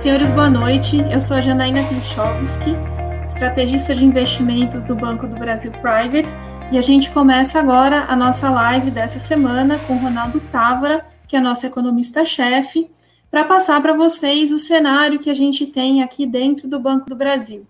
Senhores, 0.00 0.32
boa 0.32 0.48
noite. 0.48 0.96
Eu 1.12 1.20
sou 1.20 1.36
a 1.36 1.42
Janaína 1.42 1.86
Klichowski, 1.86 2.70
estrategista 3.26 3.94
de 3.94 4.02
investimentos 4.02 4.82
do 4.82 4.96
Banco 4.96 5.26
do 5.26 5.36
Brasil 5.36 5.70
Private, 5.72 6.34
e 6.72 6.78
a 6.78 6.80
gente 6.80 7.10
começa 7.10 7.60
agora 7.60 8.06
a 8.08 8.16
nossa 8.16 8.48
live 8.48 8.90
dessa 8.90 9.18
semana 9.18 9.78
com 9.80 9.98
Ronaldo 9.98 10.40
Távora, 10.50 11.04
que 11.28 11.36
é 11.36 11.40
nosso 11.40 11.66
economista-chefe, 11.66 12.90
para 13.30 13.44
passar 13.44 13.82
para 13.82 13.92
vocês 13.92 14.52
o 14.52 14.58
cenário 14.58 15.18
que 15.18 15.28
a 15.28 15.34
gente 15.34 15.66
tem 15.66 16.02
aqui 16.02 16.24
dentro 16.24 16.66
do 16.66 16.80
Banco 16.80 17.04
do 17.06 17.14
Brasil. 17.14 17.66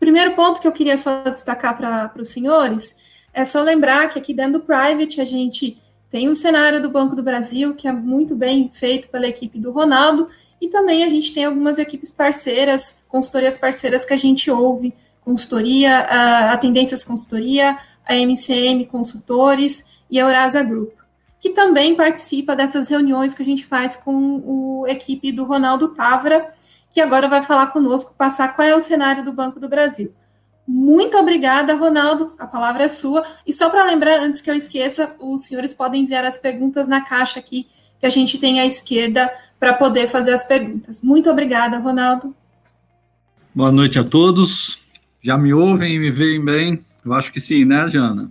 Primeiro 0.00 0.32
ponto 0.32 0.60
que 0.60 0.66
eu 0.66 0.72
queria 0.72 0.96
só 0.96 1.22
destacar 1.22 1.76
para 1.76 2.20
os 2.20 2.30
senhores 2.30 2.96
é 3.32 3.44
só 3.44 3.62
lembrar 3.62 4.08
que 4.08 4.18
aqui 4.18 4.34
dentro 4.34 4.54
do 4.54 4.64
Private 4.64 5.20
a 5.20 5.24
gente 5.24 5.80
tem 6.10 6.28
um 6.28 6.34
cenário 6.34 6.82
do 6.82 6.90
Banco 6.90 7.14
do 7.14 7.22
Brasil 7.22 7.76
que 7.76 7.86
é 7.86 7.92
muito 7.92 8.34
bem 8.34 8.72
feito 8.74 9.08
pela 9.08 9.28
equipe 9.28 9.56
do 9.56 9.70
Ronaldo 9.70 10.28
e 10.64 10.68
também 10.68 11.04
a 11.04 11.10
gente 11.10 11.34
tem 11.34 11.44
algumas 11.44 11.78
equipes 11.78 12.10
parceiras, 12.10 13.04
consultorias 13.06 13.58
parceiras 13.58 14.02
que 14.02 14.14
a 14.14 14.16
gente 14.16 14.50
ouve, 14.50 14.94
consultoria, 15.22 15.98
a, 15.98 16.56
Tendências 16.56 17.04
Consultoria, 17.04 17.76
a 18.02 18.14
MCM 18.14 18.86
Consultores 18.86 19.84
e 20.10 20.18
a 20.18 20.22
Eurasa 20.22 20.62
Group, 20.62 20.94
que 21.38 21.50
também 21.50 21.94
participa 21.94 22.56
dessas 22.56 22.88
reuniões 22.88 23.34
que 23.34 23.42
a 23.42 23.44
gente 23.44 23.66
faz 23.66 23.94
com 23.94 24.84
a 24.86 24.90
equipe 24.90 25.30
do 25.32 25.44
Ronaldo 25.44 25.88
Távora, 25.88 26.50
que 26.90 27.00
agora 27.00 27.28
vai 27.28 27.42
falar 27.42 27.66
conosco, 27.66 28.14
passar 28.16 28.56
qual 28.56 28.66
é 28.66 28.74
o 28.74 28.80
cenário 28.80 29.22
do 29.22 29.34
Banco 29.34 29.60
do 29.60 29.68
Brasil. 29.68 30.14
Muito 30.66 31.18
obrigada, 31.18 31.74
Ronaldo. 31.74 32.32
A 32.38 32.46
palavra 32.46 32.84
é 32.84 32.88
sua. 32.88 33.22
E 33.46 33.52
só 33.52 33.68
para 33.68 33.84
lembrar, 33.84 34.18
antes 34.20 34.40
que 34.40 34.50
eu 34.50 34.54
esqueça, 34.54 35.14
os 35.20 35.44
senhores 35.44 35.74
podem 35.74 36.04
enviar 36.04 36.24
as 36.24 36.38
perguntas 36.38 36.88
na 36.88 37.02
caixa 37.02 37.38
aqui 37.38 37.68
que 38.00 38.06
a 38.06 38.10
gente 38.10 38.38
tem 38.38 38.60
à 38.60 38.64
esquerda 38.64 39.30
para 39.64 39.72
poder 39.72 40.08
fazer 40.08 40.34
as 40.34 40.44
perguntas. 40.44 41.02
Muito 41.02 41.30
obrigada, 41.30 41.78
Ronaldo. 41.78 42.34
Boa 43.54 43.72
noite 43.72 43.98
a 43.98 44.04
todos. 44.04 44.78
Já 45.22 45.38
me 45.38 45.54
ouvem 45.54 45.94
e 45.94 45.98
me 45.98 46.10
veem 46.10 46.44
bem? 46.44 46.84
Eu 47.02 47.14
acho 47.14 47.32
que 47.32 47.40
sim, 47.40 47.64
né, 47.64 47.88
Jana? 47.88 48.30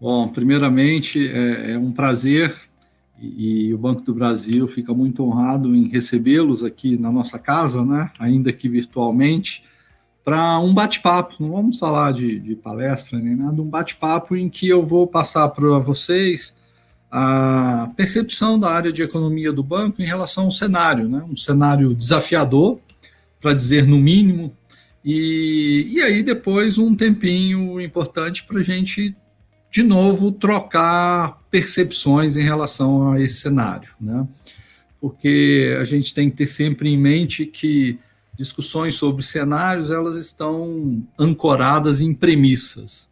Bom, 0.00 0.28
primeiramente, 0.28 1.28
é, 1.28 1.74
é 1.74 1.78
um 1.78 1.92
prazer 1.92 2.52
e, 3.20 3.68
e, 3.68 3.74
o 3.74 3.78
Banco 3.78 4.02
do 4.02 4.12
Brasil 4.12 4.66
fica 4.66 4.92
muito 4.92 5.22
honrado 5.22 5.76
em 5.76 5.88
recebê-los 5.88 6.64
aqui 6.64 6.98
na 6.98 7.12
nossa 7.12 7.38
casa, 7.38 7.84
né, 7.84 8.10
ainda 8.18 8.52
que 8.52 8.68
virtualmente, 8.68 9.62
para 10.24 10.58
um 10.58 10.74
bate-papo. 10.74 11.36
Não 11.38 11.52
vamos 11.52 11.78
falar 11.78 12.12
de, 12.12 12.40
de 12.40 12.56
palestra 12.56 13.16
nem 13.16 13.36
nada, 13.36 13.62
um 13.62 13.70
bate-papo 13.70 14.34
em 14.34 14.48
que 14.48 14.68
eu 14.68 14.84
vou 14.84 15.06
passar 15.06 15.48
para 15.50 15.78
vocês 15.78 16.56
a 17.10 17.90
percepção 17.96 18.58
da 18.58 18.70
área 18.70 18.92
de 18.92 19.02
economia 19.02 19.52
do 19.52 19.62
banco 19.62 20.02
em 20.02 20.04
relação 20.04 20.44
ao 20.44 20.50
cenário, 20.50 21.08
né? 21.08 21.24
um 21.28 21.36
cenário 21.36 21.94
desafiador, 21.94 22.80
para 23.40 23.54
dizer 23.54 23.86
no 23.86 23.98
mínimo, 23.98 24.52
e, 25.04 25.88
e 25.92 26.02
aí 26.02 26.22
depois 26.22 26.78
um 26.78 26.94
tempinho 26.94 27.80
importante 27.80 28.42
para 28.42 28.58
a 28.58 28.62
gente, 28.62 29.14
de 29.70 29.82
novo, 29.82 30.32
trocar 30.32 31.40
percepções 31.50 32.36
em 32.36 32.42
relação 32.42 33.12
a 33.12 33.20
esse 33.20 33.40
cenário. 33.40 33.88
Né? 34.00 34.26
Porque 35.00 35.76
a 35.80 35.84
gente 35.84 36.12
tem 36.12 36.28
que 36.28 36.36
ter 36.36 36.48
sempre 36.48 36.88
em 36.88 36.98
mente 36.98 37.46
que 37.46 37.98
discussões 38.36 38.96
sobre 38.96 39.22
cenários 39.22 39.90
elas 39.90 40.16
estão 40.16 41.02
ancoradas 41.18 42.00
em 42.00 42.12
premissas 42.12 43.10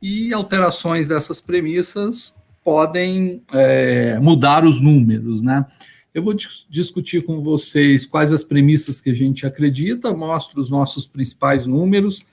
e 0.00 0.32
alterações 0.32 1.08
dessas 1.08 1.40
premissas 1.40 2.34
podem 2.64 3.42
é, 3.52 4.18
mudar 4.18 4.64
os 4.64 4.80
números, 4.80 5.42
né? 5.42 5.66
Eu 6.14 6.22
vou 6.22 6.34
dis 6.34 6.66
discutir 6.68 7.24
com 7.24 7.40
vocês 7.40 8.04
quais 8.04 8.32
as 8.32 8.44
premissas 8.44 9.00
que 9.00 9.10
a 9.10 9.14
gente 9.14 9.46
acredita, 9.46 10.12
mostro 10.12 10.60
os 10.60 10.68
nossos 10.68 11.06
principais 11.06 11.66
números, 11.66 12.24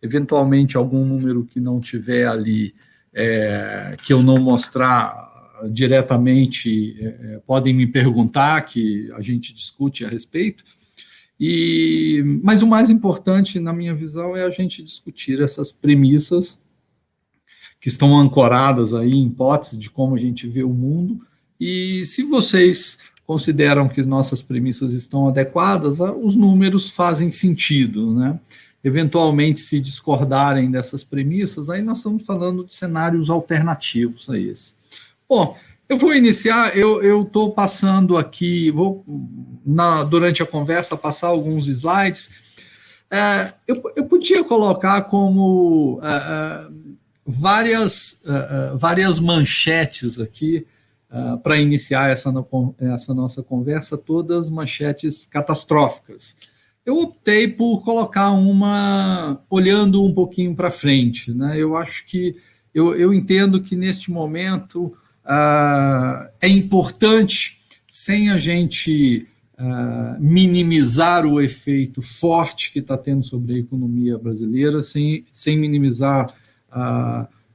eventualmente 0.00 0.76
algum 0.76 1.04
número 1.04 1.44
que 1.44 1.60
não 1.60 1.78
tiver 1.78 2.26
ali, 2.26 2.74
é, 3.12 3.96
que 4.02 4.12
eu 4.12 4.22
não 4.22 4.38
mostrar 4.38 5.28
diretamente, 5.70 6.96
é, 7.00 7.40
podem 7.46 7.74
me 7.74 7.86
perguntar, 7.86 8.62
que 8.62 9.10
a 9.12 9.20
gente 9.20 9.52
discute 9.52 10.04
a 10.04 10.08
respeito. 10.08 10.64
E, 11.38 12.22
mas 12.42 12.62
o 12.62 12.66
mais 12.66 12.90
importante, 12.90 13.60
na 13.60 13.72
minha 13.72 13.94
visão, 13.94 14.36
é 14.36 14.44
a 14.44 14.50
gente 14.50 14.82
discutir 14.82 15.40
essas 15.40 15.70
premissas 15.70 16.60
que 17.80 17.88
estão 17.88 18.18
ancoradas 18.18 18.94
aí 18.94 19.12
em 19.12 19.26
hipóteses 19.26 19.78
de 19.78 19.90
como 19.90 20.14
a 20.14 20.18
gente 20.18 20.46
vê 20.46 20.62
o 20.62 20.70
mundo. 20.70 21.20
E 21.60 22.04
se 22.04 22.22
vocês 22.22 22.98
consideram 23.26 23.88
que 23.88 24.02
nossas 24.02 24.40
premissas 24.40 24.92
estão 24.92 25.28
adequadas, 25.28 26.00
os 26.00 26.34
números 26.34 26.90
fazem 26.90 27.30
sentido, 27.30 28.14
né? 28.14 28.38
Eventualmente, 28.82 29.60
se 29.60 29.80
discordarem 29.80 30.70
dessas 30.70 31.02
premissas, 31.02 31.68
aí 31.68 31.82
nós 31.82 31.98
estamos 31.98 32.24
falando 32.24 32.64
de 32.64 32.74
cenários 32.74 33.28
alternativos 33.28 34.30
a 34.30 34.38
esse. 34.38 34.74
Bom, 35.28 35.56
eu 35.88 35.98
vou 35.98 36.14
iniciar, 36.14 36.76
eu 36.76 37.22
estou 37.22 37.52
passando 37.52 38.16
aqui, 38.16 38.70
vou 38.70 39.04
na, 39.66 40.04
durante 40.04 40.42
a 40.42 40.46
conversa 40.46 40.96
passar 40.96 41.28
alguns 41.28 41.66
slides. 41.66 42.30
É, 43.10 43.52
eu, 43.66 43.82
eu 43.96 44.04
podia 44.04 44.44
colocar 44.44 45.02
como 45.02 45.98
é, 46.02 46.08
é 46.08 46.87
várias, 47.30 48.12
uh, 48.24 48.78
várias 48.78 49.20
manchetes 49.20 50.18
aqui 50.18 50.66
uh, 51.10 51.36
para 51.40 51.58
iniciar 51.58 52.08
essa, 52.08 52.32
no, 52.32 52.74
essa 52.78 53.12
nossa 53.12 53.42
conversa, 53.42 53.98
todas 53.98 54.48
manchetes 54.48 55.26
catastróficas. 55.26 56.34
Eu 56.86 56.96
optei 56.96 57.46
por 57.46 57.82
colocar 57.82 58.30
uma 58.30 59.42
olhando 59.50 60.02
um 60.02 60.14
pouquinho 60.14 60.56
para 60.56 60.70
frente. 60.70 61.30
Né? 61.34 61.58
Eu 61.58 61.76
acho 61.76 62.06
que 62.06 62.34
eu, 62.74 62.94
eu 62.94 63.12
entendo 63.12 63.60
que 63.60 63.76
neste 63.76 64.10
momento 64.10 64.96
é 66.40 66.48
importante, 66.48 67.60
sem 67.86 68.30
a 68.30 68.38
gente 68.38 69.28
Uh, 69.60 70.14
minimizar 70.20 71.26
o 71.26 71.40
efeito 71.40 72.00
forte 72.00 72.72
que 72.72 72.78
está 72.78 72.96
tendo 72.96 73.24
sobre 73.24 73.54
a 73.54 73.58
economia 73.58 74.16
brasileira, 74.16 74.84
sem, 74.84 75.26
sem 75.32 75.58
minimizar 75.58 76.32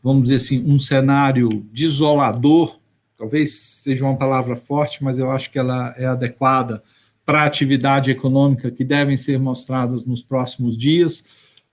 vamos 0.01 0.24
dizer 0.24 0.35
assim, 0.35 0.72
um 0.72 0.79
cenário 0.79 1.66
desolador, 1.72 2.79
talvez 3.18 3.53
seja 3.53 4.03
uma 4.03 4.18
palavra 4.18 4.56
forte, 4.56 5.03
mas 5.03 5.18
eu 5.18 5.31
acho 5.31 5.50
que 5.51 5.59
ela 5.59 5.94
é 5.97 6.06
adequada 6.06 6.84
para 7.25 7.41
a 7.41 7.46
atividade 7.46 8.12
econômica 8.12 8.69
que 8.69 8.84
devem 8.84 9.16
ser 9.16 9.40
mostradas 9.40 10.03
nos 10.03 10.22
próximos 10.22 10.78
dias, 10.78 11.24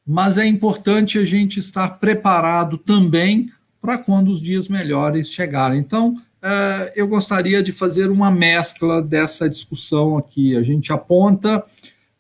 mas 0.06 0.39
é 0.39 0.47
importante 0.47 1.19
a 1.19 1.25
gente 1.25 1.59
estar 1.59 1.89
preparado 1.99 2.78
também 2.78 3.51
para 3.81 3.99
quando 3.99 4.31
os 4.31 4.41
dias 4.41 4.69
melhores 4.69 5.33
chegarem. 5.33 5.81
Então, 5.81 6.17
é, 6.43 6.93
eu 6.97 7.07
gostaria 7.09 7.62
de 7.62 7.72
fazer 7.72 8.11
uma 8.11 8.31
mescla 8.31 9.03
dessa 9.03 9.49
discussão 9.49 10.17
aqui. 10.17 10.57
A 10.57 10.62
gente 10.62 10.93
aponta 10.93 11.65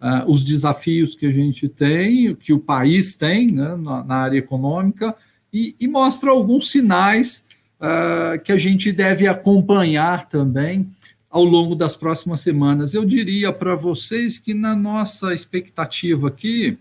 uh, 0.00 0.30
os 0.30 0.42
desafios 0.42 1.14
que 1.14 1.26
a 1.26 1.32
gente 1.32 1.68
tem, 1.68 2.34
que 2.34 2.52
o 2.52 2.58
país 2.58 3.16
tem 3.16 3.50
né, 3.50 3.76
na, 3.76 4.02
na, 4.04 4.14
área 4.16 4.38
econômica, 4.38 5.14
e, 5.52 5.74
e, 5.80 5.88
mostra 5.88 6.30
alguns 6.30 6.70
sinais 6.70 7.44
uh, 7.80 8.40
que 8.42 8.52
a 8.52 8.56
gente 8.56 8.92
deve 8.92 9.26
acompanhar 9.26 10.28
também 10.28 10.88
ao 11.28 11.44
longo 11.44 11.74
das 11.74 11.96
próximas 11.96 12.40
semanas. 12.40 12.94
Eu 12.94 13.04
diria 13.04 13.52
para 13.52 13.74
vocês 13.74 14.38
que, 14.38 14.54
na 14.54 14.74
nossa 14.74 15.34
expectativa 15.34 16.28
aqui, 16.28 16.78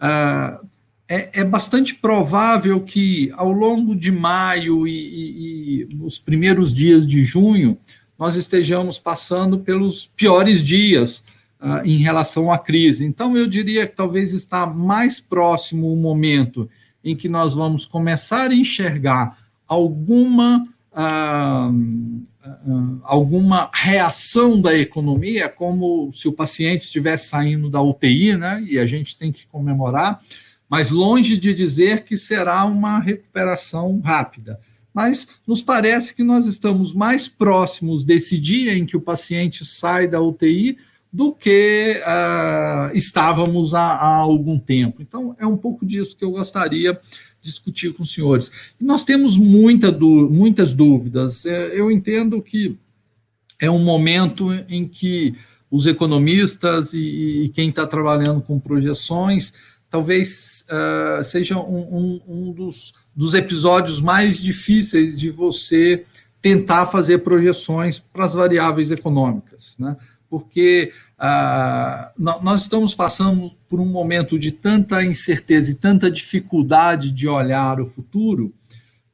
uh, 0.00 0.66
é, 1.08 1.40
é, 1.40 1.44
bastante 1.44 1.94
provável 1.94 2.80
que 2.80 3.30
ao 3.36 3.52
longo 3.52 3.94
de 3.94 4.10
maio 4.10 4.88
e, 4.88 4.90
e, 4.90 5.82
e 5.82 5.88
os 6.00 6.18
primeiros 6.18 6.74
dias 6.74 7.06
de 7.06 7.22
junho 7.22 7.78
nós 8.18 8.34
estejamos 8.34 8.98
passando 8.98 9.58
pelos 9.58 10.06
piores 10.06 10.62
dias 10.62 11.22
uh, 11.60 11.84
em 11.84 11.98
relação 11.98 12.50
à 12.52 12.58
crise. 12.58 13.04
Então, 13.04 13.36
eu 13.36 13.46
diria 13.46 13.86
que 13.86 13.96
talvez 13.96 14.32
está 14.32 14.66
mais 14.66 15.20
próximo 15.20 15.92
o 15.92 15.96
momento 15.96 16.68
em 17.04 17.16
que 17.16 17.28
nós 17.28 17.54
vamos 17.54 17.84
começar 17.86 18.50
a 18.50 18.54
enxergar 18.54 19.38
alguma, 19.66 20.66
uh, 20.92 21.72
uh, 21.72 23.00
alguma 23.02 23.70
reação 23.72 24.60
da 24.60 24.76
economia, 24.76 25.48
como 25.48 26.12
se 26.12 26.28
o 26.28 26.32
paciente 26.32 26.82
estivesse 26.82 27.28
saindo 27.28 27.70
da 27.70 27.80
UTI, 27.80 28.36
né? 28.36 28.64
E 28.68 28.78
a 28.78 28.86
gente 28.86 29.16
tem 29.16 29.30
que 29.30 29.46
comemorar, 29.46 30.20
mas 30.68 30.90
longe 30.90 31.36
de 31.36 31.54
dizer 31.54 32.04
que 32.04 32.16
será 32.16 32.64
uma 32.64 32.98
recuperação 32.98 34.00
rápida 34.00 34.58
mas 34.96 35.28
nos 35.46 35.60
parece 35.60 36.14
que 36.14 36.24
nós 36.24 36.46
estamos 36.46 36.94
mais 36.94 37.28
próximos 37.28 38.02
desse 38.02 38.38
dia 38.38 38.74
em 38.74 38.86
que 38.86 38.96
o 38.96 39.00
paciente 39.00 39.62
sai 39.62 40.08
da 40.08 40.22
UTI 40.22 40.78
do 41.16 41.32
que 41.32 42.02
uh, 42.02 42.94
estávamos 42.94 43.72
há, 43.72 43.80
há, 43.80 44.16
algum 44.16 44.58
tempo. 44.58 45.00
Então, 45.00 45.34
é 45.38 45.46
um 45.46 45.56
pouco 45.56 45.86
disso 45.86 46.14
que 46.14 46.22
eu 46.22 46.32
gostaria 46.32 46.92
de 46.92 47.00
discutir 47.40 47.94
com 47.94 48.02
os 48.02 48.12
senhores. 48.12 48.52
Nós 48.78 49.02
temos 49.02 49.38
muita 49.38 49.90
muitas 49.90 50.74
dúvidas. 50.74 51.46
É, 51.46 51.80
eu 51.80 51.90
entendo 51.90 52.42
que 52.42 52.76
é 53.58 53.70
um 53.70 53.82
momento 53.82 54.52
em 54.68 54.86
que 54.86 55.34
os 55.70 55.86
economistas 55.86 56.92
e, 56.92 57.44
e 57.44 57.48
quem 57.48 57.70
está 57.70 57.86
trabalhando 57.86 58.42
com 58.42 58.60
projeções, 58.60 59.54
talvez 59.88 60.66
uh, 60.68 61.24
seja 61.24 61.56
um, 61.56 61.78
um, 61.78 62.20
um 62.28 62.52
dos, 62.52 62.92
dos, 63.14 63.32
episódios 63.32 64.02
mais 64.02 64.38
difíceis 64.38 65.18
de 65.18 65.30
você 65.30 66.04
tentar 66.42 66.84
fazer 66.84 67.20
projeções 67.20 67.98
para 67.98 68.26
as 68.26 68.34
variáveis 68.34 68.90
econômicas, 68.90 69.74
né? 69.78 69.96
Porque 70.28 70.92
uh, 71.18 72.10
nós 72.42 72.62
estamos 72.62 72.94
passando 72.94 73.52
por 73.68 73.80
um 73.80 73.86
momento 73.86 74.38
de 74.38 74.50
tanta 74.50 75.04
incerteza 75.04 75.70
e 75.70 75.74
tanta 75.74 76.10
dificuldade 76.10 77.10
de 77.10 77.28
olhar 77.28 77.80
o 77.80 77.86
futuro 77.86 78.52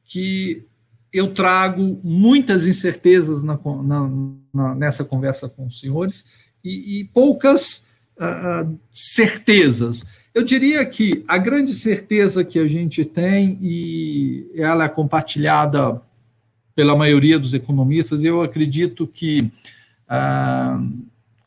que 0.05 0.65
eu 1.11 1.33
trago 1.33 1.99
muitas 2.03 2.65
incertezas 2.65 3.43
na, 3.43 3.59
na, 3.83 4.09
na, 4.53 4.75
nessa 4.75 5.03
conversa 5.03 5.47
com 5.47 5.67
os 5.67 5.79
senhores 5.79 6.25
e, 6.63 7.01
e 7.01 7.05
poucas 7.05 7.85
uh, 8.17 8.77
certezas. 8.91 10.03
Eu 10.33 10.43
diria 10.43 10.83
que 10.85 11.23
a 11.27 11.37
grande 11.37 11.75
certeza 11.75 12.43
que 12.43 12.57
a 12.57 12.67
gente 12.67 13.05
tem, 13.05 13.59
e 13.61 14.49
ela 14.55 14.85
é 14.85 14.89
compartilhada 14.89 16.01
pela 16.75 16.95
maioria 16.95 17.37
dos 17.37 17.53
economistas, 17.53 18.23
eu 18.23 18.41
acredito 18.41 19.05
que 19.05 19.51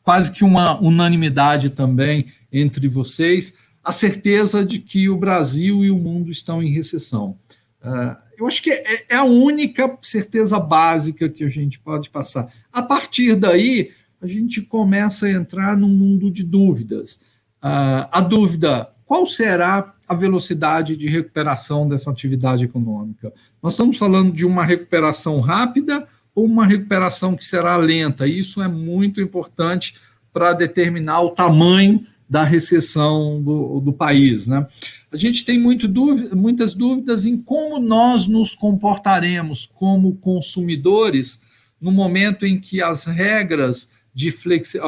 quase 0.03 0.31
que 0.31 0.43
uma 0.43 0.79
unanimidade 0.79 1.69
também 1.69 2.27
entre 2.51 2.87
vocês, 2.87 3.53
a 3.83 3.91
certeza 3.91 4.65
de 4.65 4.79
que 4.79 5.09
o 5.09 5.17
Brasil 5.17 5.83
e 5.83 5.91
o 5.91 5.97
mundo 5.97 6.31
estão 6.31 6.61
em 6.61 6.71
recessão. 6.71 7.37
Uh, 7.81 8.15
eu 8.37 8.45
acho 8.45 8.61
que 8.61 8.69
é, 8.69 9.05
é, 9.09 9.15
a 9.15 9.23
única 9.23 9.97
certeza 10.01 10.59
básica 10.59 11.29
que 11.29 11.43
a 11.43 11.49
gente 11.49 11.79
pode 11.79 12.09
passar. 12.09 12.51
A 12.71 12.81
partir 12.81 13.35
daí, 13.35 13.91
a 14.21 14.27
gente 14.27 14.61
começa 14.61 15.25
a 15.25 15.31
entrar 15.31 15.77
num 15.77 15.89
mundo 15.89 16.29
de 16.29 16.43
dúvidas. 16.43 17.15
Uh, 17.63 18.07
a 18.11 18.21
dúvida: 18.21 18.89
qual 19.05 19.25
será 19.25 19.93
a 20.07 20.13
velocidade 20.13 20.95
de 20.95 21.07
recuperação 21.07 21.87
dessa 21.87 22.11
atividade 22.11 22.65
econômica? 22.65 23.33
Nós 23.63 23.73
estamos 23.73 23.97
falando 23.97 24.31
de 24.31 24.45
uma 24.45 24.65
recuperação 24.65 25.39
rápida 25.39 26.07
uma 26.43 26.67
recuperação 26.67 27.35
que 27.35 27.43
será 27.43 27.75
lenta? 27.77 28.27
Isso 28.27 28.61
é 28.61 28.67
muito 28.67 29.19
importante 29.19 29.95
para 30.31 30.53
determinar 30.53 31.21
o 31.21 31.31
tamanho 31.31 32.05
da 32.29 32.43
recessão 32.43 33.41
do, 33.41 33.79
do 33.79 33.91
país. 33.91 34.45
Né? 34.45 34.67
A 35.11 35.17
gente 35.17 35.43
tem 35.43 35.59
muito 35.59 35.87
dúvida, 35.87 36.35
muitas 36.35 36.75
dúvidas 36.75 37.25
em 37.25 37.37
como 37.37 37.79
nós 37.79 38.27
nos 38.27 38.53
comportaremos 38.53 39.65
como 39.73 40.15
consumidores 40.17 41.39
no 41.81 41.91
momento 41.91 42.45
em 42.45 42.59
que 42.59 42.81
as 42.83 43.05
regras 43.05 43.89
de 44.13 44.29
flexi, 44.29 44.79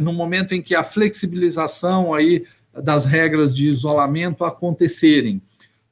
no 0.00 0.12
momento 0.12 0.52
em 0.52 0.62
que 0.62 0.74
a 0.74 0.82
flexibilização 0.82 2.14
aí 2.14 2.44
das 2.82 3.04
regras 3.04 3.54
de 3.54 3.68
isolamento 3.68 4.44
acontecerem. 4.44 5.42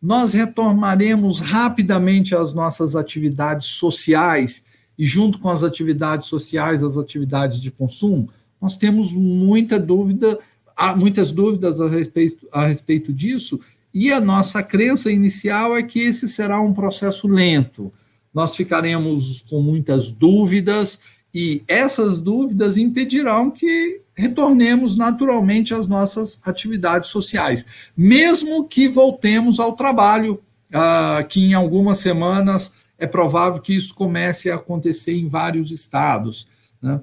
Nós 0.00 0.32
retornaremos 0.32 1.40
rapidamente 1.40 2.34
às 2.34 2.52
nossas 2.52 2.96
atividades 2.96 3.66
sociais 3.66 4.64
e 5.00 5.06
junto 5.06 5.38
com 5.38 5.48
as 5.48 5.62
atividades 5.62 6.28
sociais, 6.28 6.84
as 6.84 6.98
atividades 6.98 7.58
de 7.58 7.70
consumo, 7.70 8.28
nós 8.60 8.76
temos 8.76 9.14
muita 9.14 9.78
dúvida 9.80 10.38
há 10.76 10.94
muitas 10.94 11.32
dúvidas 11.32 11.80
a 11.80 11.88
respeito, 11.88 12.46
a 12.52 12.66
respeito 12.66 13.10
disso, 13.10 13.58
e 13.94 14.12
a 14.12 14.20
nossa 14.20 14.62
crença 14.62 15.10
inicial 15.10 15.74
é 15.74 15.82
que 15.82 16.00
esse 16.00 16.28
será 16.28 16.60
um 16.60 16.74
processo 16.74 17.26
lento. 17.26 17.90
Nós 18.32 18.54
ficaremos 18.54 19.40
com 19.48 19.62
muitas 19.62 20.12
dúvidas, 20.12 21.00
e 21.32 21.62
essas 21.66 22.20
dúvidas 22.20 22.76
impedirão 22.76 23.50
que 23.50 24.02
retornemos 24.14 24.96
naturalmente 24.96 25.72
às 25.72 25.86
nossas 25.86 26.38
atividades 26.44 27.08
sociais, 27.08 27.64
mesmo 27.96 28.68
que 28.68 28.86
voltemos 28.86 29.58
ao 29.58 29.72
trabalho, 29.72 30.40
uh, 30.74 31.26
que 31.26 31.40
em 31.40 31.54
algumas 31.54 31.98
semanas 31.98 32.70
é 33.00 33.06
provável 33.06 33.60
que 33.60 33.74
isso 33.74 33.94
comece 33.94 34.50
a 34.50 34.56
acontecer 34.56 35.14
em 35.14 35.26
vários 35.26 35.72
estados. 35.72 36.46
Né? 36.80 37.00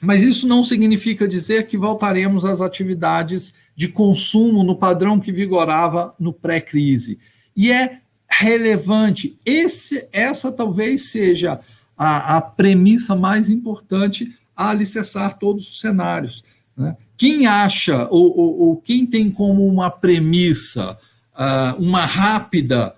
Mas 0.00 0.22
isso 0.22 0.46
não 0.46 0.62
significa 0.62 1.26
dizer 1.26 1.66
que 1.66 1.76
voltaremos 1.76 2.44
às 2.44 2.60
atividades 2.60 3.52
de 3.74 3.88
consumo 3.88 4.62
no 4.62 4.76
padrão 4.76 5.18
que 5.18 5.32
vigorava 5.32 6.14
no 6.18 6.32
pré-crise. 6.32 7.18
E 7.56 7.72
é 7.72 7.98
relevante, 8.30 9.38
esse, 9.44 10.08
essa 10.12 10.52
talvez 10.52 11.10
seja 11.10 11.60
a, 11.98 12.36
a 12.36 12.40
premissa 12.40 13.16
mais 13.16 13.50
importante 13.50 14.32
a 14.54 14.70
alicerçar 14.70 15.38
todos 15.38 15.68
os 15.68 15.80
cenários. 15.80 16.44
Né? 16.76 16.96
Quem 17.16 17.46
acha, 17.46 18.06
ou, 18.10 18.38
ou, 18.38 18.58
ou, 18.60 18.76
quem 18.76 19.06
tem 19.06 19.30
como 19.30 19.66
uma 19.66 19.90
premissa 19.90 20.98
uh, 21.34 21.80
uma 21.82 22.04
rápida 22.04 22.94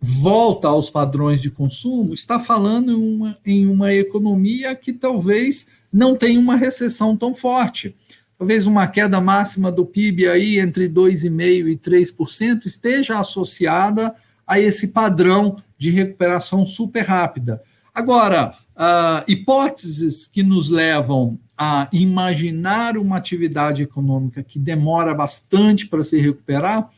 volta 0.00 0.68
aos 0.68 0.88
padrões 0.88 1.42
de 1.42 1.50
consumo, 1.50 2.14
está 2.14 2.40
falando 2.40 2.92
em 2.92 2.94
uma, 2.94 3.38
em 3.44 3.66
uma 3.66 3.92
economia 3.92 4.74
que 4.74 4.92
talvez 4.92 5.66
não 5.92 6.16
tem 6.16 6.38
uma 6.38 6.56
recessão 6.56 7.16
tão 7.16 7.34
forte. 7.34 7.94
Talvez 8.38 8.66
uma 8.66 8.86
queda 8.86 9.20
máxima 9.20 9.70
do 9.70 9.84
PIB 9.84 10.26
aí 10.26 10.58
entre 10.58 10.88
2,5% 10.88 11.68
e 11.68 11.76
3% 11.76 12.64
esteja 12.64 13.20
associada 13.20 14.14
a 14.46 14.58
esse 14.58 14.88
padrão 14.88 15.58
de 15.76 15.90
recuperação 15.90 16.64
super 16.64 17.02
rápida. 17.02 17.62
Agora, 17.94 18.54
uh, 18.74 19.22
hipóteses 19.28 20.26
que 20.26 20.42
nos 20.42 20.70
levam 20.70 21.38
a 21.56 21.88
imaginar 21.92 22.96
uma 22.96 23.18
atividade 23.18 23.82
econômica 23.82 24.42
que 24.42 24.58
demora 24.58 25.12
bastante 25.12 25.86
para 25.86 26.02
se 26.02 26.18
recuperar 26.18 26.88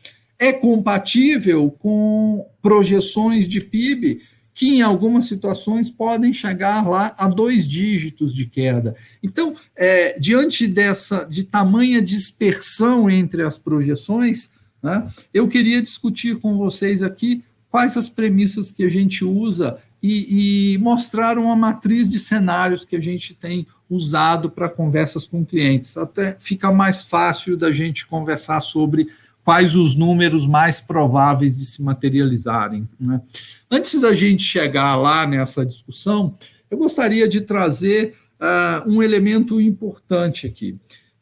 é 0.43 0.51
compatível 0.51 1.71
com 1.79 2.45
projeções 2.61 3.47
de 3.47 3.61
PIB 3.61 4.21
que 4.53 4.75
em 4.75 4.81
algumas 4.81 5.25
situações 5.25 5.89
podem 5.89 6.33
chegar 6.33 6.85
lá 6.87 7.15
a 7.17 7.29
dois 7.29 7.65
dígitos 7.65 8.35
de 8.35 8.45
queda. 8.45 8.93
Então, 9.23 9.55
é, 9.73 10.19
diante 10.19 10.67
dessa 10.67 11.23
de 11.23 11.45
tamanha 11.45 12.01
dispersão 12.01 13.09
entre 13.09 13.41
as 13.41 13.57
projeções, 13.57 14.51
né, 14.81 15.07
eu 15.33 15.47
queria 15.47 15.81
discutir 15.81 16.37
com 16.39 16.57
vocês 16.57 17.01
aqui 17.01 17.41
quais 17.71 17.95
as 17.95 18.09
premissas 18.09 18.69
que 18.69 18.83
a 18.83 18.89
gente 18.89 19.23
usa 19.23 19.79
e, 20.01 20.73
e 20.73 20.77
mostrar 20.79 21.37
uma 21.37 21.55
matriz 21.55 22.09
de 22.09 22.19
cenários 22.19 22.83
que 22.83 22.97
a 22.97 23.01
gente 23.01 23.33
tem 23.33 23.65
usado 23.89 24.51
para 24.51 24.67
conversas 24.67 25.25
com 25.25 25.45
clientes. 25.45 25.95
Até 25.95 26.35
fica 26.37 26.69
mais 26.69 27.01
fácil 27.01 27.55
da 27.55 27.71
gente 27.71 28.05
conversar 28.05 28.59
sobre 28.59 29.07
quais 29.43 29.75
os 29.75 29.95
números 29.95 30.47
mais 30.47 30.79
prováveis 30.79 31.57
de 31.57 31.65
se 31.65 31.81
materializarem. 31.81 32.87
Né? 32.99 33.21
Antes 33.69 33.99
da 33.99 34.13
gente 34.13 34.43
chegar 34.43 34.95
lá 34.95 35.27
nessa 35.27 35.65
discussão, 35.65 36.37
eu 36.71 36.77
gostaria 36.77 37.27
de 37.27 37.41
trazer 37.41 38.15
uh, 38.39 38.89
um 38.89 39.03
elemento 39.03 39.59
importante 39.59 40.47
aqui. 40.47 40.77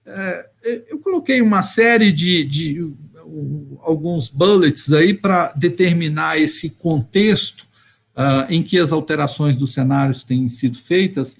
Uh, 0.06 0.82
eu 0.90 1.00
coloquei 1.00 1.42
uma 1.42 1.64
série 1.64 2.12
de, 2.12 2.44
de 2.44 2.82
uh, 2.82 3.80
alguns 3.82 4.30
bullets 4.30 4.94
aí 4.94 5.14
para 5.14 5.52
determinar 5.54 6.40
esse 6.40 6.70
contexto 6.70 7.70
ah, 8.14 8.46
em 8.50 8.62
que 8.62 8.78
as 8.78 8.92
alterações 8.92 9.56
dos 9.56 9.74
cenários 9.74 10.26
têm 10.26 10.46
sido 10.50 10.78
feitas. 10.78 11.38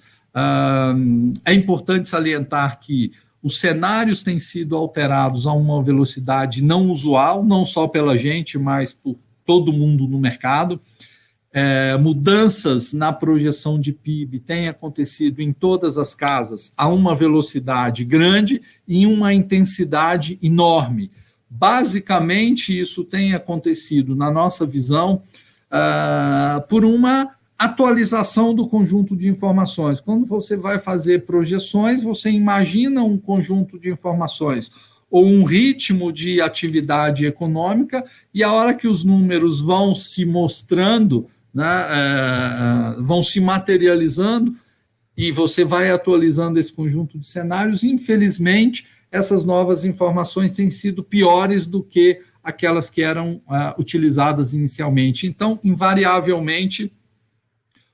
é 1.44 1.52
importante 1.52 2.08
salientar 2.08 2.80
que 2.80 3.12
os 3.42 3.58
cenários 3.58 4.22
têm 4.22 4.38
sido 4.38 4.76
alterados 4.76 5.46
a 5.46 5.52
uma 5.52 5.82
velocidade 5.82 6.62
não 6.62 6.88
usual, 6.88 7.44
não 7.44 7.64
só 7.64 7.88
pela 7.88 8.16
gente, 8.16 8.56
mas 8.56 8.92
por 8.92 9.16
todo 9.44 9.72
mundo 9.72 10.06
no 10.06 10.18
mercado. 10.18 10.80
É, 11.54 11.98
mudanças 11.98 12.94
na 12.94 13.12
projeção 13.12 13.78
de 13.78 13.92
PIB 13.92 14.40
têm 14.40 14.68
acontecido 14.68 15.40
em 15.40 15.52
todas 15.52 15.98
as 15.98 16.14
casas 16.14 16.72
a 16.76 16.88
uma 16.88 17.14
velocidade 17.14 18.04
grande 18.04 18.62
e 18.88 19.06
uma 19.06 19.34
intensidade 19.34 20.38
enorme. 20.42 21.10
Basicamente, 21.50 22.78
isso 22.78 23.04
tem 23.04 23.34
acontecido, 23.34 24.16
na 24.16 24.30
nossa 24.30 24.64
visão, 24.64 25.22
uh, 25.70 26.66
por 26.68 26.86
uma 26.86 27.34
atualização 27.64 28.54
do 28.54 28.66
conjunto 28.66 29.16
de 29.16 29.28
informações. 29.28 30.00
Quando 30.00 30.26
você 30.26 30.56
vai 30.56 30.78
fazer 30.78 31.24
projeções, 31.24 32.02
você 32.02 32.30
imagina 32.30 33.02
um 33.02 33.18
conjunto 33.18 33.78
de 33.78 33.90
informações 33.90 34.70
ou 35.10 35.26
um 35.26 35.44
ritmo 35.44 36.10
de 36.10 36.40
atividade 36.40 37.26
econômica, 37.26 38.02
e 38.32 38.42
a 38.42 38.50
hora 38.50 38.72
que 38.72 38.88
os 38.88 39.04
números 39.04 39.60
vão 39.60 39.94
se 39.94 40.24
mostrando, 40.24 41.28
né, 41.52 41.86
é, 41.90 42.98
é 42.98 43.02
vão 43.02 43.22
se 43.22 43.38
materializando, 43.38 44.56
e 45.14 45.30
você 45.30 45.64
vai 45.64 45.90
atualizando 45.90 46.58
esse 46.58 46.72
conjunto 46.72 47.18
de 47.18 47.26
cenários, 47.26 47.84
infelizmente, 47.84 48.86
essas 49.10 49.44
novas 49.44 49.84
informações 49.84 50.54
têm 50.54 50.70
sido 50.70 51.04
piores 51.04 51.66
do 51.66 51.82
que 51.82 52.22
aquelas 52.42 52.88
que 52.88 53.02
eram 53.02 53.34
uh, 53.46 53.78
utilizadas 53.78 54.54
inicialmente. 54.54 55.26
Então, 55.26 55.60
invariavelmente, 55.62 56.90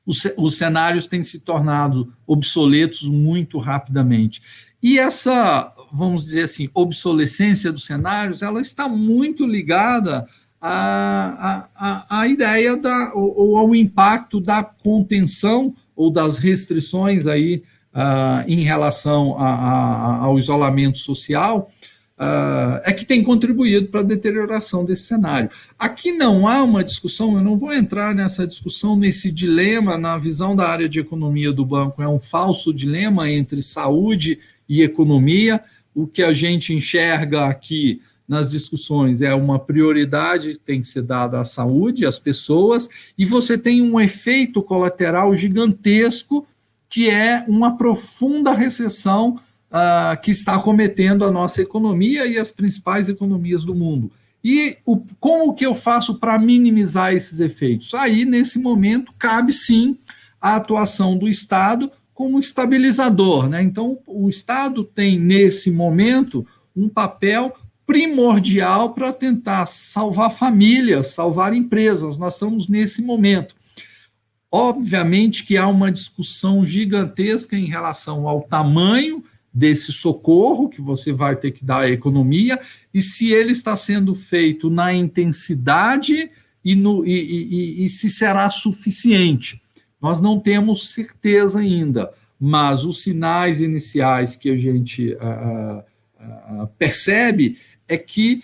os, 0.09 0.27
os 0.39 0.57
cenários 0.57 1.07
têm 1.07 1.23
se 1.23 1.39
tornado 1.39 2.11
obsoletos 2.27 3.03
muito 3.03 3.59
rapidamente. 3.59 4.41
E 4.83 4.99
essa, 4.99 5.71
vamos 5.93 6.25
dizer 6.25 6.45
assim, 6.45 6.71
obsolescência 6.73 7.71
dos 7.71 7.85
cenários, 7.85 8.41
ela 8.41 8.59
está 8.59 8.89
muito 8.89 9.47
ligada 9.47 10.27
à, 10.59 11.69
à, 11.77 12.21
à 12.21 12.27
ideia 12.27 12.75
da, 12.75 13.13
ou, 13.15 13.59
ao 13.59 13.75
impacto 13.75 14.41
da 14.41 14.65
contenção 14.65 15.75
ou 15.95 16.11
das 16.11 16.39
restrições 16.39 17.27
aí 17.27 17.63
uh, 17.93 18.49
em 18.49 18.63
relação 18.63 19.39
a, 19.39 19.47
a, 19.47 20.17
ao 20.25 20.39
isolamento 20.39 20.97
social, 20.97 21.71
uh, 22.19 22.81
é 22.85 22.93
que 22.93 23.05
tem 23.05 23.23
contribuído 23.23 23.89
para 23.89 24.01
a 24.01 24.05
deterioração 24.05 24.85
desse 24.85 25.05
cenário. 25.05 25.51
Aqui 25.79 26.13
não 26.13 26.49
há 26.49 26.63
uma 26.63 26.83
discussão, 26.83 27.37
eu 27.37 27.43
não 27.43 27.57
vou 27.57 27.73
entrar 27.73 28.15
nessa 28.15 28.47
discussão, 28.47 28.97
nesse 28.97 29.31
dilema, 29.31 29.97
na 29.97 30.19
visão 30.19 30.57
da 30.57 30.69
área 30.69 30.89
de 30.89 30.99
economia 30.99 31.53
do 31.53 31.65
banco, 31.65 32.03
é 32.03 32.09
um 32.09 32.19
falso 32.19 32.75
dilema 32.75 33.31
entre 33.31 33.63
saúde 33.63 34.39
e 34.69 34.83
economia. 34.83 35.63
O 35.95 36.07
que 36.07 36.23
a 36.23 36.33
gente 36.33 36.75
enxerga 36.75 37.47
aqui 37.47 38.01
nas 38.29 38.51
discussões 38.51 39.23
é 39.23 39.35
uma 39.35 39.59
prioridade 39.59 40.59
tem 40.59 40.83
que 40.83 40.89
ser 40.89 41.03
dada 41.03 41.41
à 41.41 41.45
saúde, 41.47 42.05
às 42.05 42.19
pessoas, 42.19 42.89
e 43.17 43.25
você 43.25 43.57
tem 43.57 43.81
um 43.81 43.99
efeito 43.99 44.63
colateral 44.63 45.35
gigantesco, 45.35 46.47
que 46.91 47.09
é 47.09 47.45
uma 47.49 47.79
profunda 47.79 48.53
recessão 48.53 49.41
uh, 49.71 50.21
que 50.21 50.31
está 50.31 50.59
cometendo 50.59 51.25
a 51.25 51.31
nossa 51.31 51.63
economia 51.63 52.27
e 52.27 52.39
as 52.39 52.51
principais 52.51 53.09
economias 53.09 53.65
do 53.65 53.75
mundo. 53.75 54.11
E 54.43 54.77
o, 54.87 54.99
como 55.19 55.55
que 55.55 55.67
eu 55.67 55.75
faço 55.75 56.15
para 56.15 56.39
minimizar 56.39 57.13
esses 57.13 57.41
efeitos? 57.41 57.93
Aí, 57.95 58.25
nesse 58.25 58.59
momento, 58.59 59.13
cabe 59.19 59.53
sim 59.53 59.99
a 60.41 60.57
atuação 60.57 61.17
do 61.19 61.29
Estado 61.29 61.91
como 62.15 62.39
estabilizador. 62.39 63.49
Né? 63.49 63.63
Então, 63.63 63.99
o 64.07 64.29
Estado 64.29 64.85
tem, 64.85 65.19
nesse 65.19 65.71
momento, 65.71 66.47
um 66.75 66.89
papel 66.89 67.55
primordial 67.87 68.93
para 68.93 69.13
tentar 69.13 69.67
salvar 69.67 70.31
famílias, 70.31 71.09
salvar 71.09 71.55
empresas. 71.55 72.19
Nós 72.19 72.35
estamos 72.35 72.69
nesse 72.69 73.03
momento. 73.03 73.57
Obviamente 74.51 75.45
que 75.45 75.57
há 75.57 75.67
uma 75.67 75.91
discussão 75.91 76.65
gigantesca 76.65 77.57
em 77.57 77.67
relação 77.67 78.27
ao 78.27 78.43
tamanho 78.43 79.25
desse 79.53 79.93
socorro 79.93 80.69
que 80.69 80.81
você 80.81 81.13
vai 81.13 81.37
ter 81.37 81.53
que 81.53 81.65
dar 81.65 81.83
à 81.83 81.91
economia 81.91 82.61
e 82.93 83.01
se 83.01 83.33
ele 83.33 83.53
está 83.53 83.75
sendo 83.77 84.15
feito 84.15 84.71
na 84.71 84.93
intensidade 84.93 86.31
e, 86.65 86.75
no, 86.75 87.05
e, 87.07 87.13
e, 87.13 87.85
e 87.85 87.89
se 87.89 88.11
será 88.11 88.49
suficiente. 88.51 89.63
Nós 90.01 90.21
não 90.21 90.39
temos 90.39 90.91
certeza 90.91 91.61
ainda, 91.61 92.13
mas 92.39 92.85
os 92.85 93.03
sinais 93.03 93.61
iniciais 93.61 94.37
que 94.37 94.51
a 94.51 94.57
gente 94.57 95.15
uh, 95.15 96.63
uh, 96.63 96.67
percebe 96.79 97.59
é 97.89 97.97
que 97.97 98.43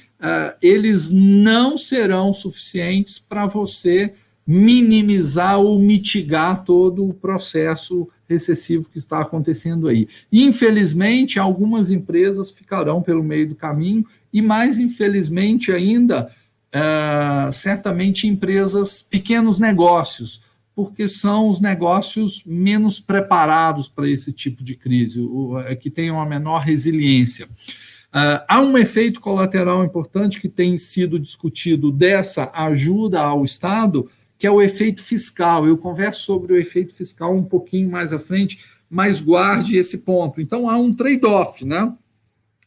eles 0.62 1.10
não 1.10 1.76
serão 1.76 2.32
suficientes 2.32 3.18
para 3.18 3.44
você 3.44 4.14
minimizar 4.46 5.58
ou 5.58 5.78
mitigar 5.78 6.64
todo 6.64 7.06
o 7.06 7.12
processo 7.12 8.08
recessivo 8.34 8.90
que 8.90 8.98
está 8.98 9.20
acontecendo 9.20 9.88
aí. 9.88 10.08
Infelizmente, 10.32 11.38
algumas 11.38 11.90
empresas 11.90 12.50
ficarão 12.50 13.00
pelo 13.00 13.22
meio 13.22 13.48
do 13.48 13.54
caminho, 13.54 14.04
e 14.32 14.42
mais 14.42 14.78
infelizmente 14.78 15.72
ainda, 15.72 16.30
uh, 16.74 17.52
certamente 17.52 18.26
empresas, 18.26 19.00
pequenos 19.00 19.58
negócios, 19.58 20.42
porque 20.74 21.08
são 21.08 21.48
os 21.48 21.60
negócios 21.60 22.42
menos 22.44 22.98
preparados 22.98 23.88
para 23.88 24.10
esse 24.10 24.32
tipo 24.32 24.64
de 24.64 24.74
crise, 24.74 25.24
é, 25.66 25.76
que 25.76 25.88
têm 25.88 26.10
uma 26.10 26.26
menor 26.26 26.58
resiliência. 26.58 27.46
Uh, 27.46 28.42
há 28.48 28.60
um 28.60 28.76
efeito 28.76 29.20
colateral 29.20 29.84
importante 29.84 30.40
que 30.40 30.48
tem 30.48 30.76
sido 30.76 31.18
discutido 31.18 31.92
dessa 31.92 32.50
ajuda 32.52 33.20
ao 33.20 33.44
Estado, 33.44 34.10
que 34.44 34.48
é 34.48 34.50
o 34.50 34.60
efeito 34.60 35.02
fiscal. 35.02 35.66
Eu 35.66 35.78
converso 35.78 36.22
sobre 36.22 36.52
o 36.52 36.56
efeito 36.58 36.92
fiscal 36.92 37.34
um 37.34 37.42
pouquinho 37.42 37.90
mais 37.90 38.12
à 38.12 38.18
frente, 38.18 38.62
mas 38.90 39.18
guarde 39.18 39.78
esse 39.78 39.96
ponto. 39.96 40.38
Então, 40.38 40.68
há 40.68 40.76
um 40.76 40.92
trade-off 40.92 41.64
né, 41.64 41.94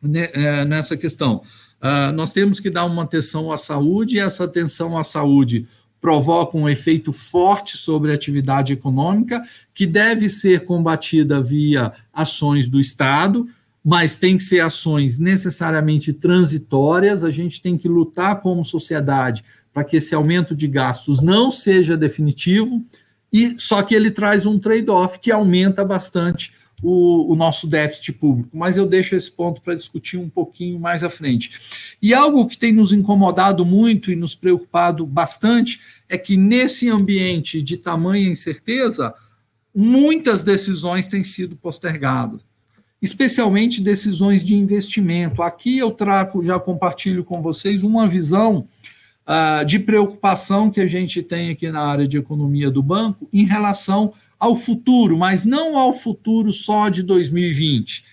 é, 0.02 0.66
nessa 0.66 0.98
questão. 0.98 1.44
Uh, 1.80 2.12
nós 2.14 2.34
temos 2.34 2.60
que 2.60 2.72
dar 2.72 2.86
uma 2.86 3.04
atenção 3.04 3.52
à 3.52 3.58
saúde, 3.58 4.16
e 4.16 4.20
essa 4.20 4.46
atenção 4.46 4.98
à 4.98 5.04
saúde 5.04 5.68
provoca 6.02 6.58
um 6.58 6.68
efeito 6.68 7.14
forte 7.14 7.78
sobre 7.78 8.10
a 8.10 8.16
atividade 8.16 8.74
econômica, 8.74 9.44
que 9.72 9.86
deve 9.86 10.30
ser 10.30 10.66
combatida 10.66 11.40
via 11.44 11.94
ações 12.12 12.68
do 12.68 12.80
Estado, 12.80 13.48
mas 13.84 14.16
tem 14.16 14.36
que 14.36 14.44
ser 14.44 14.62
ações 14.62 15.20
necessariamente 15.20 16.12
transitórias, 16.12 17.24
a 17.24 17.30
gente 17.30 17.62
tem 17.62 17.78
que 17.78 17.88
lutar 17.88 18.42
como 18.42 18.66
sociedade 18.66 19.46
para 19.78 19.84
que 19.84 19.98
esse 19.98 20.16
aumento 20.16 20.56
de 20.56 20.68
gastos 20.68 21.22
não 21.22 21.52
seja 21.52 21.96
definitivo, 21.96 22.84
e 23.32 23.54
só 23.60 23.84
que 23.84 23.94
ele 23.94 24.10
traz 24.10 24.44
um 24.44 24.58
trade-off 24.58 25.20
que 25.20 25.32
aumenta 25.32 25.86
bastante 25.86 26.52
o, 26.82 27.32
o, 27.32 27.36
nosso 27.36 27.68
déficit 27.68 28.14
público. 28.14 28.58
Mas 28.58 28.76
eu 28.76 28.88
deixo 28.88 29.16
esse 29.16 29.30
ponto 29.30 29.62
para 29.62 29.76
discutir 29.76 30.18
um 30.18 30.30
pouquinho 30.30 30.80
mais 30.80 31.04
à 31.04 31.12
frente. 31.12 31.52
E 32.02 32.12
algo 32.12 32.48
que 32.48 32.58
tem 32.58 32.74
nos 32.74 32.92
incomodado 32.92 33.64
muito 33.64 34.12
e 34.12 34.16
nos 34.16 34.34
preocupado 34.34 35.06
bastante 35.06 35.80
é 36.10 36.18
que 36.18 36.36
nesse 36.36 36.90
ambiente 36.90 37.62
de 37.62 37.78
tamanha 37.78 38.28
incerteza, 38.28 39.14
muitas 39.76 40.44
decisões 40.44 41.06
têm 41.06 41.24
sido 41.24 41.56
postergadas 41.56 42.42
especialmente 43.00 43.80
decisões 43.80 44.44
de 44.44 44.56
investimento. 44.56 45.44
Aqui 45.44 45.78
eu 45.78 45.92
trago, 45.92 46.44
já 46.44 46.60
compartilho 46.60 47.24
com 47.24 47.44
vocês 47.44 47.84
uma 47.84 48.08
visão 48.08 48.68
uh, 49.28 49.66
de 49.66 49.80
preocupação 49.80 50.72
que 50.72 50.80
a 50.80 50.88
gente 50.88 51.22
tem 51.22 51.50
aqui 51.50 51.70
na 51.70 51.82
área 51.82 52.08
de 52.08 52.18
economia 52.18 52.72
do 52.72 52.82
banco 52.82 53.28
em 53.34 53.44
relação 53.44 54.14
ao 54.40 54.56
futuro, 54.56 55.18
mas 55.18 55.44
não 55.44 55.78
ao 55.78 55.94
futuro 55.94 56.54
só 56.54 56.90
de 56.90 57.04
2020. 57.04 58.06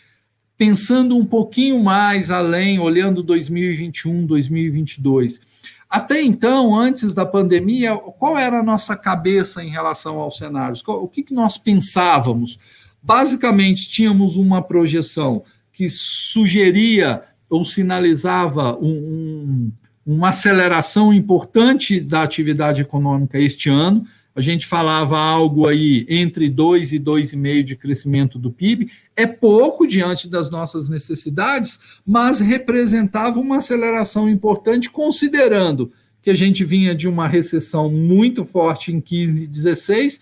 Pensando 0.57 1.17
um 1.17 1.25
pouquinho 1.25 1.83
mais 1.83 2.31
além, 2.31 2.79
olhando 2.79 3.23
2021, 3.23 4.27
2022. 4.27 5.41
Até 5.89 6.23
então, 6.23 6.75
antes 6.75 7.15
da 7.15 7.27
pandemia, 7.27 7.97
qual 7.97 8.39
era 8.39 8.61
a 8.61 8.63
nossa 8.63 8.97
cabeça 8.97 9.63
em 9.63 9.69
relação 9.69 10.19
aos 10.19 10.39
cenários? 10.39 10.83
O 10.87 11.07
que, 11.07 11.25
nós 11.33 11.59
pensávamos? 11.59 12.59
Basicamente, 13.03 13.89
tínhamos 13.89 14.37
uma 14.37 14.63
projeção 14.63 15.45
que 15.73 15.89
sugeria 15.89 17.23
ou 17.51 17.65
sinalizava 17.65 18.77
um, 18.77 18.89
um, 18.89 19.73
uma 20.07 20.29
aceleração 20.29 21.13
importante 21.13 22.01
da 22.01 22.23
atividade 22.23 22.83
econômica 22.83 23.39
este 23.39 23.71
ano. 23.71 24.07
A 24.37 24.41
gente 24.41 24.67
falava 24.67 25.17
algo 25.17 25.69
aí 25.69 26.05
entre 26.09 26.51
2 26.51 26.93
e 26.93 26.99
2,5% 26.99 27.63
de 27.63 27.77
crescimento 27.77 28.39
do 28.39 28.51
PIB. 28.51 28.91
É 29.17 29.27
pouco 29.27 29.87
diante 29.87 30.29
das 30.29 30.51
nossas 30.51 30.89
necessidades, 30.89 31.79
mas 32.05 32.41
representava 32.41 33.39
uma 33.39 33.59
aceleração 33.59 34.29
importante, 34.29 34.91
considerando 34.91 35.93
que 36.21 36.31
a 36.31 36.35
gente 36.35 36.65
vinha 36.65 36.95
de 36.95 37.07
uma 37.07 37.29
recessão 37.29 37.89
muito 37.89 38.45
forte 38.45 38.91
em 38.93 39.01
15 39.01 39.45
e 39.45 39.47
16 39.47 40.21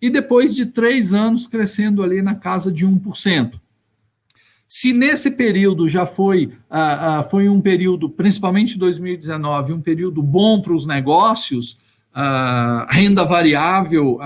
e 0.00 0.10
depois 0.10 0.54
de 0.54 0.66
três 0.66 1.12
anos 1.12 1.46
crescendo 1.46 2.02
ali 2.02 2.20
na 2.20 2.34
casa 2.34 2.72
de 2.72 2.84
1%. 2.84 3.61
Se 4.74 4.90
nesse 4.90 5.30
período 5.30 5.86
já 5.86 6.06
foi, 6.06 6.46
uh, 6.46 7.20
uh, 7.20 7.30
foi 7.30 7.46
um 7.46 7.60
período, 7.60 8.08
principalmente 8.08 8.78
2019, 8.78 9.74
um 9.74 9.82
período 9.82 10.22
bom 10.22 10.62
para 10.62 10.72
os 10.72 10.86
negócios, 10.86 11.76
a 12.10 12.86
uh, 12.90 12.94
renda 12.94 13.22
variável 13.22 14.18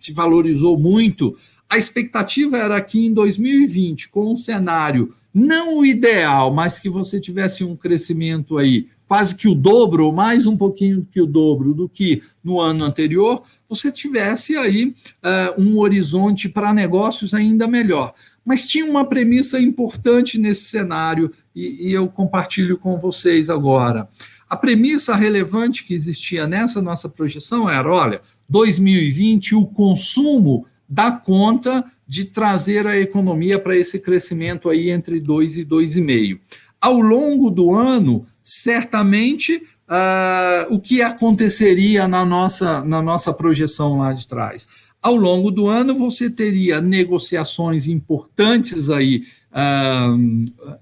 se 0.00 0.12
valorizou 0.12 0.76
muito, 0.76 1.36
a 1.70 1.78
expectativa 1.78 2.58
era 2.58 2.80
que 2.80 3.06
em 3.06 3.14
2020, 3.14 4.08
com 4.08 4.32
um 4.32 4.36
cenário 4.36 5.14
não 5.32 5.78
o 5.78 5.86
ideal, 5.86 6.52
mas 6.52 6.80
que 6.80 6.88
você 6.88 7.20
tivesse 7.20 7.62
um 7.62 7.76
crescimento 7.76 8.58
aí 8.58 8.88
quase 9.06 9.36
que 9.36 9.46
o 9.46 9.54
dobro, 9.54 10.06
ou 10.06 10.12
mais 10.12 10.46
um 10.46 10.56
pouquinho 10.56 11.06
que 11.12 11.20
o 11.20 11.26
dobro 11.26 11.72
do 11.72 11.88
que 11.88 12.22
no 12.42 12.60
ano 12.60 12.84
anterior, 12.84 13.44
você 13.68 13.92
tivesse 13.92 14.56
aí 14.56 14.94
uh, 15.22 15.60
um 15.60 15.78
horizonte 15.78 16.48
para 16.48 16.74
negócios 16.74 17.34
ainda 17.34 17.68
melhor. 17.68 18.14
Mas 18.46 18.64
tinha 18.64 18.86
uma 18.86 19.04
premissa 19.04 19.58
importante 19.58 20.38
nesse 20.38 20.66
cenário, 20.66 21.32
e, 21.54 21.88
e 21.88 21.92
eu 21.92 22.06
compartilho 22.06 22.78
com 22.78 22.96
vocês 22.96 23.50
agora. 23.50 24.08
A 24.48 24.56
premissa 24.56 25.16
relevante 25.16 25.82
que 25.82 25.92
existia 25.92 26.46
nessa 26.46 26.80
nossa 26.80 27.08
projeção 27.08 27.68
era: 27.68 27.92
olha, 27.92 28.22
2020 28.48 29.56
o 29.56 29.66
consumo 29.66 30.64
dá 30.88 31.10
conta 31.10 31.84
de 32.06 32.24
trazer 32.24 32.86
a 32.86 32.96
economia 32.96 33.58
para 33.58 33.76
esse 33.76 33.98
crescimento 33.98 34.68
aí 34.68 34.90
entre 34.90 35.18
2 35.18 35.56
e 35.56 35.64
2,5. 35.64 36.38
Ao 36.80 37.00
longo 37.00 37.50
do 37.50 37.74
ano, 37.74 38.24
certamente 38.44 39.56
uh, 39.88 40.72
o 40.72 40.78
que 40.78 41.02
aconteceria 41.02 42.06
na 42.06 42.24
nossa, 42.24 42.84
na 42.84 43.02
nossa 43.02 43.32
projeção 43.32 43.98
lá 43.98 44.12
de 44.12 44.28
trás. 44.28 44.68
Ao 45.06 45.14
longo 45.14 45.52
do 45.52 45.68
ano, 45.68 45.94
você 45.94 46.28
teria 46.28 46.80
negociações 46.80 47.86
importantes 47.86 48.90
aí 48.90 49.22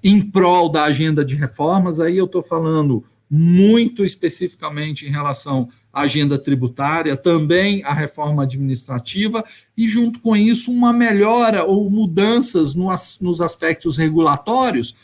em 0.02 0.22
prol 0.22 0.70
da 0.70 0.84
agenda 0.84 1.22
de 1.22 1.34
reformas, 1.34 2.00
aí 2.00 2.16
eu 2.16 2.24
estou 2.24 2.42
falando 2.42 3.04
muito 3.30 4.02
especificamente 4.02 5.04
em 5.04 5.10
relação 5.10 5.68
à 5.92 6.00
agenda 6.00 6.38
tributária, 6.38 7.18
também 7.18 7.84
a 7.84 7.92
reforma 7.92 8.44
administrativa, 8.44 9.44
e 9.76 9.86
junto 9.86 10.18
com 10.20 10.34
isso, 10.34 10.72
uma 10.72 10.90
melhora 10.90 11.62
ou 11.62 11.90
mudanças 11.90 12.74
no, 12.74 12.88
nos 13.20 13.42
aspectos 13.42 13.98
regulatórios, 13.98 14.96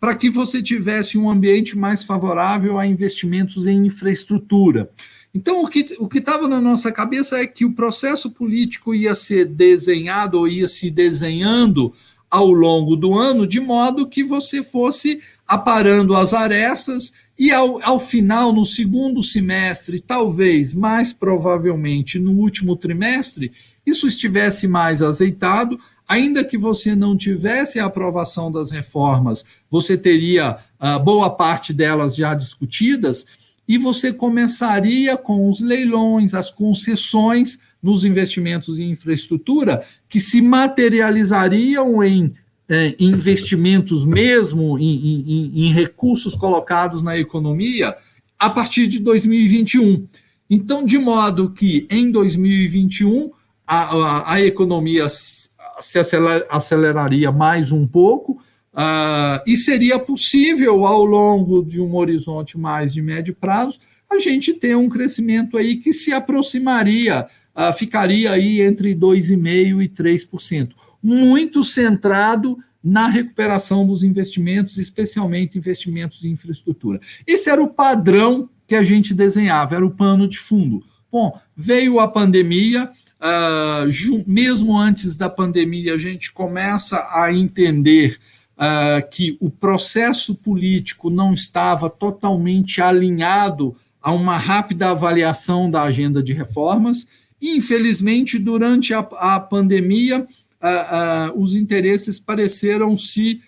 para 0.00 0.16
que 0.16 0.28
você 0.28 0.60
tivesse 0.60 1.16
um 1.16 1.30
ambiente 1.30 1.78
mais 1.78 2.02
favorável 2.02 2.76
a 2.76 2.84
investimentos 2.84 3.68
em 3.68 3.86
infraestrutura. 3.86 4.90
Então, 5.34 5.64
o 5.64 5.68
que 5.68 5.96
o 5.98 6.08
estava 6.14 6.46
na 6.46 6.60
nossa 6.60 6.92
cabeça 6.92 7.38
é 7.38 7.46
que 7.46 7.64
o 7.64 7.72
processo 7.72 8.30
político 8.30 8.94
ia 8.94 9.16
ser 9.16 9.46
desenhado 9.46 10.38
ou 10.38 10.46
ia 10.46 10.68
se 10.68 10.90
desenhando 10.90 11.92
ao 12.30 12.52
longo 12.52 12.94
do 12.94 13.18
ano, 13.18 13.46
de 13.46 13.60
modo 13.60 14.06
que 14.06 14.22
você 14.22 14.62
fosse 14.62 15.20
aparando 15.46 16.14
as 16.14 16.32
arestas 16.32 17.12
e 17.38 17.50
ao, 17.52 17.82
ao 17.82 17.98
final, 17.98 18.52
no 18.52 18.64
segundo 18.64 19.22
semestre, 19.22 20.00
talvez, 20.00 20.72
mais 20.72 21.12
provavelmente 21.12 22.18
no 22.18 22.32
último 22.32 22.76
trimestre, 22.76 23.52
isso 23.84 24.06
estivesse 24.06 24.66
mais 24.66 25.02
azeitado, 25.02 25.78
ainda 26.08 26.44
que 26.44 26.56
você 26.56 26.94
não 26.94 27.16
tivesse 27.16 27.78
a 27.78 27.86
aprovação 27.86 28.50
das 28.50 28.70
reformas, 28.70 29.44
você 29.70 29.96
teria 29.96 30.58
uh, 30.80 30.98
boa 31.02 31.30
parte 31.30 31.72
delas 31.72 32.14
já 32.14 32.34
discutidas, 32.34 33.26
e 33.66 33.78
você 33.78 34.12
começaria 34.12 35.16
com 35.16 35.48
os 35.48 35.60
leilões, 35.60 36.34
as 36.34 36.50
concessões 36.50 37.58
nos 37.82 38.04
investimentos 38.04 38.78
em 38.78 38.90
infraestrutura, 38.90 39.84
que 40.08 40.18
se 40.18 40.40
materializariam 40.40 42.02
em 42.02 42.34
é, 42.68 42.94
investimentos 42.98 44.04
mesmo, 44.04 44.78
em, 44.78 45.22
em, 45.26 45.66
em, 45.66 45.72
recursos 45.72 46.34
colocados 46.34 47.02
na 47.02 47.16
economia, 47.18 47.94
a 48.38 48.48
partir 48.48 48.86
de 48.86 48.98
2021. 48.98 50.06
Então, 50.48 50.84
de 50.84 50.98
modo 50.98 51.50
que 51.50 51.86
em 51.90 52.10
2021 52.10 53.30
a, 53.66 53.94
a, 53.94 54.32
a 54.34 54.40
economia 54.40 55.06
se 55.08 55.98
aceler, 55.98 56.46
aceleraria 56.50 57.30
mais 57.30 57.72
um 57.72 57.86
pouco, 57.86 58.42
uh, 58.74 59.42
e 59.46 59.56
seria 59.56 59.98
possível, 59.98 60.84
ao 60.86 61.04
longo 61.04 61.64
de 61.64 61.80
um 61.80 61.94
horizonte 61.96 62.58
mais 62.58 62.92
de 62.92 63.00
médio 63.00 63.34
prazo, 63.34 63.78
a 64.10 64.18
gente 64.18 64.54
ter 64.54 64.76
um 64.76 64.88
crescimento 64.88 65.56
aí 65.56 65.76
que 65.76 65.92
se 65.92 66.12
aproximaria, 66.12 67.26
uh, 67.56 67.72
ficaria 67.72 68.32
aí 68.32 68.60
entre 68.60 68.94
2,5% 68.94 69.82
e 69.82 69.88
3% 69.88 70.70
muito 71.04 71.62
centrado 71.62 72.56
na 72.82 73.08
recuperação 73.08 73.86
dos 73.86 74.02
investimentos, 74.02 74.78
especialmente 74.78 75.58
investimentos 75.58 76.24
em 76.24 76.30
infraestrutura. 76.30 76.98
Esse 77.26 77.50
era 77.50 77.62
o 77.62 77.68
padrão 77.68 78.48
que 78.66 78.74
a 78.74 78.82
gente 78.82 79.12
desenhava, 79.12 79.74
era 79.74 79.84
o 79.84 79.90
pano 79.90 80.26
de 80.26 80.38
fundo. 80.38 80.82
Bom, 81.12 81.38
veio 81.54 82.00
a 82.00 82.08
pandemia, 82.08 82.90
uh, 83.20 84.24
mesmo 84.26 84.76
antes 84.76 85.14
da 85.14 85.28
pandemia, 85.28 85.94
a 85.94 85.98
gente 85.98 86.32
começa 86.32 86.96
a 87.12 87.30
entender 87.30 88.18
uh, 88.56 89.08
que 89.10 89.36
o 89.40 89.50
processo 89.50 90.34
político 90.34 91.10
não 91.10 91.32
estava 91.34 91.90
totalmente 91.90 92.80
alinhado 92.80 93.76
a 94.00 94.12
uma 94.12 94.36
rápida 94.36 94.90
avaliação 94.90 95.70
da 95.70 95.82
agenda 95.82 96.22
de 96.22 96.32
reformas, 96.32 97.08
e, 97.40 97.56
infelizmente, 97.56 98.38
durante 98.38 98.92
a, 98.92 99.00
a 99.00 99.40
pandemia, 99.40 100.26
ah, 100.60 100.68
ah, 100.68 101.32
os 101.34 101.54
interesses 101.54 102.18
pareceram 102.18 102.96
se 102.96 103.40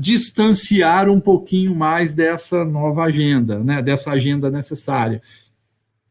distanciar 0.00 1.08
um 1.08 1.20
pouquinho 1.20 1.72
mais 1.76 2.12
dessa 2.12 2.64
nova 2.64 3.04
agenda, 3.04 3.60
né, 3.60 3.80
dessa 3.80 4.10
agenda 4.10 4.50
necessária. 4.50 5.22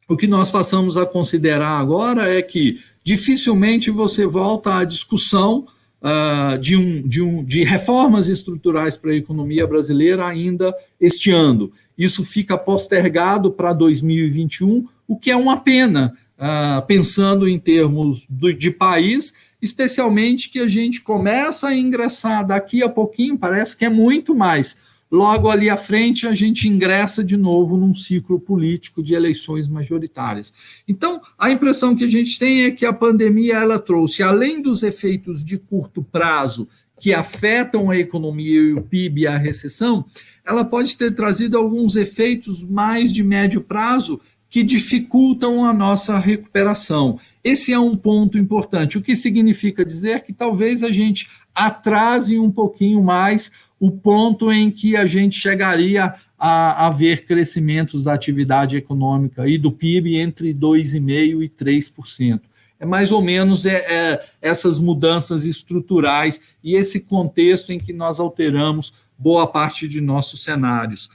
O 0.07 0.15
que 0.15 0.27
nós 0.27 0.49
passamos 0.49 0.95
a 0.95 1.05
considerar 1.05 1.77
agora 1.77 2.33
é 2.33 2.41
que 2.41 2.79
dificilmente 3.03 3.91
você 3.91 4.25
volta 4.25 4.77
à 4.77 4.85
discussão 4.85 5.67
uh, 6.01 6.57
de, 6.57 6.75
um, 6.75 7.01
de, 7.07 7.21
um, 7.21 7.43
de 7.43 7.63
reformas 7.63 8.27
estruturais 8.27 8.97
para 8.97 9.12
a 9.12 9.15
economia 9.15 9.65
brasileira 9.65 10.25
ainda 10.25 10.73
este 10.99 11.31
ano. 11.31 11.71
Isso 11.97 12.23
fica 12.23 12.57
postergado 12.57 13.51
para 13.51 13.73
2021, 13.73 14.88
o 15.07 15.17
que 15.17 15.31
é 15.31 15.35
uma 15.35 15.57
pena, 15.57 16.13
uh, 16.38 16.85
pensando 16.85 17.47
em 17.47 17.59
termos 17.59 18.25
do, 18.29 18.53
de 18.53 18.71
país 18.71 19.33
especialmente 19.62 20.49
que 20.49 20.59
a 20.59 20.67
gente 20.67 21.01
começa 21.01 21.67
a 21.67 21.75
ingressar 21.75 22.45
daqui 22.45 22.81
a 22.81 22.89
pouquinho, 22.89 23.38
parece 23.38 23.75
que 23.75 23.85
é 23.85 23.89
muito 23.89 24.33
mais. 24.33 24.77
Logo 25.11 25.49
ali 25.49 25.69
à 25.69 25.77
frente, 25.77 26.27
a 26.27 26.35
gente 26.35 26.67
ingressa 26.67 27.23
de 27.23 27.35
novo 27.35 27.75
num 27.75 27.95
ciclo 27.95 28.39
político 28.39 29.01
de 29.01 29.15
eleições 29.15 29.67
majoritárias. 29.67 30.53
Então, 30.87 31.19
a 31.37 31.49
impressão 31.49 31.95
que 31.95 32.03
a 32.03 32.09
gente 32.09 32.37
tem 32.37 32.63
é 32.63 32.71
que 32.71 32.85
a 32.85 32.93
pandemia 32.93 33.55
ela 33.55 33.79
trouxe, 33.79 34.21
além 34.21 34.61
dos 34.61 34.83
efeitos 34.83 35.43
de 35.43 35.57
curto 35.57 36.03
prazo 36.03 36.67
que 36.99 37.13
afetam 37.13 37.89
a 37.89 37.97
economia 37.97 38.61
e 38.61 38.73
o 38.73 38.81
PIB 38.81 39.21
e 39.21 39.27
a 39.27 39.37
recessão, 39.37 40.05
ela 40.45 40.65
pode 40.65 40.95
ter 40.95 41.11
trazido 41.11 41.57
alguns 41.57 41.95
efeitos 41.95 42.63
mais 42.63 43.11
de 43.11 43.23
médio 43.23 43.61
prazo 43.61 44.19
que 44.49 44.63
dificultam 44.63 45.63
a 45.63 45.71
nossa 45.71 46.17
recuperação. 46.17 47.19
Esse 47.43 47.71
é 47.71 47.79
um 47.79 47.95
ponto 47.95 48.37
importante, 48.37 48.97
o 48.97 49.01
que 49.01 49.15
significa 49.15 49.85
dizer 49.85 50.23
que 50.23 50.33
talvez 50.33 50.83
a 50.83 50.89
gente 50.89 51.29
atrase 51.53 52.37
um 52.37 52.51
pouquinho 52.51 53.01
mais 53.03 53.51
o 53.79 53.91
ponto 53.91 54.51
em 54.51 54.69
que 54.69 54.95
a 54.97 55.05
gente 55.05 55.39
chegaria 55.39 56.15
a, 56.37 56.87
a 56.87 56.89
ver 56.89 57.25
crescimentos 57.25 58.03
da 58.03 58.13
atividade 58.13 58.77
econômica 58.77 59.47
e 59.47 59.57
do 59.57 59.71
PIB 59.71 60.17
entre 60.17 60.53
2,5% 60.53 61.43
e 61.43 61.49
3%. 61.49 62.41
É 62.79 62.85
mais 62.85 63.11
ou 63.11 63.21
menos 63.21 63.65
é, 63.65 63.75
é, 63.77 64.25
essas 64.41 64.79
mudanças 64.79 65.45
estruturais 65.45 66.39
e 66.63 66.75
esse 66.75 67.01
contexto 67.01 67.73
em 67.73 67.79
que 67.79 67.91
nós 67.91 68.19
alteramos 68.19 68.93
boa 69.17 69.45
parte 69.45 69.85
de 69.85 69.99
nossos 69.99 70.43
cenários. 70.43 71.09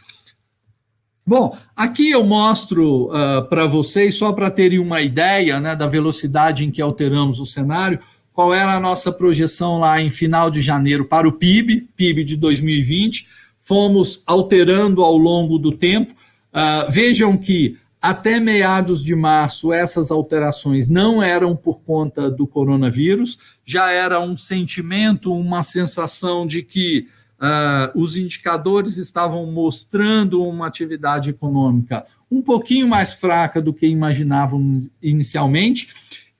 Bom, 1.26 1.56
aqui 1.74 2.10
eu 2.10 2.22
mostro 2.22 3.06
uh, 3.06 3.48
para 3.48 3.64
vocês, 3.66 4.14
só 4.14 4.30
para 4.30 4.50
terem 4.50 4.78
uma 4.78 5.00
ideia 5.00 5.58
né, 5.58 5.74
da 5.74 5.86
velocidade 5.86 6.66
em 6.66 6.70
que 6.70 6.82
alteramos 6.82 7.40
o 7.40 7.46
cenário, 7.46 7.98
qual 8.34 8.52
era 8.52 8.74
a 8.74 8.80
nossa 8.80 9.12
projeção 9.12 9.78
lá 9.78 10.02
em 10.02 10.10
final 10.10 10.50
de 10.50 10.60
janeiro 10.60 11.04
para 11.04 11.26
o 11.26 11.32
PIB, 11.32 11.88
PIB 11.96 12.24
de 12.24 12.36
2020. 12.36 13.28
Fomos 13.60 14.22
alterando 14.26 15.02
ao 15.02 15.16
longo 15.16 15.56
do 15.56 15.70
tempo. 15.70 16.12
Uh, 16.52 16.90
vejam 16.90 17.36
que 17.36 17.78
até 18.02 18.40
meados 18.40 19.02
de 19.02 19.14
março, 19.14 19.72
essas 19.72 20.10
alterações 20.10 20.88
não 20.88 21.22
eram 21.22 21.56
por 21.56 21.80
conta 21.80 22.28
do 22.28 22.46
coronavírus, 22.46 23.38
já 23.64 23.90
era 23.90 24.20
um 24.20 24.36
sentimento, 24.36 25.32
uma 25.32 25.62
sensação 25.62 26.46
de 26.46 26.62
que 26.62 27.08
Uh, 27.34 28.00
os 28.00 28.16
indicadores 28.16 28.96
estavam 28.96 29.44
mostrando 29.50 30.42
uma 30.42 30.68
atividade 30.68 31.30
econômica 31.30 32.06
um 32.30 32.42
pouquinho 32.42 32.88
mais 32.88 33.14
fraca 33.14 33.60
do 33.60 33.72
que 33.72 33.86
imaginavam 33.86 34.78
inicialmente, 35.02 35.94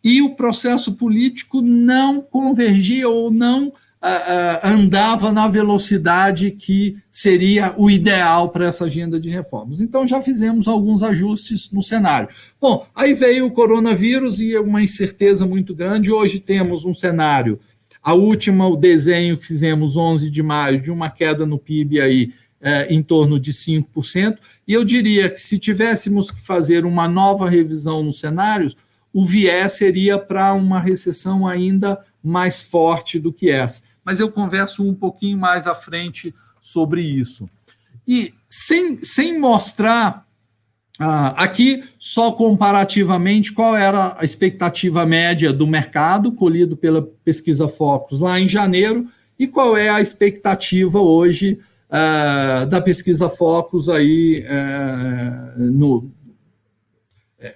e 0.04 0.20
o 0.20 0.34
processo 0.34 0.92
político 0.94 1.62
não 1.62 2.20
convergia 2.20 3.08
ou 3.08 3.30
não 3.30 3.68
uh, 3.68 3.72
uh, 3.72 4.60
andava 4.62 5.32
na 5.32 5.48
velocidade 5.48 6.50
que 6.50 6.98
seria 7.10 7.74
o 7.78 7.90
ideal 7.90 8.50
para 8.50 8.66
essa 8.66 8.84
agenda 8.84 9.18
de 9.18 9.30
reformas. 9.30 9.80
Então, 9.80 10.06
já 10.06 10.20
fizemos 10.20 10.68
alguns 10.68 11.02
ajustes 11.02 11.70
no 11.72 11.82
cenário. 11.82 12.28
Bom, 12.60 12.86
aí 12.94 13.14
veio 13.14 13.46
o 13.46 13.50
coronavírus 13.50 14.40
e 14.40 14.54
uma 14.58 14.82
incerteza 14.82 15.46
muito 15.46 15.74
grande. 15.74 16.12
Hoje 16.12 16.38
temos 16.38 16.84
um 16.84 16.92
cenário 16.92 17.58
a 18.04 18.12
última, 18.12 18.68
o 18.68 18.76
desenho 18.76 19.38
que 19.38 19.46
fizemos 19.46 19.96
11 19.96 20.28
de 20.28 20.42
maio, 20.42 20.78
de 20.78 20.90
uma 20.90 21.08
queda 21.08 21.46
no 21.46 21.58
PIB 21.58 22.02
aí 22.02 22.34
é, 22.60 22.92
em 22.92 23.02
torno 23.02 23.40
de 23.40 23.50
5%. 23.50 24.36
E 24.68 24.74
eu 24.74 24.84
diria 24.84 25.30
que 25.30 25.40
se 25.40 25.58
tivéssemos 25.58 26.30
que 26.30 26.38
fazer 26.38 26.84
uma 26.84 27.08
nova 27.08 27.48
revisão 27.48 28.02
nos 28.02 28.20
cenários, 28.20 28.76
o 29.14 29.24
viés 29.24 29.74
seria 29.74 30.18
para 30.18 30.52
uma 30.52 30.80
recessão 30.80 31.46
ainda 31.46 32.04
mais 32.20 32.60
forte 32.60 33.20
do 33.20 33.32
que 33.32 33.48
essa. 33.48 33.80
Mas 34.04 34.18
eu 34.18 34.30
converso 34.30 34.82
um 34.82 34.92
pouquinho 34.92 35.38
mais 35.38 35.68
à 35.68 35.74
frente 35.74 36.34
sobre 36.60 37.00
isso. 37.00 37.48
E 38.06 38.34
sem, 38.50 39.04
sem 39.04 39.38
mostrar 39.38 40.26
ah, 40.98 41.28
aqui, 41.42 41.84
só 41.98 42.32
comparativamente, 42.32 43.52
qual 43.52 43.76
era 43.76 44.16
a 44.18 44.24
expectativa 44.24 45.06
média 45.06 45.52
do 45.52 45.66
mercado, 45.66 46.32
colhido 46.32 46.76
pela 46.76 47.02
pesquisa 47.24 47.68
Focus 47.68 48.18
lá 48.18 48.40
em 48.40 48.48
janeiro, 48.48 49.06
e 49.38 49.46
qual 49.46 49.76
é 49.76 49.88
a 49.88 50.00
expectativa 50.00 51.00
hoje 51.00 51.60
ah, 51.88 52.66
da 52.68 52.80
pesquisa 52.80 53.28
Focus 53.28 53.88
aí 53.88 54.44
eh, 54.44 55.54
no, 55.56 56.10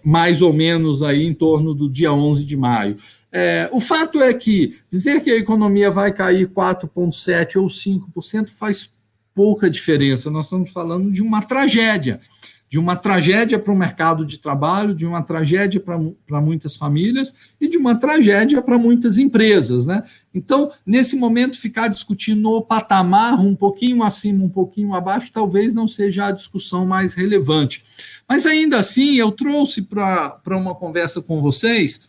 mais 0.03 0.43
ou 0.43 0.53
menos 0.53 1.03
aí 1.03 1.25
em 1.25 1.35
torno 1.35 1.75
do 1.75 1.89
dia 1.89 2.13
11 2.13 2.45
de 2.45 2.57
maio. 2.57 2.97
É, 3.31 3.69
o 3.73 3.81
fato 3.81 4.23
é 4.23 4.33
que 4.33 4.79
dizer 4.91 5.23
que 5.23 5.31
a 5.31 5.37
economia 5.37 5.91
vai 5.91 6.13
cair 6.13 6.49
4,7% 6.49 7.57
ou 7.57 7.69
5% 7.69 8.49
faz 8.49 8.91
pouca 9.35 9.69
diferença. 9.71 10.31
Nós 10.31 10.47
estamos 10.47 10.71
falando 10.71 11.13
de 11.13 11.23
uma 11.23 11.43
tragédia 11.43 12.21
de 12.69 12.79
uma 12.79 12.95
tragédia 12.95 13.59
para 13.59 13.73
o 13.73 13.77
mercado 13.77 14.27
de 14.27 14.39
trabalho, 14.39 14.95
de 14.95 15.07
uma 15.07 15.23
tragédia 15.23 15.81
para 15.81 16.41
muitas 16.41 16.77
famílias 16.77 17.35
e 17.59 17.67
de 17.67 17.79
uma 17.79 17.95
tragédia 17.95 18.61
para 18.61 18.77
muitas 18.77 19.17
empresas. 19.17 19.87
Né? 19.87 20.03
Então, 20.35 20.71
nesse 20.85 21.17
momento, 21.17 21.59
ficar 21.59 21.89
discutindo 21.89 22.51
o 22.51 22.61
patamar 22.61 23.41
um 23.41 23.57
pouquinho 23.57 24.03
acima, 24.03 24.45
um 24.45 24.51
pouquinho 24.51 24.95
abaixo, 24.95 25.33
talvez 25.33 25.73
não 25.73 25.89
seja 25.89 26.27
a 26.27 26.33
discussão 26.33 26.85
mais 26.85 27.15
relevante. 27.15 27.83
Mas 28.29 28.45
ainda 28.45 28.79
assim, 28.79 29.15
eu 29.15 29.33
trouxe 29.33 29.81
para 29.81 30.39
uma 30.49 30.75
conversa 30.75 31.23
com 31.23 31.41
vocês, 31.41 32.03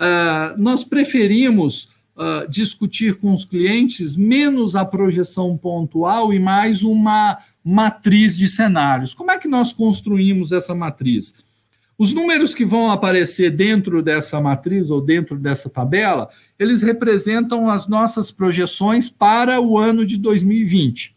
uh, 0.00 0.56
nós 0.56 0.82
preferimos. 0.82 1.96
Uh, 2.20 2.50
discutir 2.50 3.14
com 3.14 3.32
os 3.32 3.44
clientes 3.44 4.16
menos 4.16 4.74
a 4.74 4.84
projeção 4.84 5.56
pontual 5.56 6.32
e 6.32 6.40
mais 6.40 6.82
uma 6.82 7.38
matriz 7.68 8.34
de 8.34 8.48
cenários. 8.48 9.12
Como 9.12 9.30
é 9.30 9.38
que 9.38 9.46
nós 9.46 9.74
construímos 9.74 10.52
essa 10.52 10.74
matriz? 10.74 11.34
Os 11.98 12.14
números 12.14 12.54
que 12.54 12.64
vão 12.64 12.90
aparecer 12.90 13.50
dentro 13.50 14.02
dessa 14.02 14.40
matriz 14.40 14.88
ou 14.88 15.02
dentro 15.02 15.36
dessa 15.36 15.68
tabela, 15.68 16.30
eles 16.58 16.80
representam 16.80 17.68
as 17.68 17.86
nossas 17.86 18.30
projeções 18.30 19.10
para 19.10 19.60
o 19.60 19.76
ano 19.76 20.06
de 20.06 20.16
2020. 20.16 21.14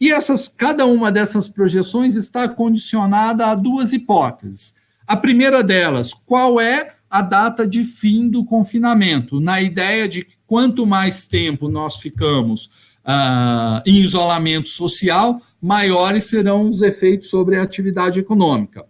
E 0.00 0.10
essas, 0.10 0.48
cada 0.48 0.86
uma 0.86 1.12
dessas 1.12 1.48
projeções 1.48 2.14
está 2.14 2.48
condicionada 2.48 3.48
a 3.48 3.54
duas 3.54 3.92
hipóteses. 3.92 4.74
A 5.06 5.16
primeira 5.16 5.62
delas, 5.62 6.14
qual 6.14 6.58
é 6.58 6.94
a 7.10 7.20
data 7.20 7.66
de 7.66 7.84
fim 7.84 8.30
do 8.30 8.42
confinamento? 8.42 9.38
Na 9.38 9.60
ideia 9.60 10.08
de 10.08 10.24
que 10.24 10.34
quanto 10.46 10.86
mais 10.86 11.26
tempo 11.26 11.68
nós 11.68 11.96
ficamos 11.96 12.70
ah, 13.04 13.82
em 13.86 13.96
isolamento 13.96 14.68
social, 14.68 15.40
maiores 15.60 16.24
serão 16.24 16.68
os 16.68 16.82
efeitos 16.82 17.28
sobre 17.28 17.56
a 17.56 17.62
atividade 17.62 18.20
econômica. 18.20 18.84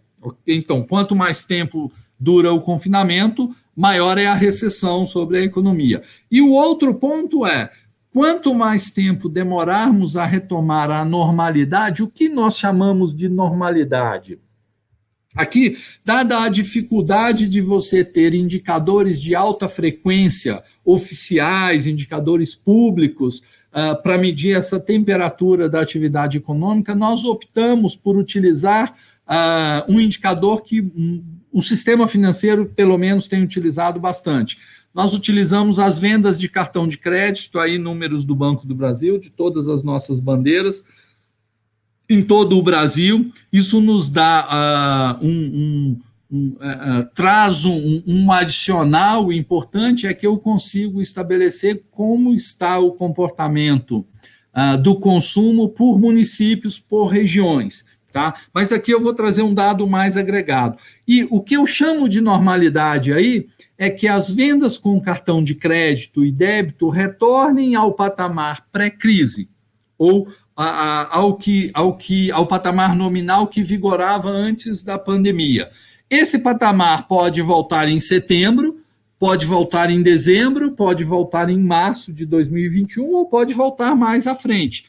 Então, 0.47 0.83
quanto 0.83 1.17
mais 1.17 1.45
tempo 1.45 1.93
dura 2.19 2.53
o 2.53 2.61
confinamento, 2.61 3.55
maior 3.75 4.19
é 4.19 4.27
a 4.27 4.35
recessão 4.35 5.07
sobre 5.07 5.39
a 5.39 5.43
economia. 5.43 6.03
E 6.31 6.43
o 6.43 6.51
outro 6.51 6.95
ponto 6.95 7.47
é: 7.47 7.71
quanto 8.13 8.55
mais 8.55 8.91
tempo 8.91 9.29
demorarmos 9.29 10.17
a 10.17 10.25
retomar 10.25 10.91
a 10.91 11.05
normalidade, 11.05 12.03
o 12.03 12.09
que 12.09 12.29
nós 12.29 12.59
chamamos 12.59 13.15
de 13.17 13.29
normalidade? 13.29 14.39
Aqui, 15.35 15.79
dada 16.05 16.43
a 16.43 16.49
dificuldade 16.49 17.47
de 17.49 17.61
você 17.61 18.05
ter 18.05 18.35
indicadores 18.35 19.23
de 19.23 19.35
alta 19.35 19.69
frequência 19.69 20.61
oficiais, 20.85 21.87
indicadores 21.87 22.57
públicos, 22.57 23.41
uh, 23.73 24.01
para 24.03 24.19
medir 24.19 24.57
essa 24.57 24.79
temperatura 24.79 25.69
da 25.69 25.81
atividade 25.81 26.39
econômica, 26.39 26.95
nós 26.95 27.25
optamos 27.25 27.97
por 27.97 28.17
utilizar 28.17 28.95
uh, 29.27 29.93
um 29.93 30.01
indicador 30.01 30.63
que 30.63 30.81
um, 30.81 31.23
o 31.53 31.63
sistema 31.63 32.07
financeiro, 32.07 32.67
pelo 32.67 32.97
menos, 32.97 33.29
tem 33.29 33.43
utilizado 33.43 33.99
bastante. 33.99 34.59
Nós 34.93 35.15
utilizamos 35.15 35.79
as 35.79 35.99
vendas 35.99 36.39
de 36.39 36.49
cartão 36.49 36.87
de 36.87 36.99
crédito, 36.99 37.59
aí 37.59 37.79
números 37.79 38.25
do 38.25 38.35
Banco 38.35 38.67
do 38.67 38.75
Brasil, 38.75 39.19
de 39.19 39.31
todas 39.31 39.69
as 39.69 39.83
nossas 39.83 40.21
bandeiras, 40.21 40.85
em 42.09 42.23
todo 42.23 42.59
o 42.59 42.63
Brasil. 42.63 43.33
Isso 43.53 43.81
nos 43.81 44.11
dá 44.11 45.19
uh, 45.21 45.25
um, 45.25 45.31
um 45.31 46.01
um, 46.31 46.51
uh, 46.51 47.05
traz 47.15 47.65
um, 47.65 48.03
um, 48.07 48.31
adicional 48.31 49.33
importante 49.33 50.07
é 50.07 50.15
que 50.15 50.27
eu 50.27 50.39
consigo 50.39 51.03
estabelecer 51.03 51.85
como 51.91 52.33
está 52.33 52.79
o 52.79 52.93
comportamento 52.93 54.07
uh, 54.55 54.79
do 54.81 54.95
consumo 54.99 55.69
por 55.69 55.99
municípios, 55.99 56.79
por 56.79 57.07
regiões. 57.07 57.85
Tá? 58.13 58.35
Mas 58.53 58.73
aqui 58.73 58.93
eu 58.93 59.01
vou 59.01 59.15
trazer 59.15 59.43
um 59.43 59.55
dado 59.55 59.87
mais 59.87 60.17
agregado. 60.17 60.77
E 61.07 61.27
o 61.31 61.41
que 61.41 61.57
eu 61.57 61.65
chamo 61.65 62.09
de 62.09 62.21
normalidade 62.21 63.13
aí 63.13 63.47
é 63.79 63.89
que 63.89 64.09
as 64.09 64.31
vendas 64.31 64.77
com 64.77 65.01
cartão 65.01 65.43
de 65.43 65.55
crédito 65.55 66.25
e 66.25 66.33
débito 66.33 66.89
retornem 66.89 67.77
ao 67.77 67.93
patamar 67.93 68.67
pré-crise, 68.73 69.49
ou 69.97 70.29
a, 70.57 70.65
a, 70.65 71.19
ao, 71.19 71.37
que, 71.37 71.71
ao, 71.73 71.97
que, 71.97 72.31
ao 72.33 72.47
patamar 72.47 72.97
nominal 72.97 73.47
que 73.47 73.63
vigorava 73.63 74.29
antes 74.29 74.83
da 74.83 74.99
pandemia. 74.99 75.71
Esse 76.11 76.41
patamar 76.41 77.07
pode 77.07 77.41
voltar 77.41 77.89
em 77.89 78.01
setembro, 78.01 78.81
pode 79.17 79.47
voltar 79.47 79.91
em 79.91 80.03
dezembro, 80.03 80.73
pode 80.73 81.05
voltar 81.05 81.49
em 81.49 81.61
março 81.61 82.13
de 82.13 82.27
2021 82.27 83.13
ou 83.13 83.27
pode 83.27 83.55
voltar 83.55 83.95
mais 83.95 84.27
à 84.27 84.35
frente. 84.35 84.87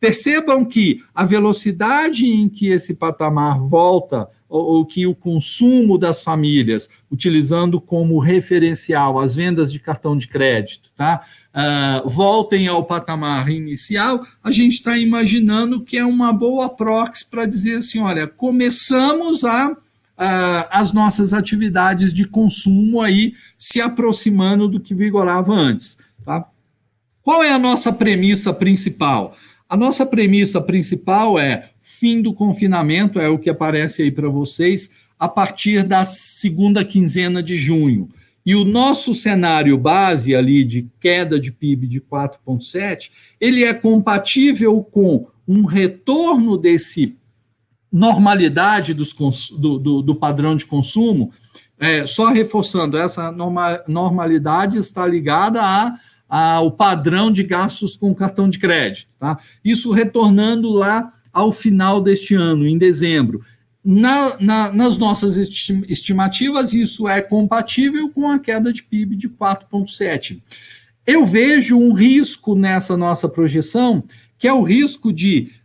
Percebam 0.00 0.64
que 0.64 1.00
a 1.14 1.24
velocidade 1.24 2.26
em 2.26 2.48
que 2.48 2.70
esse 2.70 2.92
patamar 2.92 3.60
volta, 3.60 4.28
ou, 4.48 4.62
ou, 4.62 4.84
que 4.84 5.06
o 5.06 5.14
consumo 5.14 5.96
das 5.96 6.22
famílias, 6.24 6.88
utilizando 7.10 7.80
como 7.80 8.18
referencial 8.18 9.18
as 9.20 9.36
vendas 9.36 9.72
de 9.72 9.78
cartão 9.78 10.16
de 10.16 10.26
crédito, 10.26 10.90
tá? 10.96 11.24
Uh, 11.54 12.08
voltem 12.08 12.66
ao 12.66 12.84
patamar 12.84 13.48
inicial, 13.48 14.26
a 14.42 14.50
gente 14.50 14.72
está 14.72 14.98
imaginando 14.98 15.80
que 15.80 15.96
é 15.96 16.04
uma 16.04 16.32
boa 16.32 16.68
proxy 16.68 17.24
para 17.30 17.46
dizer 17.46 17.76
assim: 17.76 18.00
olha, 18.00 18.26
começamos 18.26 19.44
a 19.44 19.74
uh, 20.18 20.66
as 20.70 20.92
nossas 20.92 21.32
atividades 21.32 22.12
de 22.12 22.24
consumo 22.24 23.00
aí 23.00 23.34
se 23.56 23.80
aproximando 23.80 24.68
do 24.68 24.80
que 24.80 24.94
vigorava 24.94 25.52
antes. 25.52 25.98
Tá? 26.24 26.46
Qual 27.22 27.42
é 27.42 27.52
a 27.52 27.58
nossa 27.58 27.92
premissa 27.92 28.52
principal? 28.52 29.36
A 29.68 29.76
nossa 29.76 30.04
premissa 30.04 30.60
principal 30.60 31.38
é 31.38 31.70
fim 31.80 32.20
do 32.20 32.34
confinamento, 32.34 33.18
é 33.18 33.28
o 33.28 33.38
que 33.38 33.50
aparece 33.50 34.02
aí 34.02 34.10
para 34.10 34.28
vocês, 34.28 34.90
a 35.18 35.28
partir 35.28 35.84
da 35.84 36.04
segunda 36.04 36.84
quinzena 36.84 37.42
de 37.42 37.56
junho. 37.56 38.08
E 38.44 38.54
o 38.54 38.64
nosso 38.64 39.14
cenário 39.14 39.78
base 39.78 40.34
ali 40.34 40.64
de 40.64 40.86
queda 41.00 41.40
de 41.40 41.50
PIB 41.50 41.86
de 41.86 42.00
4,7, 42.00 43.10
ele 43.40 43.64
é 43.64 43.72
compatível 43.72 44.82
com 44.82 45.26
um 45.48 45.64
retorno 45.64 46.58
desse 46.58 47.16
normalidade 47.94 48.92
dos, 48.92 49.14
do, 49.56 49.78
do, 49.78 50.02
do 50.02 50.14
padrão 50.16 50.56
de 50.56 50.66
consumo, 50.66 51.32
é, 51.78 52.04
só 52.04 52.32
reforçando, 52.32 52.96
essa 52.96 53.30
norma, 53.30 53.80
normalidade 53.86 54.78
está 54.78 55.06
ligada 55.06 55.62
a, 55.62 55.96
ao 56.28 56.72
padrão 56.72 57.30
de 57.30 57.44
gastos 57.44 57.96
com 57.96 58.12
cartão 58.12 58.48
de 58.48 58.58
crédito. 58.58 59.08
Tá? 59.16 59.38
Isso 59.64 59.92
retornando 59.92 60.70
lá 60.70 61.12
ao 61.32 61.52
final 61.52 62.00
deste 62.00 62.34
ano, 62.34 62.66
em 62.66 62.76
dezembro. 62.76 63.44
Na, 63.84 64.40
na, 64.40 64.72
nas 64.72 64.98
nossas 64.98 65.36
estimativas, 65.36 66.72
isso 66.72 67.08
é 67.08 67.22
compatível 67.22 68.10
com 68.10 68.28
a 68.28 68.40
queda 68.40 68.72
de 68.72 68.82
PIB 68.82 69.14
de 69.14 69.28
4,7. 69.28 70.42
Eu 71.06 71.24
vejo 71.24 71.78
um 71.78 71.92
risco 71.92 72.56
nessa 72.56 72.96
nossa 72.96 73.28
projeção, 73.28 74.02
que 74.36 74.48
é 74.48 74.52
o 74.52 74.62
risco 74.62 75.12
de 75.12 75.52
a 75.62 75.63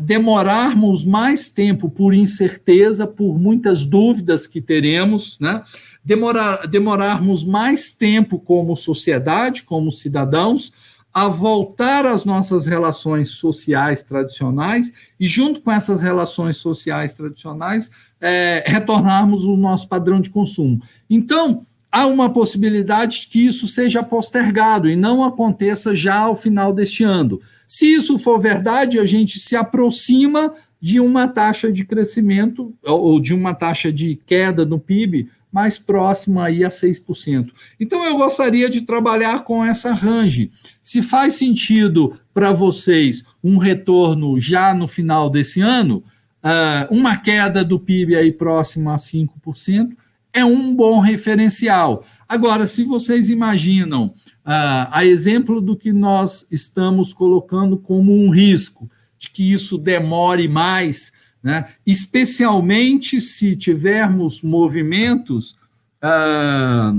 demorarmos 0.00 1.04
mais 1.04 1.50
tempo 1.50 1.90
por 1.90 2.14
incerteza, 2.14 3.06
por 3.06 3.38
muitas 3.38 3.84
dúvidas 3.84 4.46
que 4.46 4.62
teremos, 4.62 5.36
né? 5.38 5.62
Demorar, 6.02 6.66
demorarmos 6.66 7.44
mais 7.44 7.92
tempo 7.92 8.38
como 8.38 8.74
sociedade, 8.74 9.62
como 9.64 9.92
cidadãos, 9.92 10.72
a 11.12 11.28
voltar 11.28 12.06
às 12.06 12.24
nossas 12.24 12.66
relações 12.66 13.30
sociais 13.30 14.02
tradicionais 14.02 14.92
e, 15.18 15.26
junto 15.26 15.60
com 15.60 15.72
essas 15.72 16.00
relações 16.00 16.56
sociais 16.56 17.12
tradicionais, 17.12 17.90
é, 18.20 18.64
retornarmos 18.66 19.44
o 19.44 19.56
nosso 19.56 19.88
padrão 19.88 20.20
de 20.20 20.30
consumo. 20.30 20.80
Então, 21.10 21.62
há 21.90 22.06
uma 22.06 22.32
possibilidade 22.32 23.22
de 23.22 23.26
que 23.28 23.46
isso 23.46 23.66
seja 23.66 24.02
postergado 24.02 24.88
e 24.88 24.96
não 24.96 25.24
aconteça 25.24 25.94
já 25.94 26.18
ao 26.18 26.36
final 26.36 26.72
deste 26.72 27.04
ano. 27.04 27.40
Se 27.68 27.92
isso 27.92 28.18
for 28.18 28.40
verdade, 28.40 28.98
a 28.98 29.04
gente 29.04 29.38
se 29.38 29.54
aproxima 29.54 30.54
de 30.80 30.98
uma 30.98 31.28
taxa 31.28 31.70
de 31.70 31.84
crescimento 31.84 32.74
ou 32.82 33.20
de 33.20 33.34
uma 33.34 33.54
taxa 33.54 33.92
de 33.92 34.18
queda 34.26 34.64
no 34.64 34.80
PIB 34.80 35.28
mais 35.52 35.78
próxima 35.78 36.44
aí 36.44 36.64
a 36.64 36.68
6%. 36.68 37.50
Então 37.78 38.04
eu 38.04 38.16
gostaria 38.16 38.70
de 38.70 38.82
trabalhar 38.82 39.44
com 39.44 39.64
essa 39.64 39.92
range. 39.92 40.50
Se 40.82 41.02
faz 41.02 41.34
sentido 41.34 42.18
para 42.32 42.52
vocês 42.52 43.24
um 43.44 43.58
retorno 43.58 44.40
já 44.40 44.72
no 44.72 44.86
final 44.86 45.28
desse 45.28 45.60
ano, 45.60 46.02
uh, 46.42 46.94
uma 46.94 47.16
queda 47.16 47.64
do 47.64 47.78
PIB 47.78 48.16
aí 48.16 48.32
próxima 48.32 48.94
a 48.94 48.96
5%, 48.96 49.96
é 50.32 50.44
um 50.44 50.74
bom 50.74 51.00
referencial. 51.00 52.04
Agora, 52.28 52.66
se 52.66 52.84
vocês 52.84 53.30
imaginam 53.30 54.14
ah, 54.44 54.88
a 54.92 55.06
exemplo 55.06 55.62
do 55.62 55.74
que 55.74 55.92
nós 55.92 56.46
estamos 56.50 57.14
colocando 57.14 57.78
como 57.78 58.12
um 58.12 58.30
risco, 58.30 58.90
de 59.18 59.30
que 59.30 59.50
isso 59.52 59.78
demore 59.78 60.46
mais, 60.46 61.10
né? 61.42 61.70
especialmente 61.86 63.18
se 63.20 63.56
tivermos 63.56 64.42
movimentos 64.42 65.56
ah, 66.02 66.94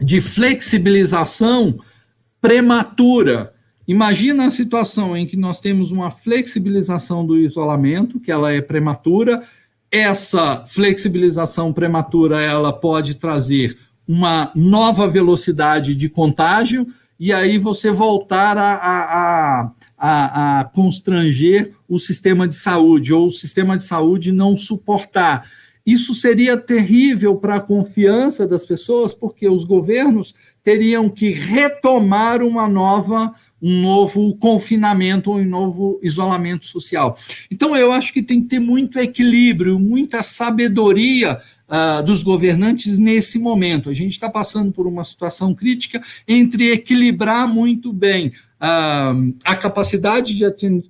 de 0.00 0.20
flexibilização 0.20 1.78
prematura. 2.40 3.54
Imagina 3.86 4.46
a 4.46 4.50
situação 4.50 5.16
em 5.16 5.26
que 5.26 5.36
nós 5.36 5.60
temos 5.60 5.92
uma 5.92 6.10
flexibilização 6.10 7.24
do 7.24 7.38
isolamento, 7.38 8.18
que 8.18 8.32
ela 8.32 8.52
é 8.52 8.60
prematura. 8.60 9.44
Essa 9.92 10.66
flexibilização 10.66 11.72
prematura 11.72 12.42
ela 12.42 12.72
pode 12.72 13.14
trazer 13.14 13.78
uma 14.06 14.50
nova 14.54 15.08
velocidade 15.08 15.94
de 15.94 16.08
contágio 16.08 16.86
e 17.18 17.32
aí 17.32 17.58
você 17.58 17.90
voltar 17.90 18.58
a, 18.58 18.74
a, 18.74 19.70
a, 19.96 20.60
a 20.60 20.64
constranger 20.64 21.72
o 21.88 21.98
sistema 21.98 22.46
de 22.46 22.54
saúde 22.54 23.12
ou 23.12 23.26
o 23.26 23.32
sistema 23.32 23.76
de 23.76 23.84
saúde 23.84 24.32
não 24.32 24.56
suportar. 24.56 25.50
Isso 25.84 26.14
seria 26.14 26.56
terrível 26.56 27.36
para 27.36 27.56
a 27.56 27.60
confiança 27.60 28.46
das 28.46 28.64
pessoas, 28.64 29.14
porque 29.14 29.48
os 29.48 29.64
governos 29.64 30.34
teriam 30.62 31.08
que 31.08 31.30
retomar 31.30 32.42
uma 32.42 32.68
nova 32.68 33.34
um 33.60 33.80
novo 33.80 34.36
confinamento 34.36 35.30
ou 35.30 35.38
um 35.38 35.44
novo 35.44 35.98
isolamento 36.02 36.66
social. 36.66 37.16
Então, 37.50 37.74
eu 37.74 37.90
acho 37.90 38.12
que 38.12 38.22
tem 38.22 38.42
que 38.42 38.48
ter 38.48 38.58
muito 38.58 38.98
equilíbrio, 38.98 39.78
muita 39.78 40.22
sabedoria 40.22 41.40
uh, 41.68 42.02
dos 42.02 42.22
governantes 42.22 42.98
nesse 42.98 43.38
momento. 43.38 43.90
A 43.90 43.94
gente 43.94 44.12
está 44.12 44.28
passando 44.28 44.72
por 44.72 44.86
uma 44.86 45.04
situação 45.04 45.54
crítica 45.54 46.02
entre 46.26 46.70
equilibrar 46.70 47.48
muito 47.48 47.92
bem 47.92 48.28
uh, 48.28 49.34
a 49.44 49.56
capacidade 49.56 50.34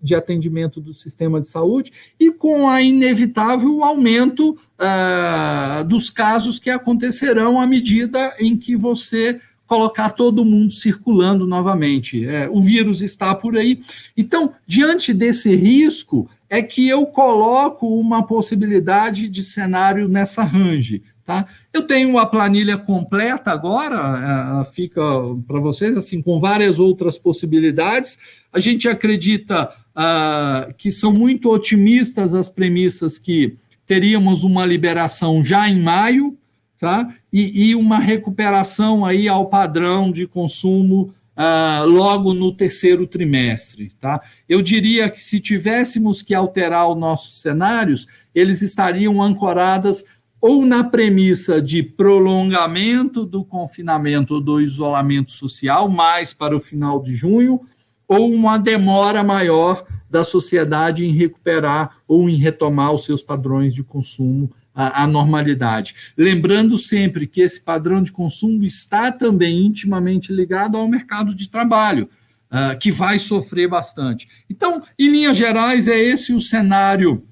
de 0.02 0.14
atendimento 0.14 0.80
do 0.80 0.92
sistema 0.92 1.40
de 1.40 1.48
saúde 1.48 1.92
e 2.18 2.30
com 2.30 2.68
a 2.68 2.82
inevitável 2.82 3.82
aumento 3.82 4.58
uh, 4.78 5.84
dos 5.84 6.10
casos 6.10 6.58
que 6.58 6.70
acontecerão 6.70 7.60
à 7.60 7.66
medida 7.66 8.34
em 8.38 8.56
que 8.56 8.76
você 8.76 9.40
colocar 9.66 10.10
todo 10.10 10.44
mundo 10.44 10.70
circulando 10.70 11.46
novamente. 11.46 12.24
É, 12.24 12.48
o 12.48 12.62
vírus 12.62 13.02
está 13.02 13.34
por 13.34 13.56
aí. 13.56 13.80
Então, 14.16 14.52
diante 14.66 15.12
desse 15.12 15.54
risco, 15.54 16.30
é 16.48 16.62
que 16.62 16.88
eu 16.88 17.06
coloco 17.06 17.86
uma 17.98 18.26
possibilidade 18.26 19.28
de 19.28 19.42
cenário 19.42 20.08
nessa 20.08 20.44
range. 20.44 21.02
Tá? 21.24 21.44
Eu 21.72 21.82
tenho 21.82 22.16
a 22.18 22.26
planilha 22.26 22.78
completa 22.78 23.50
agora, 23.50 24.62
é, 24.62 24.64
fica 24.66 25.02
para 25.46 25.58
vocês 25.58 25.96
assim 25.96 26.22
com 26.22 26.38
várias 26.38 26.78
outras 26.78 27.18
possibilidades. 27.18 28.16
A 28.52 28.60
gente 28.60 28.88
acredita 28.88 29.72
uh, 29.96 30.72
que 30.74 30.92
são 30.92 31.12
muito 31.12 31.50
otimistas 31.50 32.32
as 32.32 32.48
premissas 32.48 33.18
que 33.18 33.56
teríamos 33.88 34.44
uma 34.44 34.64
liberação 34.64 35.42
já 35.42 35.68
em 35.68 35.82
maio, 35.82 36.38
tá? 36.78 37.12
E, 37.32 37.70
e 37.70 37.74
uma 37.74 37.98
recuperação 37.98 39.04
aí 39.04 39.26
ao 39.26 39.46
padrão 39.46 40.12
de 40.12 40.28
consumo 40.28 41.12
uh, 41.36 41.86
logo 41.86 42.32
no 42.32 42.52
terceiro 42.52 43.06
trimestre. 43.06 43.92
Tá? 44.00 44.20
Eu 44.48 44.62
diria 44.62 45.10
que 45.10 45.20
se 45.20 45.38
tivéssemos 45.38 46.22
que 46.22 46.34
alterar 46.34 46.90
os 46.90 46.98
nossos 46.98 47.40
cenários, 47.42 48.06
eles 48.34 48.62
estariam 48.62 49.22
ancoradas 49.22 50.04
ou 50.40 50.64
na 50.64 50.84
premissa 50.84 51.60
de 51.60 51.82
prolongamento 51.82 53.24
do 53.24 53.44
confinamento 53.44 54.40
do 54.40 54.60
isolamento 54.60 55.32
social, 55.32 55.88
mais 55.88 56.32
para 56.32 56.56
o 56.56 56.60
final 56.60 57.02
de 57.02 57.14
junho, 57.14 57.60
ou 58.06 58.32
uma 58.32 58.58
demora 58.58 59.24
maior 59.24 59.84
da 60.08 60.22
sociedade 60.22 61.04
em 61.04 61.10
recuperar 61.10 61.98
ou 62.06 62.30
em 62.30 62.36
retomar 62.36 62.92
os 62.92 63.04
seus 63.04 63.22
padrões 63.22 63.74
de 63.74 63.82
consumo 63.82 64.52
à, 64.76 65.06
normalidade. 65.06 65.94
Lembrando 66.16 66.76
sempre 66.76 67.26
que 67.26 67.40
esse 67.40 67.58
padrão 67.58 68.02
de 68.02 68.12
consumo 68.12 68.62
está 68.62 69.10
também 69.10 69.64
intimamente 69.64 70.30
ligado 70.30 70.76
ao 70.76 70.86
mercado 70.86 71.34
de 71.34 71.48
trabalho, 71.48 72.10
uh, 72.50 72.78
que 72.78 72.92
vai 72.92 73.18
sofrer 73.18 73.68
bastante. 73.68 74.28
Então, 74.50 74.82
em 74.98 75.08
linhas 75.08 75.38
gerais, 75.38 75.88
é 75.88 75.98
esse 75.98 76.34
o 76.34 76.40
cenário 76.40 77.24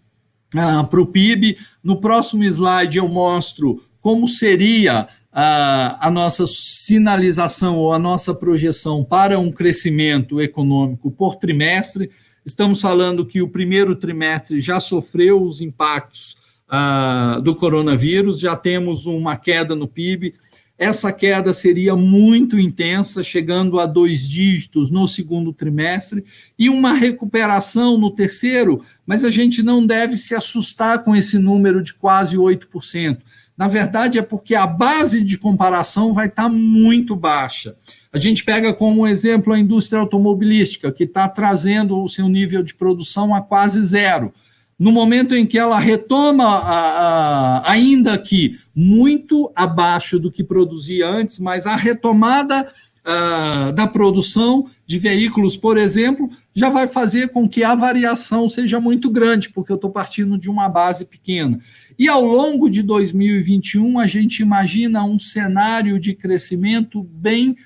uh, 0.55 0.87
para 0.89 1.01
o 1.01 1.07
PIB. 1.07 1.59
No 1.83 2.01
próximo 2.01 2.43
slide, 2.45 2.97
eu 2.97 3.09
mostro 3.09 3.85
como 4.01 4.27
seria 4.27 5.07
a, 5.31 6.09
a, 6.09 6.11
nossa 6.11 6.47
sinalização 6.47 7.77
ou 7.77 7.93
a 7.93 7.99
nossa 7.99 8.35
projeção 8.35 9.05
para 9.05 9.39
um 9.39 9.53
crescimento 9.53 10.41
econômico 10.41 11.11
por 11.11 11.37
trimestre. 11.37 12.11
Estamos 12.47 12.81
falando 12.81 13.27
que 13.27 13.43
o 13.43 13.49
primeiro 13.49 13.97
trimestre 13.97 14.61
já 14.61 14.81
sofreu 14.81 15.43
os 15.43 15.61
impactos 15.61 16.43
ah, 16.69 17.41
do 17.43 17.55
coronavírus, 17.55 18.41
já 18.41 18.57
temos 18.57 19.07
uma 19.07 19.37
queda 19.37 19.75
no 19.75 19.87
PIB. 19.87 20.35
Essa 20.77 21.13
queda 21.13 21.53
seria 21.53 21.95
muito 21.95 22.59
intensa, 22.59 23.23
chegando 23.23 23.79
a 23.79 23.87
dois 23.87 24.29
dígitos 24.29 24.91
no 24.91 25.07
segundo 25.07 25.53
trimestre, 25.53 26.25
e 26.59 26.69
uma 26.69 26.93
recuperação 26.93 27.97
no 27.97 28.11
terceiro, 28.11 28.85
mas 29.07 29.23
a 29.23 29.31
gente 29.31 29.63
não 29.63 29.87
deve 29.87 30.19
se 30.19 30.35
assustar 30.35 31.05
com 31.05 31.15
esse 31.15 31.39
número 31.39 31.81
de 31.81 31.95
quase 31.95 32.37
8%. 32.37 33.19
Na 33.57 33.69
verdade, 33.69 34.19
é 34.19 34.23
porque 34.23 34.57
a 34.57 34.67
base 34.67 35.23
de 35.23 35.39
comparação 35.39 36.13
vai 36.13 36.27
estar 36.27 36.49
muito 36.49 37.15
baixa. 37.15 37.77
A 38.13 38.19
gente 38.19 38.45
pega 38.45 38.75
como 38.75 39.07
exemplo 39.07 39.53
a 39.53 39.59
indústria 39.59 40.01
automobilística, 40.01 40.91
que 40.91 41.05
está 41.05 41.29
trazendo 41.29 42.03
o 42.03 42.09
seu 42.09 42.29
nível 42.29 42.65
de 42.65 42.75
produção 42.75 43.33
a 43.33 43.41
quase 43.41 43.81
zero 43.85 44.35
no 44.79 44.91
momento 44.91 45.35
em 45.35 45.47
que 45.47 45.59
ela 45.59 45.79
retoma, 45.79 46.45
a, 46.45 47.59
a, 47.59 47.71
ainda 47.71 48.19
que 48.19 48.59
muito 48.75 49.51
abaixo 49.55 50.19
do 50.19 50.31
que 50.31 50.43
produzia 50.43 51.09
antes, 51.09 51.39
mas 51.39 51.67
a 51.67 51.77
retomada 51.77 52.69
a, 53.05 53.71
da 53.71 53.87
produção 53.87 54.69
de 54.87 54.99
veículos, 54.99 55.57
por 55.57 55.79
exemplo, 55.79 56.29
já 56.55 56.69
vai 56.69 56.89
fazer 56.89 57.29
com 57.29 57.49
que 57.49 57.63
a 57.63 57.75
variação 57.75 58.49
seja 58.49 58.81
muito 58.81 59.11
grande, 59.11 59.51
porque 59.51 59.71
eu 59.71 59.77
estou 59.77 59.91
partindo 59.91 60.37
de 60.37 60.51
uma 60.51 60.69
base 60.69 61.05
pequena. 61.05 61.59
E 61.99 62.09
ao 62.09 62.25
longo 62.25 62.69
de 62.69 62.83
2021, 62.83 63.99
a 63.99 64.07
gente 64.07 64.41
imagina 64.41 65.05
um 65.05 65.19
cenário 65.19 66.01
de 66.01 66.15
crescimento 66.15 67.03
bem 67.03 67.57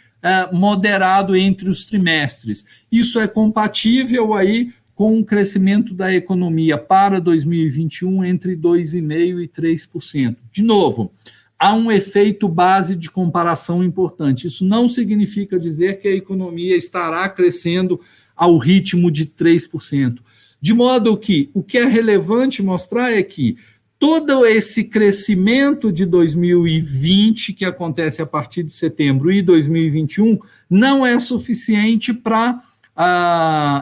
moderado 0.53 1.37
entre 1.37 1.68
os 1.71 1.85
trimestres. 1.85 2.64
Isso 2.90 3.21
é 3.21 3.29
compatível 3.29 4.35
aí 4.35 4.73
com 4.98 5.16
um 5.16 5.22
crescimento 5.22 5.94
da 5.94 6.12
economia 6.12 6.76
para 6.76 7.20
2021 7.20 8.24
entre 8.24 8.56
2,5% 8.56 9.44
e 9.44 9.46
3%. 9.46 10.37
De 10.50 10.61
novo, 10.61 11.12
há 11.56 11.72
um 11.72 11.92
efeito 11.92 12.48
base 12.48 12.96
de 12.96 13.08
comparação 13.08 13.84
importante. 13.84 14.48
Isso 14.48 14.64
não 14.64 14.88
significa 14.88 15.56
dizer 15.56 16.00
que 16.00 16.08
a 16.08 16.16
economia 16.16 16.76
estará 16.76 17.28
crescendo 17.28 18.00
ao 18.34 18.58
ritmo 18.58 19.08
de 19.08 19.24
3%. 19.24 20.18
De 20.61 20.74
modo 20.74 21.16
que 21.16 21.48
o 21.54 21.62
que 21.62 21.78
é 21.78 21.84
relevante 21.84 22.61
mostrar 22.61 23.12
é 23.12 23.22
que 23.22 23.56
todo 24.00 24.44
esse 24.44 24.82
crescimento 24.82 25.92
de 25.92 26.04
2020, 26.04 27.52
que 27.52 27.64
acontece 27.64 28.20
a 28.20 28.26
partir 28.26 28.64
de 28.64 28.72
setembro, 28.72 29.30
e 29.30 29.42
2021, 29.42 30.40
não 30.68 31.06
é 31.06 31.20
suficiente 31.20 32.12
para 32.12 32.61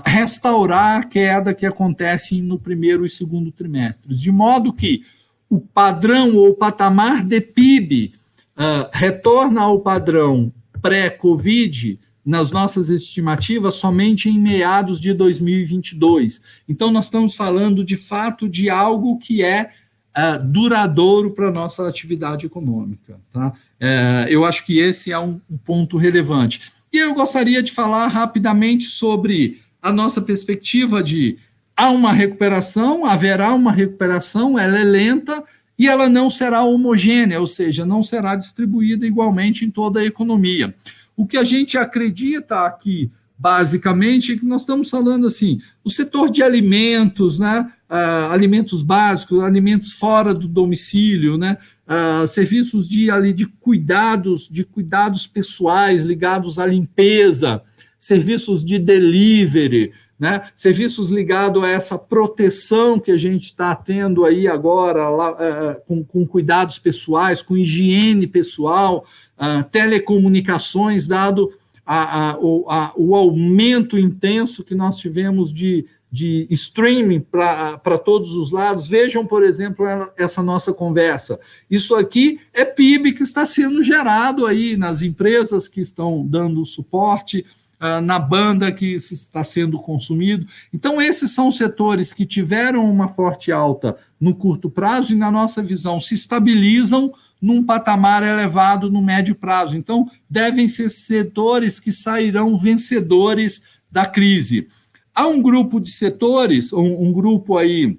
restaurar 0.05 1.00
a 1.00 1.05
queda 1.05 1.55
que 1.55 1.64
acontece 1.64 2.42
no 2.42 2.59
primeiro 2.59 3.07
e 3.07 3.11
segundo 3.11 3.50
trimestres, 3.50 4.20
de 4.20 4.31
modo 4.31 4.72
que 4.72 5.02
o 5.48 5.61
padrão 5.61 6.35
ou 6.35 6.55
patamar 6.55 7.24
de 7.24 7.40
PIB 7.40 8.12
uh, 8.57 8.88
retorna 8.92 9.62
ao 9.62 9.81
padrão 9.81 10.52
pré-Covid 10.83 12.00
nas 12.24 12.50
nossas 12.50 12.90
estimativas 12.90 13.74
somente 13.74 14.29
em 14.29 14.38
meados 14.38 15.00
de 15.00 15.12
2022. 15.12 16.40
Então, 16.68 16.90
nós 16.90 17.05
estamos 17.05 17.37
falando 17.37 17.85
de 17.85 17.96
fato 17.96 18.48
de 18.48 18.68
algo 18.68 19.18
que 19.18 19.44
é 19.44 19.70
uh, 20.16 20.44
duradouro 20.44 21.31
para 21.31 21.48
a 21.48 21.52
nossa 21.52 21.88
atividade 21.88 22.46
econômica. 22.46 23.20
Tá? 23.33 23.50
Uh, 23.81 24.29
eu 24.29 24.44
acho 24.44 24.66
que 24.66 24.81
esse 24.81 25.12
é 25.12 25.18
um, 25.18 25.40
um 25.48 25.57
ponto 25.57 25.96
relevante. 25.96 26.61
E 26.96 26.98
eu 26.98 27.12
gostaria 27.12 27.62
de 27.62 27.72
falar 27.72 28.06
rapidamente 28.06 28.85
sobre 28.85 29.61
a 29.82 29.92
nossa 29.92 30.18
perspectiva 30.22 31.02
de 31.02 31.37
há 31.76 31.90
uma 31.90 32.11
recuperação, 32.11 33.04
haverá 33.04 33.52
uma 33.52 33.70
recuperação, 33.70 34.59
ela 34.59 34.78
é 34.78 34.82
lenta 34.82 35.44
e 35.78 35.87
ela 35.87 36.09
não 36.09 36.30
será 36.30 36.62
homogênea, 36.62 37.38
ou 37.38 37.46
seja, 37.46 37.85
não 37.85 38.02
será 38.02 38.35
distribuída 38.35 39.06
igualmente 39.06 39.62
em 39.62 39.70
toda 39.70 40.00
a 40.00 40.06
economia. 40.06 40.74
O 41.14 41.26
que 41.26 41.37
a 41.37 41.44
gente 41.44 41.76
acredita 41.76 42.64
aqui, 42.64 43.11
basicamente, 43.38 44.32
é 44.32 44.38
que 44.38 44.46
nós 44.46 44.62
estamos 44.62 44.88
falando 44.88 45.26
assim, 45.26 45.61
o 45.85 45.90
setor 45.90 46.30
de 46.30 46.42
alimentos, 46.42 47.38
né, 47.38 47.70
uh, 47.90 48.32
alimentos 48.32 48.82
básicos, 48.82 49.44
alimentos 49.44 49.92
fora 49.92 50.32
do 50.32 50.48
domicílio, 50.48 51.37
né, 51.37 51.59
uh, 51.87 52.27
serviços 52.27 52.88
de, 52.88 53.11
ali, 53.11 53.33
de 53.33 53.46
cuidados, 53.46 54.49
de 54.49 54.64
cuidados 54.64 55.27
pessoais 55.27 56.05
ligados 56.05 56.59
à 56.59 56.66
limpeza, 56.66 57.62
serviços 57.99 58.64
de 58.64 58.79
delivery, 58.79 59.92
né? 60.18 60.49
serviços 60.55 61.11
ligados 61.11 61.62
a 61.62 61.68
essa 61.68 61.99
proteção 61.99 62.99
que 62.99 63.11
a 63.11 63.16
gente 63.16 63.46
está 63.46 63.75
tendo 63.75 64.25
aí 64.25 64.49
agora, 64.49 65.09
lá, 65.09 65.33
uh, 65.33 65.81
com, 65.87 66.05
com, 66.05 66.27
cuidados 66.27 66.79
pessoais, 66.79 67.42
com 67.42 67.57
higiene 67.57 68.27
pessoal, 68.27 69.05
uh, 69.38 69.62
telecomunicações, 69.70 71.07
dado 71.07 71.53
a, 71.85 72.31
a, 72.31 72.31
a, 72.33 72.92
o 72.96 73.14
aumento 73.14 73.96
intenso 73.96 74.64
que 74.64 74.75
nós 74.75 74.96
tivemos 74.96 75.53
de, 75.53 75.87
de 76.11 76.47
streaming 76.51 77.21
para 77.21 77.99
todos 77.99 78.33
os 78.33 78.51
lados. 78.51 78.88
Vejam, 78.88 79.27
por 79.27 79.42
exemplo, 79.42 79.87
essa 80.16 80.42
nossa 80.42 80.73
conversa. 80.73 81.38
Isso 81.71 81.95
aqui 81.95 82.40
é 82.53 82.64
PIB 82.64 83.12
que 83.12 83.23
está 83.23 83.45
sendo 83.45 83.83
gerado 83.83 84.47
aí 84.47 84.77
nas 84.77 85.03
empresas 85.03 85.69
que 85.69 85.81
estão 85.81 86.27
dando 86.27 86.64
suporte, 86.64 87.45
uh, 87.81 88.01
na 88.01 88.19
banda 88.19 88.73
que 88.73 88.95
está 88.95 89.42
sendo 89.42 89.79
consumido. 89.79 90.47
Então, 90.73 91.01
esses 91.01 91.33
são 91.33 91.51
setores 91.51 92.12
que 92.12 92.25
tiveram 92.25 92.88
uma 92.90 93.09
forte 93.09 93.53
alta 93.53 93.97
no 94.21 94.35
curto 94.35 94.71
prazo 94.71 95.12
e, 95.12 95.16
na 95.16 95.31
nossa 95.31 95.62
visão, 95.62 96.01
se 96.01 96.14
estabilizam 96.14 97.12
num 97.40 97.62
patamar 97.62 98.23
elevado 98.23 98.90
no 98.90 99.03
médio 99.03 99.35
prazo. 99.35 99.77
Então, 99.77 100.11
devem 100.29 100.69
ser 100.69 100.88
setores 100.88 101.79
que 101.79 101.92
sairão 101.92 102.57
vencedores 102.57 103.62
da 103.90 104.07
crise. 104.07 104.69
Há 105.16 105.26
um 105.26 105.40
grupo 105.40 105.81
de 105.81 105.90
setores, 105.90 106.74
um, 106.74 107.09
um 107.09 107.12
grupo 107.12 107.57
aí 107.57 107.98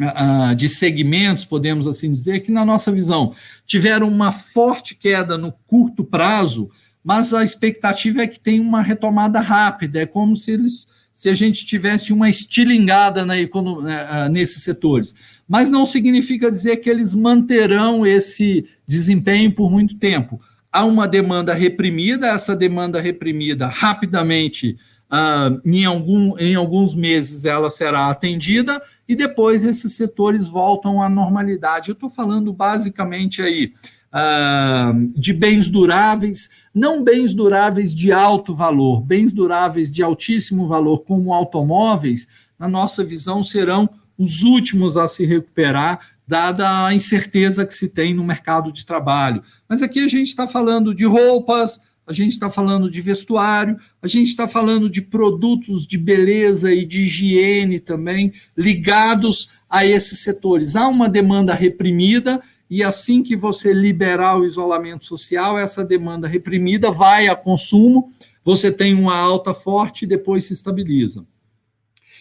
uh, 0.00 0.54
de 0.54 0.68
segmentos, 0.68 1.44
podemos 1.44 1.84
assim 1.84 2.12
dizer, 2.12 2.40
que, 2.40 2.52
na 2.52 2.64
nossa 2.64 2.92
visão, 2.92 3.34
tiveram 3.66 4.06
uma 4.06 4.30
forte 4.30 4.94
queda 4.94 5.36
no 5.36 5.52
curto 5.66 6.04
prazo, 6.04 6.70
mas 7.02 7.34
a 7.34 7.42
expectativa 7.42 8.22
é 8.22 8.28
que 8.28 8.38
tenha 8.38 8.62
uma 8.62 8.82
retomada 8.82 9.40
rápida. 9.40 10.00
É 10.00 10.06
como 10.06 10.36
se 10.36 10.52
eles 10.52 10.86
se 11.14 11.28
a 11.28 11.34
gente 11.34 11.64
tivesse 11.64 12.12
uma 12.12 12.28
estilingada 12.28 13.24
na 13.24 13.38
economia, 13.38 13.84
né, 13.84 14.06
ah, 14.10 14.28
nesses 14.28 14.64
setores. 14.64 15.14
Mas 15.48 15.70
não 15.70 15.86
significa 15.86 16.50
dizer 16.50 16.78
que 16.78 16.90
eles 16.90 17.14
manterão 17.14 18.04
esse 18.04 18.66
desempenho 18.86 19.52
por 19.52 19.70
muito 19.70 19.96
tempo. 19.96 20.40
Há 20.72 20.84
uma 20.84 21.06
demanda 21.06 21.54
reprimida, 21.54 22.26
essa 22.26 22.56
demanda 22.56 23.00
reprimida 23.00 23.68
rapidamente, 23.68 24.76
uh, 25.10 25.60
em, 25.64 25.84
algum, 25.84 26.38
em 26.38 26.54
alguns 26.54 26.94
meses, 26.94 27.44
ela 27.44 27.70
será 27.70 28.08
atendida 28.08 28.80
e 29.08 29.14
depois 29.14 29.64
esses 29.64 29.94
setores 29.94 30.48
voltam 30.48 31.02
à 31.02 31.08
normalidade. 31.08 31.88
Eu 31.88 31.94
estou 31.94 32.10
falando 32.10 32.52
basicamente 32.52 33.42
aí 33.42 33.72
uh, 34.14 35.18
de 35.18 35.32
bens 35.32 35.68
duráveis, 35.68 36.50
não 36.74 37.02
bens 37.02 37.34
duráveis 37.34 37.94
de 37.94 38.12
alto 38.12 38.54
valor, 38.54 39.00
bens 39.00 39.32
duráveis 39.32 39.90
de 39.90 40.02
altíssimo 40.02 40.66
valor, 40.66 40.98
como 41.00 41.32
automóveis, 41.32 42.28
na 42.58 42.68
nossa 42.68 43.04
visão, 43.04 43.42
serão 43.42 43.88
os 44.16 44.42
últimos 44.42 44.96
a 44.96 45.08
se 45.08 45.26
recuperar, 45.26 46.00
dada 46.26 46.86
a 46.86 46.94
incerteza 46.94 47.66
que 47.66 47.74
se 47.74 47.88
tem 47.88 48.14
no 48.14 48.24
mercado 48.24 48.72
de 48.72 48.86
trabalho. 48.86 49.42
Mas 49.68 49.82
aqui 49.82 50.02
a 50.02 50.08
gente 50.08 50.28
está 50.28 50.46
falando 50.46 50.94
de 50.94 51.04
roupas, 51.04 51.80
a 52.06 52.12
gente 52.12 52.32
está 52.32 52.50
falando 52.50 52.90
de 52.90 53.00
vestuário, 53.00 53.78
a 54.02 54.06
gente 54.06 54.28
está 54.28 54.46
falando 54.46 54.90
de 54.90 55.00
produtos 55.00 55.86
de 55.86 55.96
beleza 55.96 56.72
e 56.72 56.84
de 56.84 57.02
higiene 57.02 57.80
também, 57.80 58.32
ligados 58.56 59.52
a 59.68 59.86
esses 59.86 60.20
setores. 60.20 60.76
Há 60.76 60.86
uma 60.88 61.08
demanda 61.08 61.54
reprimida 61.54 62.42
e 62.68 62.82
assim 62.82 63.22
que 63.22 63.36
você 63.36 63.72
liberar 63.72 64.38
o 64.38 64.44
isolamento 64.44 65.04
social, 65.04 65.58
essa 65.58 65.84
demanda 65.84 66.28
reprimida 66.28 66.90
vai 66.90 67.28
a 67.28 67.36
consumo, 67.36 68.10
você 68.44 68.70
tem 68.70 68.94
uma 68.94 69.16
alta 69.16 69.54
forte 69.54 70.02
e 70.02 70.08
depois 70.08 70.44
se 70.46 70.52
estabiliza. 70.52 71.24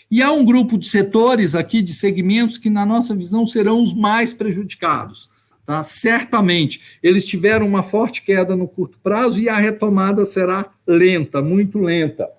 E 0.09 0.21
há 0.21 0.31
um 0.31 0.45
grupo 0.45 0.77
de 0.77 0.87
setores 0.87 1.55
aqui, 1.55 1.81
de 1.81 1.95
segmentos, 1.95 2.57
que, 2.57 2.69
na 2.69 2.85
nossa 2.85 3.15
visão, 3.15 3.45
serão 3.45 3.81
os 3.81 3.93
mais 3.93 4.31
prejudicados. 4.31 5.29
Tá? 5.65 5.81
Certamente, 5.81 6.81
eles 7.01 7.25
tiveram 7.25 7.67
uma 7.67 7.83
forte 7.83 8.21
queda 8.21 8.55
no 8.55 8.67
curto 8.67 8.97
prazo 9.01 9.39
e 9.39 9.47
a 9.47 9.57
retomada 9.57 10.25
será 10.25 10.71
lenta, 10.85 11.41
muito 11.41 11.79
lenta. 11.79 12.29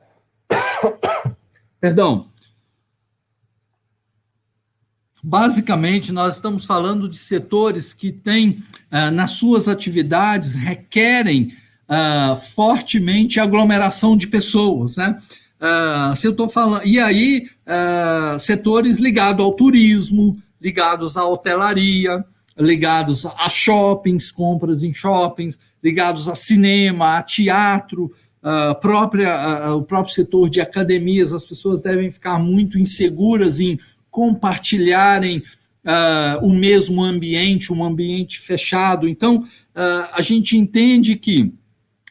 Perdão. 1.80 2.28
Basicamente, 5.22 6.12
nós 6.12 6.34
estamos 6.34 6.66
falando 6.66 7.08
de 7.08 7.16
setores 7.16 7.94
que 7.94 8.12
têm, 8.12 8.62
uh, 8.92 9.10
nas 9.10 9.30
suas 9.30 9.68
atividades, 9.68 10.54
requerem 10.54 11.54
uh, 11.88 12.36
fortemente 12.36 13.40
aglomeração 13.40 14.18
de 14.18 14.26
pessoas, 14.26 14.98
né? 14.98 15.18
Uh, 15.58 16.14
se 16.14 16.26
eu 16.26 16.32
estou 16.32 16.46
falando. 16.46 16.84
E 16.84 17.00
aí, 17.00 17.48
setores 18.38 18.98
ligados 18.98 19.42
ao 19.42 19.52
turismo, 19.52 20.36
ligados 20.60 21.16
à 21.16 21.24
hotelaria, 21.26 22.22
ligados 22.58 23.26
a 23.26 23.48
shoppings, 23.48 24.30
compras 24.30 24.82
em 24.82 24.92
shoppings, 24.92 25.58
ligados 25.82 26.28
a 26.28 26.34
cinema, 26.34 27.18
a 27.18 27.22
teatro, 27.22 28.12
a 28.42 28.74
própria, 28.74 29.74
o 29.74 29.82
próprio 29.82 30.14
setor 30.14 30.48
de 30.48 30.60
academias, 30.60 31.32
as 31.32 31.44
pessoas 31.44 31.82
devem 31.82 32.10
ficar 32.10 32.38
muito 32.38 32.78
inseguras 32.78 33.58
em 33.58 33.78
compartilharem 34.10 35.42
uh, 35.84 36.46
o 36.46 36.52
mesmo 36.52 37.02
ambiente, 37.02 37.72
um 37.72 37.84
ambiente 37.84 38.40
fechado. 38.40 39.08
Então, 39.08 39.38
uh, 39.38 40.08
a 40.12 40.20
gente 40.22 40.56
entende 40.56 41.16
que 41.16 41.52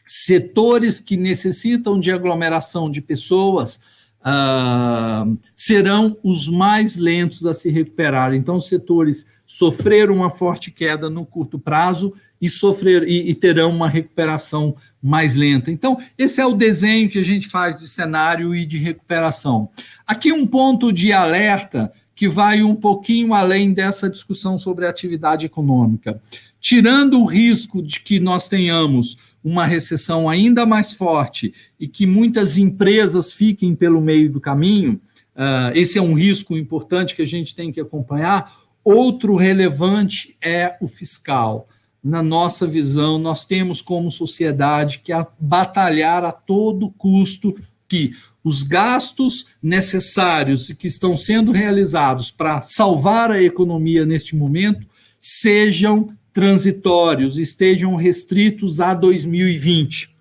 setores 0.05 0.99
que 0.99 1.15
necessitam 1.15 1.99
de 1.99 2.11
aglomeração 2.11 2.89
de 2.89 3.01
pessoas 3.01 3.79
uh, 4.21 5.37
serão 5.55 6.17
os 6.23 6.47
mais 6.47 6.95
lentos 6.95 7.45
a 7.45 7.53
se 7.53 7.69
recuperar. 7.69 8.33
Então, 8.33 8.59
setores 8.59 9.25
sofreram 9.45 10.15
uma 10.15 10.29
forte 10.29 10.71
queda 10.71 11.09
no 11.09 11.25
curto 11.25 11.59
prazo 11.59 12.13
e, 12.41 12.49
sofrer, 12.49 13.07
e, 13.07 13.29
e 13.29 13.35
terão 13.35 13.69
uma 13.69 13.87
recuperação 13.87 14.75
mais 15.01 15.35
lenta. 15.35 15.71
Então, 15.71 15.97
esse 16.17 16.39
é 16.39 16.45
o 16.45 16.53
desenho 16.53 17.09
que 17.09 17.19
a 17.19 17.23
gente 17.23 17.47
faz 17.49 17.77
de 17.77 17.87
cenário 17.87 18.55
e 18.55 18.65
de 18.65 18.77
recuperação. 18.77 19.69
Aqui 20.07 20.31
um 20.31 20.47
ponto 20.47 20.91
de 20.91 21.11
alerta 21.11 21.91
que 22.15 22.27
vai 22.27 22.61
um 22.61 22.75
pouquinho 22.75 23.33
além 23.33 23.73
dessa 23.73 24.09
discussão 24.09 24.57
sobre 24.57 24.85
atividade 24.85 25.45
econômica. 25.45 26.21
Tirando 26.59 27.19
o 27.19 27.25
risco 27.25 27.81
de 27.81 27.99
que 27.99 28.19
nós 28.19 28.47
tenhamos 28.47 29.17
uma 29.43 29.65
recessão 29.65 30.29
ainda 30.29 30.65
mais 30.65 30.93
forte 30.93 31.53
e 31.79 31.87
que 31.87 32.05
muitas 32.05 32.57
empresas 32.57 33.33
fiquem 33.33 33.75
pelo 33.75 33.99
meio 33.99 34.31
do 34.31 34.39
caminho, 34.39 35.01
uh, 35.35 35.75
esse 35.75 35.97
é 35.97 36.01
um 36.01 36.13
risco 36.13 36.55
importante 36.55 37.15
que 37.15 37.21
a 37.21 37.27
gente 37.27 37.53
tem 37.53 37.71
que 37.71 37.81
acompanhar. 37.81 38.62
Outro 38.83 39.35
relevante 39.35 40.37
é 40.41 40.77
o 40.81 40.87
fiscal 40.87 41.67
na 42.03 42.21
nossa 42.21 42.67
visão, 42.67 43.17
nós 43.17 43.45
temos 43.45 43.81
como 43.81 44.11
sociedade 44.11 44.99
que 44.99 45.13
batalhar 45.39 46.25
a 46.25 46.33
todo 46.33 46.91
custo 46.91 47.55
que 47.87 48.11
os 48.43 48.61
gastos 48.61 49.47
necessários 49.61 50.69
e 50.69 50.75
que 50.75 50.87
estão 50.87 51.15
sendo 51.15 51.53
realizados 51.53 52.29
para 52.29 52.61
salvar 52.61 53.31
a 53.31 53.41
economia 53.41 54.05
neste 54.05 54.35
momento 54.35 54.85
sejam 55.17 56.13
transitórios, 56.33 57.37
estejam 57.37 57.95
restritos 57.95 58.81
a 58.81 58.93
2020. 58.93 60.13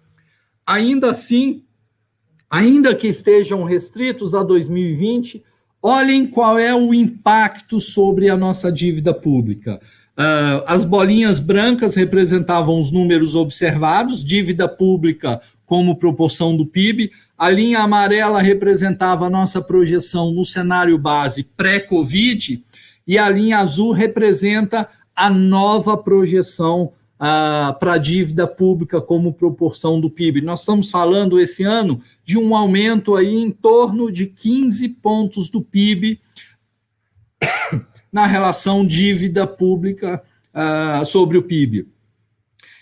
Ainda 0.64 1.10
assim, 1.10 1.64
ainda 2.48 2.94
que 2.94 3.08
estejam 3.08 3.64
restritos 3.64 4.36
a 4.36 4.44
2020, 4.44 5.42
olhem 5.82 6.26
qual 6.26 6.58
é 6.58 6.72
o 6.72 6.94
impacto 6.94 7.80
sobre 7.80 8.30
a 8.30 8.36
nossa 8.36 8.70
dívida 8.70 9.12
pública. 9.12 9.80
Uh, 10.16 10.62
as 10.66 10.84
bolinhas 10.84 11.40
brancas 11.40 11.96
representavam 11.96 12.80
os 12.80 12.92
números 12.92 13.34
observados, 13.34 14.24
dívida 14.24 14.68
pública 14.68 15.40
como 15.66 15.96
proporção 15.96 16.56
do 16.56 16.64
PIB. 16.64 17.10
A 17.36 17.50
linha 17.50 17.80
amarela 17.80 18.40
representava 18.40 19.26
a 19.26 19.30
nossa 19.30 19.60
projeção 19.60 20.30
no 20.30 20.44
cenário 20.44 20.96
base 20.96 21.42
pré-Covid, 21.42 22.62
e 23.06 23.18
a 23.18 23.28
linha 23.28 23.58
azul 23.58 23.92
representa 23.92 24.88
a 25.16 25.28
nova 25.28 25.96
projeção 25.96 26.92
uh, 27.22 27.78
para 27.78 27.92
a 27.92 27.98
dívida 27.98 28.48
pública 28.48 29.00
como 29.00 29.32
proporção 29.32 30.00
do 30.00 30.10
PIB. 30.10 30.40
Nós 30.40 30.60
estamos 30.60 30.90
falando 30.90 31.38
esse 31.38 31.62
ano 31.62 32.02
de 32.24 32.36
um 32.36 32.56
aumento 32.56 33.14
aí 33.14 33.36
em 33.36 33.50
torno 33.50 34.10
de 34.10 34.26
15 34.26 34.88
pontos 34.88 35.48
do 35.48 35.62
PIB 35.62 36.20
na 38.12 38.26
relação 38.26 38.84
dívida 38.84 39.46
pública 39.46 40.20
uh, 40.52 41.06
sobre 41.06 41.38
o 41.38 41.42
PIB. 41.42 41.86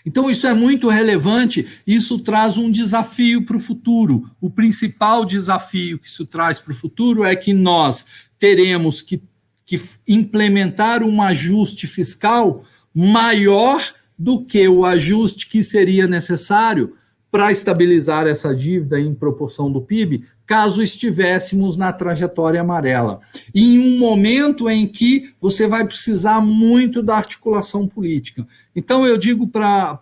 Então, 0.03 0.31
isso 0.31 0.47
é 0.47 0.53
muito 0.53 0.89
relevante, 0.89 1.67
isso 1.85 2.17
traz 2.17 2.57
um 2.57 2.71
desafio 2.71 3.45
para 3.45 3.55
o 3.55 3.59
futuro. 3.59 4.31
O 4.41 4.49
principal 4.49 5.23
desafio 5.23 5.99
que 5.99 6.07
isso 6.07 6.25
traz 6.25 6.59
para 6.59 6.71
o 6.71 6.75
futuro 6.75 7.23
é 7.23 7.35
que 7.35 7.53
nós 7.53 8.03
teremos 8.39 9.03
que, 9.03 9.21
que 9.63 9.79
implementar 10.07 11.03
um 11.03 11.21
ajuste 11.21 11.85
fiscal 11.85 12.65
maior 12.95 13.93
do 14.21 14.45
que 14.45 14.67
o 14.67 14.85
ajuste 14.85 15.47
que 15.47 15.63
seria 15.63 16.05
necessário 16.05 16.93
para 17.31 17.51
estabilizar 17.51 18.27
essa 18.27 18.53
dívida 18.53 18.99
em 18.99 19.15
proporção 19.15 19.71
do 19.71 19.81
PIB, 19.81 20.25
caso 20.45 20.83
estivéssemos 20.83 21.75
na 21.75 21.91
trajetória 21.91 22.61
amarela. 22.61 23.21
Em 23.55 23.79
um 23.79 23.97
momento 23.97 24.69
em 24.69 24.85
que 24.85 25.33
você 25.41 25.65
vai 25.65 25.87
precisar 25.87 26.39
muito 26.39 27.01
da 27.01 27.15
articulação 27.15 27.87
política. 27.87 28.45
Então, 28.75 29.07
eu 29.07 29.17
digo 29.17 29.47
para 29.47 29.97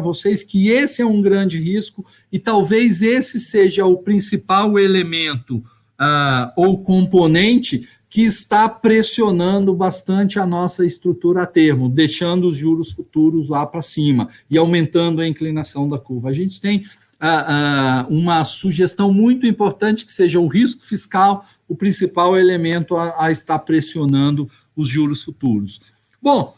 vocês 0.00 0.42
que 0.42 0.68
esse 0.68 1.02
é 1.02 1.06
um 1.06 1.20
grande 1.20 1.58
risco 1.58 2.06
e 2.32 2.38
talvez 2.38 3.02
esse 3.02 3.38
seja 3.38 3.84
o 3.84 3.98
principal 3.98 4.78
elemento 4.78 5.56
uh, 5.56 6.52
ou 6.56 6.82
componente 6.82 7.86
que 8.10 8.22
está 8.22 8.68
pressionando 8.68 9.74
bastante 9.74 10.38
a 10.38 10.46
nossa 10.46 10.84
estrutura 10.84 11.42
a 11.42 11.46
termo, 11.46 11.88
deixando 11.88 12.48
os 12.48 12.56
juros 12.56 12.92
futuros 12.92 13.48
lá 13.48 13.66
para 13.66 13.82
cima 13.82 14.28
e 14.50 14.56
aumentando 14.56 15.20
a 15.20 15.28
inclinação 15.28 15.88
da 15.88 15.98
curva. 15.98 16.30
A 16.30 16.32
gente 16.32 16.60
tem 16.60 16.84
uma 18.08 18.44
sugestão 18.44 19.12
muito 19.12 19.46
importante 19.46 20.06
que 20.06 20.12
seja 20.12 20.38
o 20.38 20.46
risco 20.46 20.84
fiscal 20.84 21.44
o 21.68 21.76
principal 21.76 22.36
elemento 22.36 22.96
a, 22.96 23.26
a 23.26 23.30
estar 23.30 23.58
pressionando 23.58 24.50
os 24.74 24.88
juros 24.88 25.22
futuros. 25.22 25.80
Bom, 26.20 26.54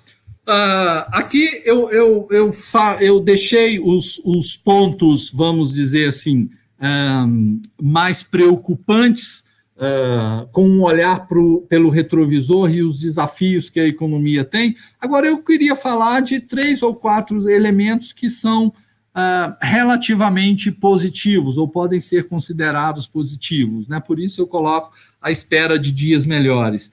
uh, 0.46 1.04
aqui 1.12 1.62
eu, 1.64 1.90
eu, 1.90 2.28
eu, 2.30 2.52
eu 3.00 3.20
deixei 3.20 3.80
os, 3.80 4.20
os 4.24 4.56
pontos, 4.56 5.30
vamos 5.32 5.72
dizer 5.72 6.10
assim, 6.10 6.48
um, 6.80 7.60
mais 7.82 8.22
preocupantes, 8.22 9.44
uh, 9.80 10.46
com 10.52 10.68
um 10.68 10.82
olhar 10.82 11.26
pro, 11.26 11.62
pelo 11.68 11.88
retrovisor 11.88 12.70
e 12.70 12.82
os 12.82 13.00
desafios 13.00 13.70
que 13.70 13.80
a 13.80 13.86
economia 13.86 14.44
tem. 14.44 14.76
Agora, 15.00 15.26
eu 15.26 15.38
queria 15.38 15.74
falar 15.74 16.20
de 16.20 16.40
três 16.40 16.82
ou 16.82 16.94
quatro 16.94 17.48
elementos 17.48 18.12
que 18.12 18.28
são 18.28 18.68
uh, 18.68 19.56
relativamente 19.62 20.70
positivos 20.70 21.56
ou 21.56 21.66
podem 21.66 22.00
ser 22.00 22.28
considerados 22.28 23.06
positivos, 23.06 23.88
né? 23.88 23.98
Por 23.98 24.20
isso 24.20 24.42
eu 24.42 24.46
coloco 24.46 24.92
a 25.20 25.30
espera 25.30 25.78
de 25.78 25.90
dias 25.90 26.26
melhores. 26.26 26.92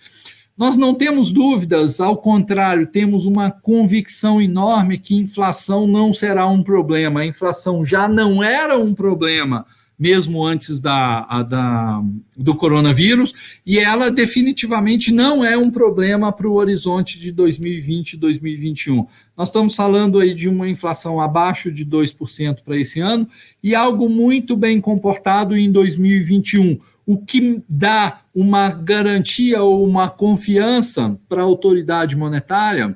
Nós 0.57 0.75
não 0.75 0.95
temos 0.95 1.31
dúvidas, 1.31 2.01
ao 2.01 2.17
contrário, 2.17 2.87
temos 2.87 3.27
uma 3.27 3.51
convicção 3.51 4.41
enorme 4.41 4.97
que 4.97 5.15
inflação 5.15 5.85
não 5.85 6.11
será 6.11 6.47
um 6.47 6.63
problema. 6.63 7.19
A 7.19 7.25
inflação 7.27 7.85
já 7.85 8.07
não 8.07 8.41
era 8.41 8.75
um 8.75 8.95
problema 8.95 9.67
mesmo 9.97 10.45
antes 10.45 10.79
da, 10.79 11.25
a, 11.27 11.41
da, 11.41 12.03
do 12.35 12.55
coronavírus, 12.55 13.33
e 13.65 13.79
ela 13.79 14.11
definitivamente 14.11 15.11
não 15.11 15.43
é 15.43 15.57
um 15.57 15.71
problema 15.71 16.31
para 16.31 16.47
o 16.47 16.53
horizonte 16.53 17.19
de 17.19 17.31
2020 17.31 18.13
e 18.13 18.17
2021. 18.17 19.07
Nós 19.35 19.49
estamos 19.49 19.75
falando 19.75 20.19
aí 20.19 20.35
de 20.35 20.47
uma 20.47 20.69
inflação 20.69 21.19
abaixo 21.19 21.71
de 21.71 21.83
2% 21.83 22.59
para 22.63 22.77
esse 22.77 22.99
ano 22.99 23.27
e 23.63 23.73
algo 23.73 24.07
muito 24.07 24.55
bem 24.55 24.79
comportado 24.79 25.57
em 25.57 25.71
2021, 25.71 26.79
o 27.05 27.17
que 27.17 27.63
dá 27.67 28.21
uma 28.35 28.69
garantia 28.69 29.63
ou 29.63 29.87
uma 29.87 30.09
confiança 30.09 31.17
para 31.27 31.41
a 31.41 31.45
autoridade 31.45 32.15
monetária, 32.15 32.95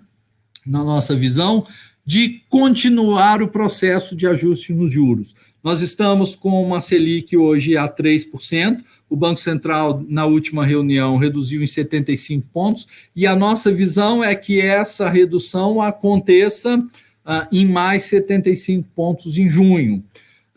na 0.68 0.84
nossa 0.84 1.16
visão, 1.16 1.66
de 2.06 2.41
continuar 2.49 3.41
o 3.41 3.47
processo 3.47 4.16
de 4.16 4.28
ajuste 4.28 4.74
nos 4.74 4.91
juros. 4.91 5.34
Nós 5.64 5.82
estamos 5.82 6.36
com 6.36 6.64
uma 6.64 6.82
Selic 6.82 7.38
hoje 7.38 7.78
a 7.78 7.88
3%, 7.88 8.84
o 9.09 9.16
Banco 9.16 9.39
Central, 9.39 10.03
na 10.07 10.26
última 10.26 10.66
reunião, 10.66 11.18
reduziu 11.18 11.62
em 11.62 11.68
75 11.68 12.47
pontos, 12.51 12.88
e 13.16 13.28
a 13.28 13.36
nossa 13.36 13.72
visão 13.72 14.24
é 14.24 14.34
que 14.34 14.59
essa 14.59 15.07
redução 15.07 15.80
aconteça 15.80 16.78
uh, 16.78 17.47
em 17.51 17.66
mais 17.68 18.03
75 18.03 18.88
pontos 18.95 19.38
em 19.38 19.47
junho. 19.47 20.03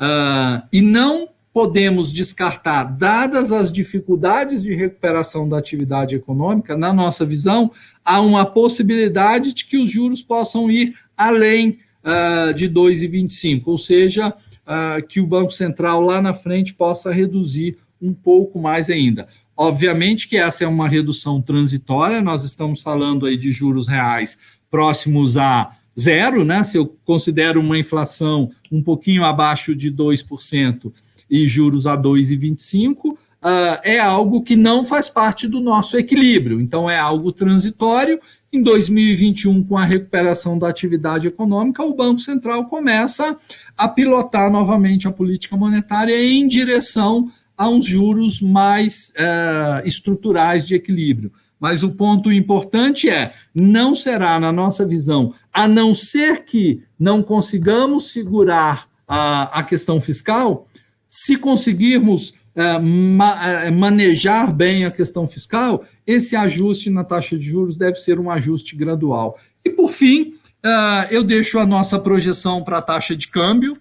Uh, 0.01 0.67
e 0.73 0.81
não 0.81 1.29
podemos 1.53 2.11
descartar, 2.11 2.85
dadas 2.85 3.53
as 3.53 3.71
dificuldades 3.71 4.63
de 4.63 4.75
recuperação 4.75 5.49
da 5.49 5.59
atividade 5.59 6.17
econômica, 6.17 6.77
na 6.77 6.93
nossa 6.93 7.25
visão, 7.25 7.71
há 8.05 8.21
uma 8.21 8.45
possibilidade 8.45 9.53
de 9.53 9.65
que 9.67 9.77
os 9.77 9.91
juros 9.91 10.21
possam 10.21 10.71
ir 10.71 10.97
além 11.17 11.79
uh, 12.03 12.53
de 12.55 12.69
2,25, 12.69 13.63
ou 13.67 13.79
seja, 13.79 14.35
uh, 14.67 15.07
que 15.07 15.21
o 15.21 15.27
Banco 15.27 15.51
Central 15.51 16.01
lá 16.01 16.21
na 16.21 16.35
frente 16.35 16.75
possa 16.75 17.13
reduzir 17.13 17.79
um 18.01 18.13
pouco 18.13 18.59
mais 18.59 18.91
ainda. 18.91 19.29
Obviamente 19.57 20.29
que 20.29 20.37
essa 20.37 20.65
é 20.65 20.67
uma 20.67 20.89
redução 20.89 21.41
transitória, 21.41 22.21
nós 22.21 22.45
estamos 22.45 22.83
falando 22.83 23.25
aí 23.25 23.37
de 23.37 23.53
juros 23.53 23.87
reais 23.87 24.37
próximos 24.71 25.37
a 25.37 25.77
zero, 25.99 26.45
né? 26.45 26.65
Se 26.65 26.77
eu 26.77 26.97
considero 27.05 27.61
uma 27.61 27.79
inflação 27.79 28.51
um 28.71 28.83
pouquinho 28.83 29.25
abaixo 29.25 29.75
de 29.75 29.93
2% 29.93 30.93
e 31.31 31.47
juros 31.47 31.87
a 31.87 31.97
2,25%, 31.97 33.13
uh, 33.13 33.19
ah, 33.41 33.81
é 33.85 33.99
algo 34.01 34.43
que 34.43 34.57
não 34.57 34.85
faz 34.85 35.09
parte 35.09 35.47
do 35.47 35.61
nosso 35.61 35.97
equilíbrio. 35.97 36.61
Então, 36.61 36.91
é 36.91 36.99
algo 36.99 37.31
transitório 37.31 38.21
em 38.55 38.63
2021, 38.63 39.65
com 39.65 39.77
a 39.77 39.85
recuperação 39.85 40.59
da 40.59 40.69
atividade 40.69 41.27
econômica, 41.27 41.83
o 41.83 41.95
Banco 41.95 42.21
Central 42.21 42.67
começa 42.67 43.37
a 43.77 43.89
pilotar 43.89 44.51
novamente 44.51 45.09
a 45.09 45.13
política 45.13 45.57
monetária 45.57 46.15
em 46.25 46.47
direção 46.47 47.31
a 47.57 47.69
uns 47.69 47.87
juros 47.87 48.41
mais 48.41 49.13
é, 49.17 49.83
estruturais 49.85 50.67
de 50.67 50.75
equilíbrio. 50.75 51.33
Mas 51.59 51.83
o 51.83 51.91
ponto 51.93 52.33
importante 52.33 53.09
é: 53.09 53.35
não 53.55 53.95
será, 53.95 54.39
na 54.39 54.53
nossa 54.53 54.87
visão, 54.87 55.35
a 55.53 55.67
não 55.67 55.95
ser 55.95 56.45
que 56.45 56.83
não 56.99 57.23
consigamos 57.23 58.13
segurar 58.13 58.89
a, 59.07 59.59
a 59.59 59.63
questão 59.63 60.01
fiscal, 60.01 60.69
se 61.09 61.37
conseguirmos 61.37 62.35
é, 62.55 62.79
ma, 62.79 63.49
é, 63.49 63.71
manejar 63.71 64.53
bem 64.53 64.85
a 64.85 64.91
questão 64.91 65.27
fiscal, 65.27 65.85
esse 66.07 66.37
ajuste 66.37 66.91
na 66.91 67.05
taxa 67.05 67.39
de 67.39 67.45
juros 67.45 67.77
deve 67.77 67.97
ser 67.97 68.19
um 68.19 68.31
ajuste 68.31 68.77
gradual. 68.77 69.39
E, 69.65 69.71
por 69.71 69.91
fim, 69.91 70.35
uh, 70.65 71.07
eu 71.11 71.23
deixo 71.23 71.59
a 71.59 71.67
nossa 71.67 71.99
projeção 71.99 72.63
para 72.63 72.79
a 72.79 72.83
taxa 72.83 73.17
de 73.17 73.29
câmbio, 73.29 73.77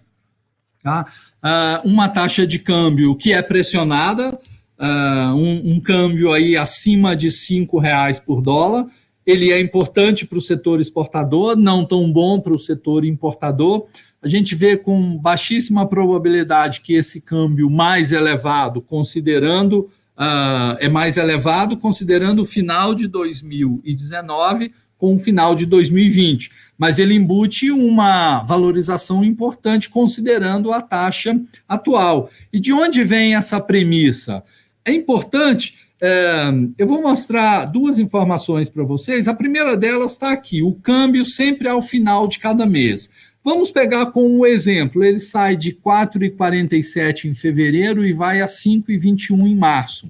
tá? 0.82 1.06
Uh, 1.44 1.88
uma 1.88 2.08
taxa 2.08 2.48
de 2.48 2.58
câmbio 2.60 3.16
que 3.16 3.34
é 3.34 3.42
pressionada, 3.42 4.40
uh, 4.80 5.36
um, 5.36 5.74
um, 5.74 5.80
câmbio 5.82 6.32
aí 6.32 6.56
acima 6.56 7.16
de 7.16 7.28
R$ 7.28 7.68
reais 7.82 8.18
por 8.18 8.42
dólar. 8.42 8.88
Ele 9.26 9.52
é 9.52 9.60
importante 9.60 10.26
para 10.26 10.38
o 10.38 10.42
setor 10.42 10.80
exportador, 10.80 11.58
não 11.58 11.86
tão 11.86 12.12
bom 12.12 12.40
para 12.40 12.54
o 12.54 12.60
setor 12.60 13.04
importador. 13.04 13.88
A 14.22 14.28
gente 14.30 14.56
vê 14.56 14.78
com 14.78 15.18
baixíssima 15.18 15.86
probabilidade 15.86 16.80
que 16.80 16.94
esse 16.94 17.20
câmbio 17.20 17.70
mais 17.70 18.14
elevado, 18.14 18.82
considerando 18.82 19.90
uh, 20.18 20.78
é 20.80 20.90
mais 20.90 21.18
elevado, 21.18 21.78
considerando 21.78 22.42
o 22.42 22.46
final 22.46 22.94
de 22.94 23.08
2019 23.08 24.74
com 25.04 25.16
o 25.16 25.20
final 25.20 25.54
de 25.54 25.66
2020, 25.66 26.50
mas 26.78 26.98
ele 26.98 27.14
embute 27.14 27.70
uma 27.70 28.42
valorização 28.44 29.22
importante 29.22 29.90
considerando 29.90 30.72
a 30.72 30.82
taxa 30.82 31.38
atual. 31.68 32.30
E 32.54 32.60
de 32.60 32.72
onde 32.72 33.04
vem 33.04 33.36
essa 33.36 33.60
premissa? 33.60 34.42
É 34.86 34.94
importante, 34.94 35.76
é, 36.00 36.46
eu 36.78 36.88
vou 36.88 37.02
mostrar 37.02 37.66
duas 37.66 38.00
informações 38.00 38.70
para 38.70 38.86
vocês. 38.86 39.28
A 39.28 39.34
primeira 39.34 39.76
delas 39.76 40.14
está 40.14 40.32
aqui: 40.32 40.62
o 40.64 40.74
câmbio 40.74 41.26
sempre 41.26 41.68
ao 41.68 41.82
final 41.82 42.26
de 42.26 42.40
cada 42.40 42.66
mês. 42.66 43.10
Vamos 43.44 43.70
pegar 43.72 44.08
como 44.08 44.40
um 44.40 44.46
exemplo, 44.46 45.04
ele 45.04 45.20
sai 45.20 45.58
de 45.58 45.74
4,47 45.74 47.26
em 47.26 47.34
fevereiro 47.34 48.06
e 48.06 48.14
vai 48.14 48.42
a 48.42 48.46
5,21 48.46 49.46
em 49.46 49.56
março. 49.56 50.10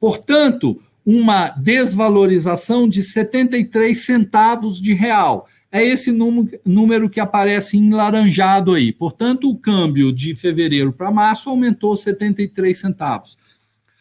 Portanto, 0.00 0.80
uma 1.04 1.48
desvalorização 1.50 2.88
de 2.88 3.02
73 3.02 3.98
centavos 3.98 4.80
de 4.80 4.94
real. 4.94 5.48
É 5.70 5.84
esse 5.84 6.12
número 6.64 7.10
que 7.10 7.20
aparece 7.20 7.76
em 7.76 7.92
laranjado 7.92 8.74
aí. 8.74 8.92
Portanto, 8.92 9.50
o 9.50 9.56
câmbio 9.56 10.12
de 10.12 10.34
fevereiro 10.34 10.92
para 10.92 11.10
março 11.10 11.50
aumentou 11.50 11.96
73 11.96 12.78
centavos. 12.78 13.38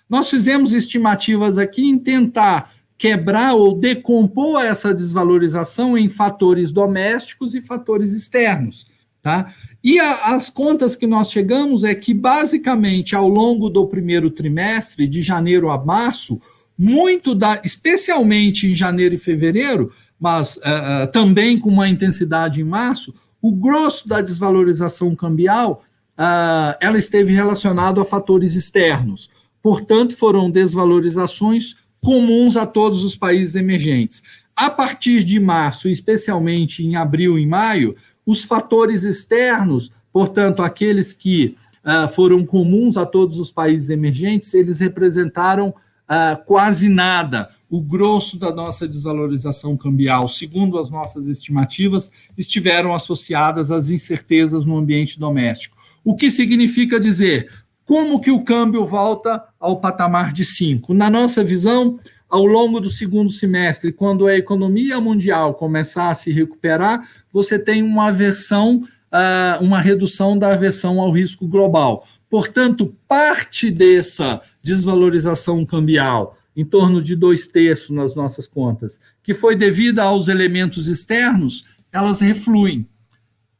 Nós 0.09 0.29
fizemos 0.29 0.73
estimativas 0.73 1.57
aqui 1.57 1.85
em 1.85 1.97
tentar 1.97 2.73
quebrar 3.01 3.55
ou 3.55 3.73
decompor 3.73 4.61
essa 4.63 4.93
desvalorização 4.93 5.97
em 5.97 6.07
fatores 6.07 6.71
domésticos 6.71 7.55
e 7.55 7.61
fatores 7.63 8.13
externos, 8.13 8.85
tá? 9.23 9.55
E 9.83 9.99
a, 9.99 10.35
as 10.35 10.51
contas 10.51 10.95
que 10.95 11.07
nós 11.07 11.31
chegamos 11.31 11.83
é 11.83 11.95
que, 11.95 12.13
basicamente, 12.13 13.15
ao 13.15 13.27
longo 13.27 13.71
do 13.71 13.87
primeiro 13.87 14.29
trimestre, 14.29 15.07
de 15.07 15.23
janeiro 15.23 15.71
a 15.71 15.83
março, 15.83 16.39
muito 16.77 17.33
da, 17.33 17.59
especialmente 17.63 18.67
em 18.67 18.75
janeiro 18.75 19.15
e 19.15 19.17
fevereiro, 19.17 19.91
mas 20.19 20.57
uh, 20.57 21.11
também 21.11 21.57
com 21.57 21.71
uma 21.71 21.89
intensidade 21.89 22.61
em 22.61 22.63
março, 22.63 23.15
o 23.41 23.51
grosso 23.51 24.07
da 24.07 24.21
desvalorização 24.21 25.15
cambial, 25.15 25.83
uh, 26.19 26.77
ela 26.79 26.99
esteve 26.99 27.33
relacionado 27.33 27.99
a 27.99 28.05
fatores 28.05 28.53
externos. 28.53 29.27
Portanto, 29.59 30.15
foram 30.15 30.51
desvalorizações 30.51 31.80
comuns 32.03 32.57
a 32.57 32.65
todos 32.65 33.03
os 33.03 33.15
países 33.15 33.55
emergentes. 33.55 34.23
A 34.55 34.69
partir 34.69 35.23
de 35.23 35.39
março, 35.39 35.87
especialmente 35.87 36.85
em 36.85 36.95
abril 36.95 37.37
e 37.37 37.45
maio, 37.45 37.95
os 38.25 38.43
fatores 38.43 39.03
externos, 39.03 39.91
portanto, 40.11 40.61
aqueles 40.61 41.13
que 41.13 41.55
uh, 41.85 42.07
foram 42.07 42.45
comuns 42.45 42.97
a 42.97 43.05
todos 43.05 43.37
os 43.37 43.51
países 43.51 43.89
emergentes, 43.89 44.53
eles 44.53 44.79
representaram 44.79 45.69
uh, 45.69 46.43
quase 46.45 46.89
nada. 46.89 47.49
O 47.69 47.81
grosso 47.81 48.37
da 48.37 48.53
nossa 48.53 48.87
desvalorização 48.87 49.77
cambial, 49.77 50.27
segundo 50.27 50.77
as 50.77 50.89
nossas 50.89 51.27
estimativas, 51.27 52.11
estiveram 52.37 52.93
associadas 52.93 53.71
às 53.71 53.89
incertezas 53.89 54.65
no 54.65 54.77
ambiente 54.77 55.19
doméstico. 55.19 55.77
O 56.03 56.15
que 56.15 56.29
significa 56.29 56.99
dizer 56.99 57.49
como 57.91 58.21
que 58.21 58.31
o 58.31 58.45
câmbio 58.45 58.85
volta 58.85 59.43
ao 59.59 59.81
patamar 59.81 60.31
de 60.31 60.45
5? 60.45 60.93
Na 60.93 61.09
nossa 61.09 61.43
visão, 61.43 61.99
ao 62.29 62.45
longo 62.45 62.79
do 62.79 62.89
segundo 62.89 63.29
semestre, 63.29 63.91
quando 63.91 64.27
a 64.27 64.37
economia 64.37 64.97
mundial 65.01 65.55
começar 65.55 66.09
a 66.09 66.15
se 66.15 66.31
recuperar, 66.31 67.05
você 67.33 67.59
tem 67.59 67.83
uma 67.83 68.07
aversão, 68.07 68.87
uh, 69.11 69.61
uma 69.61 69.81
redução 69.81 70.37
da 70.37 70.53
aversão 70.53 71.01
ao 71.01 71.11
risco 71.11 71.45
global. 71.45 72.07
Portanto, 72.29 72.95
parte 73.09 73.69
dessa 73.69 74.41
desvalorização 74.63 75.65
cambial, 75.65 76.37
em 76.55 76.63
torno 76.63 77.01
de 77.01 77.13
dois 77.13 77.45
terços 77.45 77.89
nas 77.89 78.15
nossas 78.15 78.47
contas, 78.47 79.01
que 79.21 79.33
foi 79.33 79.53
devida 79.53 80.01
aos 80.01 80.29
elementos 80.29 80.87
externos, 80.87 81.65
elas 81.91 82.21
refluem. 82.21 82.87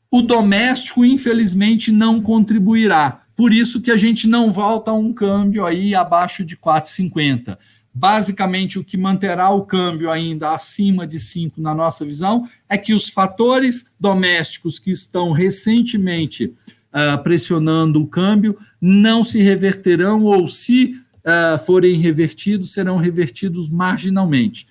O 0.10 0.22
doméstico, 0.22 1.04
infelizmente, 1.04 1.92
não 1.92 2.22
contribuirá. 2.22 3.24
Por 3.42 3.52
isso 3.52 3.82
que 3.82 3.90
a 3.90 3.98
gente 3.98 4.28
não 4.28 4.52
volta 4.52 4.92
a 4.92 4.94
um 4.94 5.12
câmbio 5.12 5.66
aí 5.66 5.96
abaixo 5.96 6.46
de 6.46 6.56
4,50. 6.56 7.58
Basicamente, 7.92 8.78
o 8.78 8.84
que 8.84 8.96
manterá 8.96 9.50
o 9.50 9.66
câmbio 9.66 10.12
ainda 10.12 10.54
acima 10.54 11.08
de 11.08 11.20
5 11.20 11.60
na 11.60 11.74
nossa 11.74 12.06
visão 12.06 12.48
é 12.70 12.78
que 12.78 12.94
os 12.94 13.10
fatores 13.10 13.88
domésticos 14.00 14.78
que 14.78 14.92
estão 14.92 15.32
recentemente 15.32 16.54
uh, 16.94 17.18
pressionando 17.24 18.00
o 18.04 18.06
câmbio 18.06 18.60
não 18.80 19.24
se 19.24 19.42
reverterão 19.42 20.24
ou, 20.24 20.48
se 20.48 21.02
uh, 21.26 21.58
forem 21.66 21.96
revertidos, 21.96 22.72
serão 22.72 22.98
revertidos 22.98 23.68
marginalmente. 23.70 24.68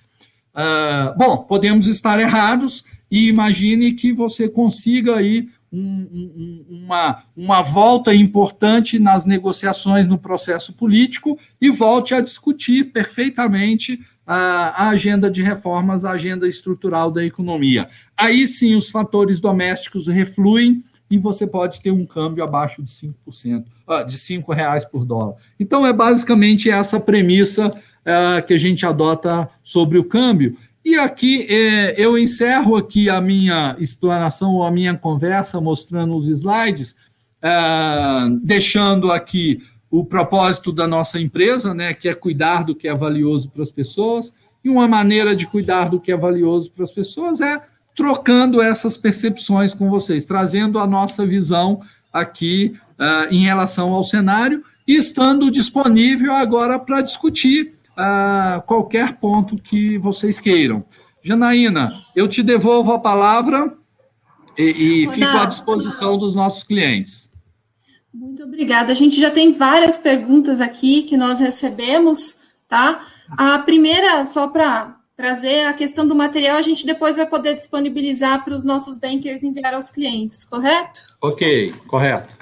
Uh, 0.55 1.17
bom, 1.17 1.39
podemos 1.39 1.87
estar 1.87 2.21
errados 2.21 2.85
e 3.11 3.27
imagine 3.27 3.91
que 3.91 4.13
você 4.13 4.47
consiga 4.47 5.17
aí 5.17 5.49
um, 5.71 6.07
um, 6.11 6.65
uma, 6.69 7.23
uma 7.35 7.61
volta 7.61 8.13
importante 8.13 8.99
nas 8.99 9.25
negociações 9.25 10.07
no 10.07 10.17
processo 10.17 10.73
político 10.73 11.39
e 11.61 11.69
volte 11.69 12.13
a 12.13 12.19
discutir 12.19 12.91
perfeitamente 12.91 13.99
a, 14.27 14.85
a, 14.85 14.89
agenda 14.89 15.31
de 15.31 15.41
reformas, 15.41 16.05
a 16.05 16.11
agenda 16.11 16.47
estrutural 16.47 17.09
da 17.09 17.23
economia. 17.23 17.89
Aí 18.17 18.47
sim 18.47 18.75
os 18.75 18.89
fatores 18.89 19.39
domésticos 19.39 20.07
refluem 20.07 20.83
e 21.09 21.17
você 21.17 21.45
pode 21.45 21.81
ter 21.81 21.91
um 21.91 22.05
câmbio 22.05 22.43
abaixo 22.43 22.81
de 22.81 22.91
5%, 22.91 23.65
ah, 23.87 24.03
de 24.03 24.17
5 24.17 24.53
reais 24.53 24.85
por 24.85 25.05
dólar. 25.05 25.35
Então 25.59 25.85
é 25.85 25.91
basicamente 25.91 26.69
essa 26.69 26.99
premissa 26.99 27.73
ah, 28.05 28.41
que 28.41 28.53
a 28.53 28.57
gente 28.57 28.85
adota 28.85 29.49
sobre 29.63 29.97
o 29.97 30.03
câmbio. 30.03 30.57
E 30.83 30.97
aqui 30.97 31.45
é, 31.47 31.93
eu 31.97 32.17
encerro 32.17 32.75
aqui 32.75 33.09
a 33.09 33.21
minha 33.21 33.75
explanação 33.79 34.55
ou 34.55 34.63
a 34.63 34.71
minha 34.71 34.97
conversa 34.97 35.61
mostrando 35.61 36.15
os 36.15 36.27
slides, 36.27 36.95
é, 37.41 37.49
deixando 38.41 39.11
aqui 39.11 39.61
o 39.89 40.05
propósito 40.05 40.71
da 40.71 40.87
nossa 40.87 41.19
empresa, 41.19 41.73
né, 41.73 41.93
que 41.93 42.07
é 42.07 42.15
cuidar 42.15 42.63
do 42.63 42.73
que 42.73 42.87
é 42.87 42.95
valioso 42.95 43.49
para 43.49 43.61
as 43.61 43.69
pessoas. 43.69 44.49
E 44.63 44.69
uma 44.69 44.87
maneira 44.87 45.35
de 45.35 45.45
cuidar 45.45 45.89
do 45.89 45.99
que 45.99 46.11
é 46.11 46.17
valioso 46.17 46.71
para 46.71 46.83
as 46.83 46.91
pessoas 46.91 47.41
é 47.41 47.61
trocando 47.95 48.61
essas 48.61 48.95
percepções 48.95 49.73
com 49.73 49.89
vocês, 49.89 50.25
trazendo 50.25 50.79
a 50.79 50.87
nossa 50.87 51.25
visão 51.25 51.81
aqui 52.11 52.73
uh, 52.97 53.33
em 53.33 53.43
relação 53.43 53.91
ao 53.93 54.03
cenário 54.03 54.63
e 54.87 54.95
estando 54.95 55.51
disponível 55.51 56.33
agora 56.33 56.79
para 56.79 57.01
discutir 57.01 57.77
a 57.97 58.63
qualquer 58.65 59.17
ponto 59.17 59.57
que 59.57 59.97
vocês 59.97 60.39
queiram. 60.39 60.83
Janaína, 61.23 61.89
eu 62.15 62.27
te 62.27 62.41
devolvo 62.41 62.93
a 62.93 62.99
palavra 62.99 63.73
e, 64.57 65.03
e 65.03 65.07
fico 65.11 65.25
à 65.25 65.45
disposição 65.45 66.17
dos 66.17 66.33
nossos 66.33 66.63
clientes. 66.63 67.29
Muito 68.13 68.43
obrigada. 68.43 68.91
A 68.91 68.95
gente 68.95 69.19
já 69.19 69.31
tem 69.31 69.53
várias 69.53 69.97
perguntas 69.97 70.59
aqui 70.59 71.03
que 71.03 71.15
nós 71.15 71.39
recebemos, 71.39 72.41
tá? 72.67 73.05
A 73.37 73.59
primeira, 73.59 74.25
só 74.25 74.47
para 74.47 74.97
trazer 75.15 75.65
a 75.65 75.73
questão 75.73 76.07
do 76.07 76.15
material, 76.15 76.57
a 76.57 76.61
gente 76.61 76.85
depois 76.85 77.15
vai 77.15 77.27
poder 77.27 77.55
disponibilizar 77.55 78.43
para 78.43 78.55
os 78.55 78.65
nossos 78.65 78.99
bankers 78.99 79.43
enviar 79.43 79.73
aos 79.73 79.89
clientes, 79.89 80.43
correto? 80.43 81.01
Ok, 81.21 81.73
correto. 81.87 82.40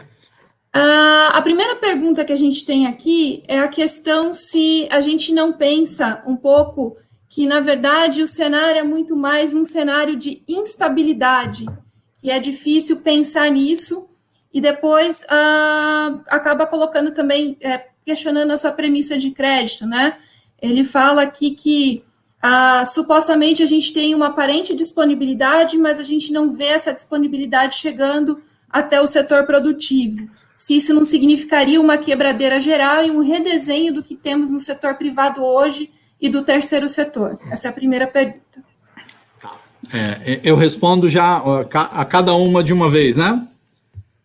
Uh, 0.75 1.33
a 1.33 1.41
primeira 1.41 1.75
pergunta 1.77 2.23
que 2.23 2.31
a 2.31 2.37
gente 2.37 2.63
tem 2.63 2.85
aqui 2.85 3.43
é 3.47 3.57
a 3.57 3.67
questão 3.67 4.31
se 4.31 4.87
a 4.91 5.01
gente 5.01 5.33
não 5.33 5.51
pensa 5.51 6.23
um 6.27 6.35
pouco 6.35 6.95
que, 7.27 7.47
na 7.47 7.59
verdade, 7.59 8.21
o 8.21 8.27
cenário 8.27 8.79
é 8.79 8.83
muito 8.83 9.15
mais 9.15 9.55
um 9.55 9.65
cenário 9.65 10.15
de 10.15 10.43
instabilidade, 10.47 11.65
que 12.17 12.29
é 12.29 12.37
difícil 12.37 12.97
pensar 12.97 13.49
nisso, 13.49 14.07
e 14.53 14.61
depois 14.61 15.23
uh, 15.23 16.21
acaba 16.27 16.67
colocando 16.67 17.11
também, 17.13 17.57
é, 17.61 17.87
questionando 18.05 18.51
a 18.51 18.57
sua 18.57 18.71
premissa 18.71 19.17
de 19.17 19.31
crédito, 19.31 19.87
né? 19.87 20.17
Ele 20.61 20.83
fala 20.83 21.23
aqui 21.23 21.51
que 21.51 22.03
uh, 22.43 22.85
supostamente 22.85 23.63
a 23.63 23.65
gente 23.65 23.91
tem 23.91 24.13
uma 24.13 24.27
aparente 24.27 24.75
disponibilidade, 24.75 25.77
mas 25.79 25.99
a 25.99 26.03
gente 26.03 26.31
não 26.31 26.51
vê 26.51 26.65
essa 26.65 26.93
disponibilidade 26.93 27.75
chegando 27.75 28.39
até 28.69 29.01
o 29.01 29.07
setor 29.07 29.45
produtivo 29.45 30.29
se 30.59 30.75
isso 30.75 30.93
não 30.93 31.05
significaria 31.05 31.79
uma 31.79 31.97
quebradeira 31.97 32.59
geral 32.59 33.01
e 33.01 33.09
um 33.09 33.21
redesenho 33.21 33.93
do 33.93 34.03
que 34.03 34.13
temos 34.13 34.51
no 34.51 34.59
setor 34.59 34.95
privado 34.95 35.41
hoje 35.41 35.89
e 36.19 36.27
do 36.27 36.43
terceiro 36.43 36.89
setor? 36.89 37.39
Essa 37.49 37.69
é 37.69 37.71
a 37.71 37.73
primeira 37.73 38.05
pergunta. 38.05 38.61
Tá. 39.41 39.57
É, 39.89 40.41
eu 40.43 40.57
respondo 40.57 41.07
já 41.07 41.37
a 41.71 42.03
cada 42.03 42.35
uma 42.35 42.61
de 42.61 42.73
uma 42.73 42.91
vez, 42.91 43.15
né? 43.15 43.47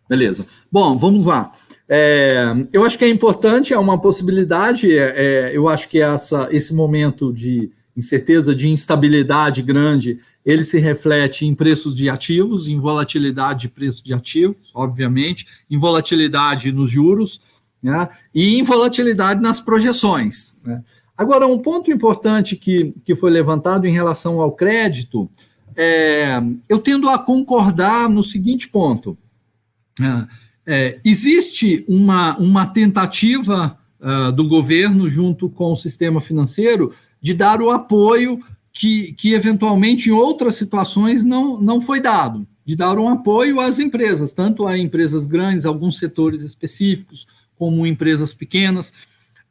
Beleza. 0.09 0.45
Bom, 0.73 0.99
vamos 0.99 1.25
lá. 1.25 1.53
É, 1.89 2.53
eu 2.73 2.85
acho 2.85 2.99
que 2.99 3.05
é 3.05 3.09
importante, 3.09 3.73
é 3.73 3.79
uma 3.79 4.01
possibilidade. 4.01 4.93
É, 4.93 5.15
é 5.17 5.57
eu 5.57 5.69
acho 5.69 5.89
que 5.89 6.01
essa, 6.01 6.49
esse 6.51 6.75
momento 6.75 7.33
de 7.33 7.71
incerteza, 7.97 8.55
de 8.55 8.69
instabilidade 8.69 9.63
grande, 9.63 10.19
ele 10.45 10.65
se 10.65 10.79
reflete 10.79 11.47
em 11.47 11.55
preços 11.55 11.95
de 11.95 12.09
ativos, 12.09 12.69
em 12.69 12.79
volatilidade 12.79 13.63
de 13.63 13.69
preços 13.69 14.03
de 14.03 14.13
ativos, 14.13 14.71
obviamente, 14.75 15.47
em 15.71 15.79
volatilidade 15.79 16.73
nos 16.73 16.91
juros, 16.91 17.41
né, 17.83 18.09
e 18.35 18.57
em 18.59 18.63
volatilidade 18.63 19.41
nas 19.41 19.61
projeções. 19.61 20.57
Né. 20.65 20.83
Agora, 21.17 21.47
um 21.47 21.59
ponto 21.59 21.93
importante 21.93 22.57
que, 22.57 22.93
que 23.05 23.15
foi 23.15 23.31
levantado 23.31 23.87
em 23.87 23.93
relação 23.93 24.41
ao 24.41 24.53
crédito, 24.53 25.31
é, 25.77 26.43
eu 26.69 26.79
tendo 26.79 27.09
a 27.09 27.19
concordar 27.19 28.09
no 28.09 28.23
seguinte 28.23 28.69
ponto. 28.69 29.17
É, 30.01 30.27
é, 30.67 30.99
existe 31.05 31.85
uma, 31.87 32.37
uma 32.39 32.67
tentativa 32.67 33.79
uh, 34.01 34.33
do 34.33 34.49
governo, 34.49 35.09
junto 35.09 35.49
com 35.49 35.73
o 35.73 35.77
sistema 35.77 36.21
financeiro, 36.21 36.93
de 37.25 37.33
dar 37.33 37.63
o 37.63 37.71
apoio 37.71 38.39
que, 38.71 39.15
que 39.15 39.33
eventualmente 39.33 40.11
em 40.11 40.13
outras 40.13 40.57
situações 40.57 41.25
não, 41.25 41.59
não 41.59 41.81
foi 41.81 41.99
dado, 41.99 42.47
de 42.67 42.77
dar 42.77 42.99
um 42.99 43.09
apoio 43.09 43.61
às 43.61 43.79
empresas, 43.79 44.35
tanto 44.35 44.67
a 44.67 44.77
empresas 44.77 45.27
grandes, 45.27 45.65
alguns 45.65 45.99
setores 45.99 46.43
específicos, 46.43 47.27
como 47.57 47.87
empresas 47.87 48.35
pequenas. 48.35 48.93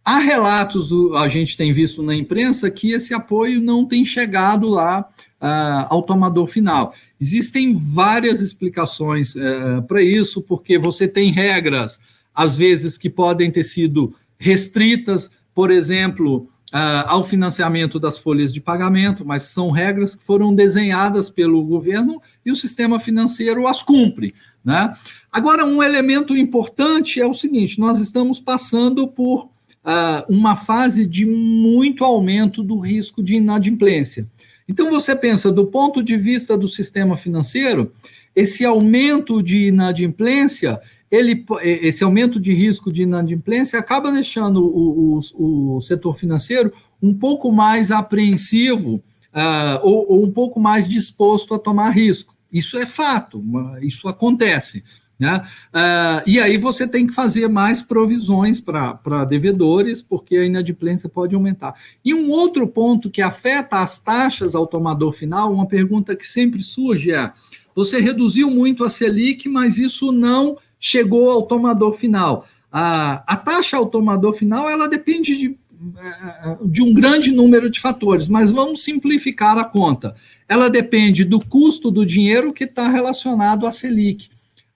Há 0.06 0.20
relatos, 0.20 0.92
a 1.16 1.28
gente 1.28 1.58
tem 1.58 1.74
visto 1.74 2.04
na 2.04 2.14
imprensa, 2.14 2.70
que 2.70 2.92
esse 2.92 3.12
apoio 3.12 3.60
não 3.60 3.88
tem 3.88 4.06
chegado 4.06 4.70
lá 4.70 5.10
uh, 5.42 5.88
ao 5.90 6.04
tomador 6.04 6.46
final. 6.46 6.94
Existem 7.20 7.74
várias 7.74 8.40
explicações 8.40 9.34
uh, 9.34 9.82
para 9.88 10.04
isso, 10.04 10.44
porque 10.44 10.78
você 10.78 11.08
tem 11.08 11.32
regras, 11.32 12.00
às 12.36 12.56
vezes, 12.56 13.00
que 13.00 13.10
podem 13.10 13.50
ter 13.50 13.64
sido 13.64 14.14
restritas, 14.38 15.32
por 15.56 15.72
exemplo, 15.72 16.48
uh, 16.74 17.06
ao 17.06 17.24
financiamento 17.24 18.00
das 18.00 18.18
folhas 18.18 18.52
de 18.52 18.60
pagamento, 18.60 19.24
mas 19.24 19.44
são 19.44 19.70
regras 19.70 20.16
que 20.16 20.24
foram 20.24 20.54
desenhadas 20.54 21.30
pelo 21.30 21.64
governo 21.64 22.20
e 22.44 22.52
o 22.52 22.56
sistema 22.56 23.00
financeiro 23.00 23.68
as 23.68 23.84
cumpre. 23.84 24.34
Né? 24.66 24.94
Agora, 25.32 25.64
um 25.64 25.84
elemento 25.84 26.36
importante 26.36 27.22
é 27.22 27.28
o 27.28 27.34
seguinte: 27.34 27.80
nós 27.80 28.00
estamos 28.00 28.40
passando 28.40 29.08
por 29.08 29.46
uh, 29.46 30.26
uma 30.28 30.56
fase 30.56 31.06
de 31.06 31.26
muito 31.26 32.04
aumento 32.04 32.64
do 32.64 32.80
risco 32.80 33.22
de 33.22 33.36
inadimplência. 33.36 34.28
Então, 34.68 34.90
você 34.90 35.16
pensa, 35.16 35.52
do 35.52 35.68
ponto 35.68 36.02
de 36.02 36.18
vista 36.18 36.58
do 36.58 36.70
sistema 36.70 37.18
financeiro, 37.18 37.92
esse 38.36 38.66
aumento 38.66 39.44
de 39.44 39.68
inadimplência 39.68 40.80
ele, 41.14 41.46
esse 41.62 42.04
aumento 42.04 42.40
de 42.40 42.52
risco 42.54 42.92
de 42.92 43.04
inadimplência 43.04 43.78
acaba 43.78 44.12
deixando 44.12 44.66
o, 44.66 45.20
o, 45.20 45.76
o 45.76 45.82
setor 45.82 46.16
financeiro 46.16 46.74
um 47.00 47.14
pouco 47.14 47.52
mais 47.52 47.92
apreensivo 47.92 48.96
uh, 48.96 49.80
ou, 49.84 50.12
ou, 50.12 50.26
um 50.26 50.32
pouco 50.32 50.60
mais 50.60 50.88
disposto 50.88 51.54
a 51.54 51.60
tomar 51.60 51.92
risco. 51.92 52.34
Isso 52.52 52.80
é 52.80 52.88
fato, 52.88 53.44
isso 53.84 54.08
acontece. 54.08 54.84
Né? 55.20 55.48
Uh, 55.70 56.28
e 56.28 56.40
aí 56.40 56.58
você 56.58 56.88
tem 56.88 57.06
que 57.06 57.14
fazer 57.14 57.48
mais 57.48 57.80
provisões 57.80 58.60
para 58.60 59.24
devedores, 59.24 60.02
porque 60.02 60.36
a 60.36 60.46
inadimplência 60.46 61.08
pode 61.08 61.36
aumentar. 61.36 61.76
E 62.04 62.12
um 62.12 62.32
outro 62.32 62.68
ponto 62.68 63.12
que 63.12 63.22
afeta 63.22 63.78
as 63.78 64.00
taxas 64.00 64.56
ao 64.56 64.66
tomador 64.66 65.14
final, 65.14 65.54
uma 65.54 65.68
pergunta 65.68 66.16
que 66.16 66.28
sempre 66.28 66.64
surge 66.64 67.12
é: 67.12 67.32
você 67.76 68.00
reduziu 68.02 68.50
muito 68.50 68.84
a 68.84 68.90
Selic, 68.90 69.48
mas 69.48 69.78
isso 69.78 70.12
não 70.12 70.58
chegou 70.84 71.32
ao 71.32 71.44
tomador 71.44 71.94
final. 71.94 72.46
A, 72.70 73.24
a 73.26 73.38
taxa 73.38 73.78
ao 73.78 73.86
tomador 73.86 74.34
final 74.34 74.70
ela 74.70 74.90
depende 74.90 75.38
de, 75.38 75.58
é, 75.98 76.58
de 76.66 76.84
um 76.84 76.94
grande 76.94 77.32
número 77.32 77.70
de 77.70 77.80
fatores, 77.80 78.28
mas 78.28 78.52
vamos 78.52 78.84
simplificar 78.84 79.58
a 79.58 79.64
conta. 79.64 80.14
Ela 80.46 80.70
depende 80.70 81.24
do 81.24 81.40
custo 81.40 81.90
do 81.90 82.06
dinheiro 82.06 82.52
que 82.52 82.66
está 82.66 82.90
relacionado 82.90 83.66
à 83.66 83.72
Selic. 83.72 84.30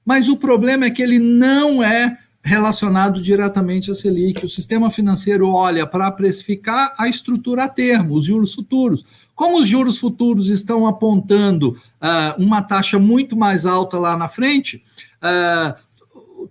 Mas 0.05 0.30
o 0.30 0.38
problema 0.38 0.86
é 0.86 0.91
que 0.91 1.03
ele 1.03 1.20
não 1.20 1.84
é 1.84 2.18
relacionado 2.41 3.22
diretamente 3.22 3.91
à 3.91 3.95
Selic. 3.95 4.45
O 4.45 4.49
sistema 4.49 4.89
financeiro 4.89 5.49
olha 5.49 5.86
para 5.86 6.10
precificar 6.10 6.93
a 6.97 7.10
estrutura 7.10 7.66
a 7.66 7.70
termo, 7.70 8.16
os 8.16 8.26
juros 8.26 8.53
futuros. 8.53 9.03
Como 9.36 9.60
os 9.60 9.68
juros 9.68 9.97
futuros 9.97 10.47
estão 10.47 10.88
apontando 10.88 11.72
uh, 11.72 12.41
uma 12.41 12.62
taxa 12.62 12.97
muito 12.97 13.36
mais 13.36 13.66
alta 13.66 13.99
lá 13.99 14.16
na 14.16 14.30
frente, 14.30 14.82
uh, 15.22 15.86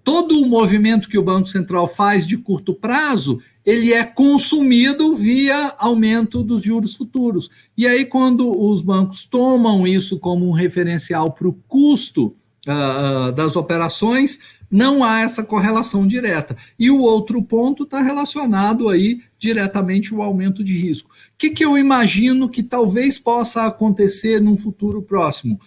todo 0.03 0.41
o 0.41 0.49
movimento 0.49 1.09
que 1.09 1.19
o 1.19 1.23
Banco 1.23 1.49
Central 1.49 1.87
faz 1.89 2.27
de 2.27 2.37
curto 2.37 2.75
prazo, 2.75 3.41
ele 3.65 3.93
é 3.93 4.05
consumido 4.05 5.15
via 5.15 5.75
aumento 5.79 6.43
dos 6.43 6.63
juros 6.63 6.95
futuros. 6.95 7.51
E 7.77 7.87
aí, 7.87 8.05
quando 8.05 8.51
os 8.57 8.81
bancos 8.81 9.25
tomam 9.25 9.87
isso 9.87 10.19
como 10.19 10.49
um 10.49 10.53
referencial 10.53 11.33
para 11.33 11.49
o 11.49 11.53
custo 11.67 12.35
uh, 12.67 13.33
das 13.33 13.57
operações, 13.57 14.39
não 14.71 15.05
há 15.05 15.21
essa 15.21 15.43
correlação 15.43 16.07
direta. 16.07 16.57
E 16.79 16.91
o 16.91 17.01
outro 17.01 17.43
ponto 17.43 17.85
está 17.85 18.01
relacionado 18.01 18.89
aí 18.89 19.21
diretamente 19.39 20.13
ao 20.13 20.23
aumento 20.23 20.63
de 20.63 20.79
risco. 20.79 21.11
O 21.11 21.39
que, 21.39 21.51
que 21.51 21.65
eu 21.65 21.77
imagino 21.77 22.49
que 22.49 22.63
talvez 22.63 23.19
possa 23.19 23.67
acontecer 23.67 24.41
num 24.41 24.57
futuro 24.57 25.03
próximo? 25.03 25.61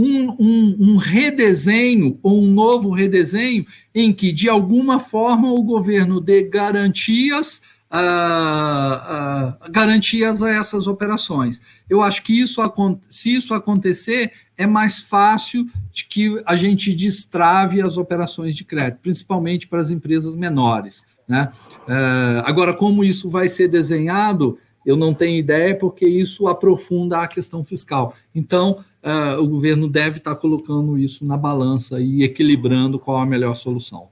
Um, 0.00 0.30
um, 0.38 0.76
um, 0.78 0.96
redesenho 0.96 2.20
ou 2.22 2.40
um 2.40 2.46
novo 2.46 2.90
redesenho 2.90 3.66
em 3.92 4.12
que, 4.12 4.30
de 4.30 4.48
alguma 4.48 5.00
forma, 5.00 5.50
o 5.50 5.60
governo 5.60 6.20
dê 6.20 6.44
garantias 6.44 7.60
uh, 7.90 9.66
uh, 9.66 9.70
garantias 9.70 10.42
a 10.42 10.50
essas 10.50 10.86
operações. 10.86 11.60
Eu 11.88 12.02
acho 12.02 12.22
que 12.22 12.38
isso, 12.38 12.60
se 13.08 13.34
isso 13.34 13.54
acontecer, 13.54 14.32
é 14.56 14.66
mais 14.66 14.98
fácil 14.98 15.66
de 15.92 16.04
que 16.04 16.40
a 16.46 16.56
gente 16.56 16.94
destrave 16.94 17.80
as 17.80 17.96
operações 17.96 18.56
de 18.56 18.64
crédito, 18.64 19.00
principalmente 19.02 19.66
para 19.66 19.80
as 19.80 19.90
empresas 19.90 20.34
menores. 20.34 21.04
Né? 21.26 21.50
Uh, 21.86 22.42
agora, 22.44 22.74
como 22.74 23.04
isso 23.04 23.28
vai 23.28 23.48
ser 23.48 23.68
desenhado, 23.68 24.58
eu 24.84 24.96
não 24.96 25.12
tenho 25.12 25.38
ideia, 25.38 25.76
porque 25.76 26.08
isso 26.08 26.46
aprofunda 26.46 27.18
a 27.18 27.28
questão 27.28 27.62
fiscal. 27.62 28.14
Então, 28.34 28.84
uh, 29.02 29.40
o 29.40 29.46
governo 29.46 29.88
deve 29.88 30.18
estar 30.18 30.34
colocando 30.36 30.98
isso 30.98 31.24
na 31.24 31.36
balança 31.36 32.00
e 32.00 32.22
equilibrando 32.22 32.98
qual 32.98 33.18
a 33.18 33.26
melhor 33.26 33.54
solução. 33.54 34.08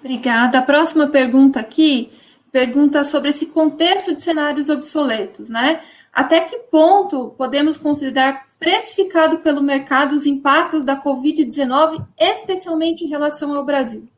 Obrigada. 0.00 0.58
A 0.58 0.62
próxima 0.62 1.06
pergunta 1.08 1.60
aqui 1.60 2.10
pergunta 2.50 3.04
sobre 3.04 3.28
esse 3.28 3.46
contexto 3.46 4.14
de 4.14 4.22
cenários 4.22 4.68
obsoletos, 4.68 5.48
né? 5.48 5.80
Até 6.12 6.40
que 6.40 6.56
ponto 6.70 7.34
podemos 7.36 7.76
considerar 7.76 8.42
precificado 8.58 9.40
pelo 9.42 9.62
mercado 9.62 10.14
os 10.14 10.26
impactos 10.26 10.84
da 10.84 11.00
Covid-19, 11.00 12.02
especialmente 12.18 13.04
em 13.04 13.08
relação 13.08 13.54
ao 13.54 13.64
Brasil? 13.64 14.08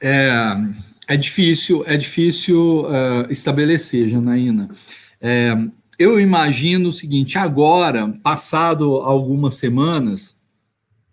É, 0.00 0.54
é 1.06 1.16
difícil, 1.16 1.84
é 1.86 1.96
difícil 1.96 2.86
uh, 2.86 3.30
estabelecer, 3.30 4.08
Janaína. 4.08 4.70
É, 5.20 5.54
eu 6.02 6.20
imagino 6.20 6.88
o 6.88 6.92
seguinte: 6.92 7.38
agora, 7.38 8.08
passado 8.22 8.96
algumas 8.96 9.54
semanas, 9.54 10.36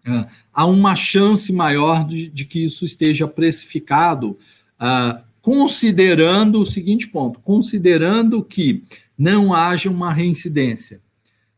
uh, 0.08 0.26
há 0.54 0.66
uma 0.66 0.96
chance 0.96 1.52
maior 1.54 2.08
de, 2.08 2.30
de, 2.30 2.46
que 2.46 2.64
isso 2.64 2.86
esteja 2.86 3.28
precificado, 3.28 4.38
uh, 4.80 5.22
considerando 5.42 6.60
o 6.60 6.66
seguinte 6.66 7.08
ponto: 7.08 7.40
considerando 7.40 8.44
que 8.44 8.84
não 9.18 9.54
haja 9.54 9.90
uma 9.90 10.12
reincidência. 10.12 11.02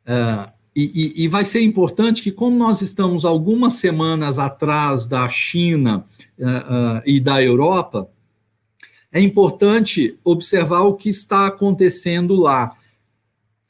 Uh, 0.06 0.52
e, 0.76 1.14
e, 1.18 1.24
e, 1.26 1.28
vai 1.28 1.44
ser 1.44 1.62
importante 1.62 2.22
que, 2.22 2.32
como 2.32 2.58
nós 2.58 2.82
estamos 2.82 3.26
algumas 3.26 3.74
semanas 3.74 4.40
atrás 4.40 5.06
da 5.06 5.28
China 5.28 6.06
e 7.06 7.20
da 7.20 7.44
Europa, 7.44 8.10
é 9.12 9.20
importante 9.20 10.18
observar 10.24 10.84
o 10.84 10.94
que 10.94 11.10
está 11.10 11.48
acontecendo 11.48 12.36
lá. 12.38 12.72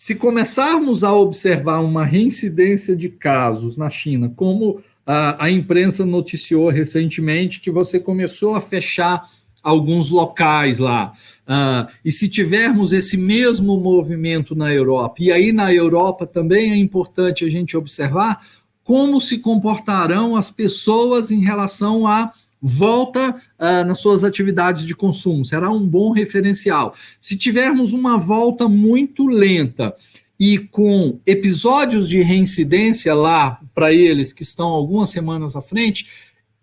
Se 0.02 0.16
começarmos 0.16 1.04
a 1.04 1.14
observar 1.14 1.80
uma 1.80 2.04
reincidência 2.04 2.96
de 2.96 3.08
casos 3.08 3.78
na 3.78 3.88
China, 3.88 4.34
como 4.36 4.82
a, 5.06 5.46
a 5.46 5.52
imprensa 5.52 6.04
noticiou 6.04 6.70
recentemente, 6.70 7.60
que 7.60 7.70
você 7.70 8.00
começou 8.00 8.56
a 8.56 8.62
fechar 8.62 9.30
alguns 9.62 10.10
locais 10.10 10.80
lá. 10.80 11.14
Uh, 11.48 11.88
e 12.04 12.12
se 12.12 12.28
tivermos 12.28 12.94
esse 12.94 13.16
mesmo 13.16 13.80
movimento 13.80 14.56
na 14.56 14.74
Europa, 14.74 15.18
e 15.20 15.32
aí 15.32 15.52
na 15.52 15.72
Europa 15.72 16.26
também 16.26 16.72
é 16.72 16.76
importante 16.76 17.46
a 17.46 17.50
gente 17.52 17.78
observar 17.78 18.44
como 18.84 19.22
se 19.22 19.38
comportarão 19.38 20.36
as 20.36 20.50
pessoas 20.50 21.30
em 21.30 21.42
relação 21.42 22.08
à 22.08 22.34
volta 22.62 23.32
uh, 23.32 23.86
nas 23.86 24.00
suas 24.00 24.24
atividades 24.24 24.86
de 24.86 24.96
consumo. 24.96 25.44
Será 25.44 25.72
um 25.72 25.86
bom 25.86 26.12
referencial. 26.12 26.94
Se 27.20 27.36
tivermos 27.36 27.94
uma 27.94 28.18
volta 28.18 28.68
muito 28.68 29.26
lenta 29.28 29.96
e 30.40 30.58
com 30.58 31.20
episódios 31.26 32.08
de 32.08 32.22
reincidência 32.22 33.14
lá 33.14 33.60
para 33.74 33.94
eles 33.94 34.34
que 34.34 34.44
estão 34.44 34.68
algumas 34.68 35.10
semanas 35.10 35.56
à 35.56 35.62
frente, 35.62 36.08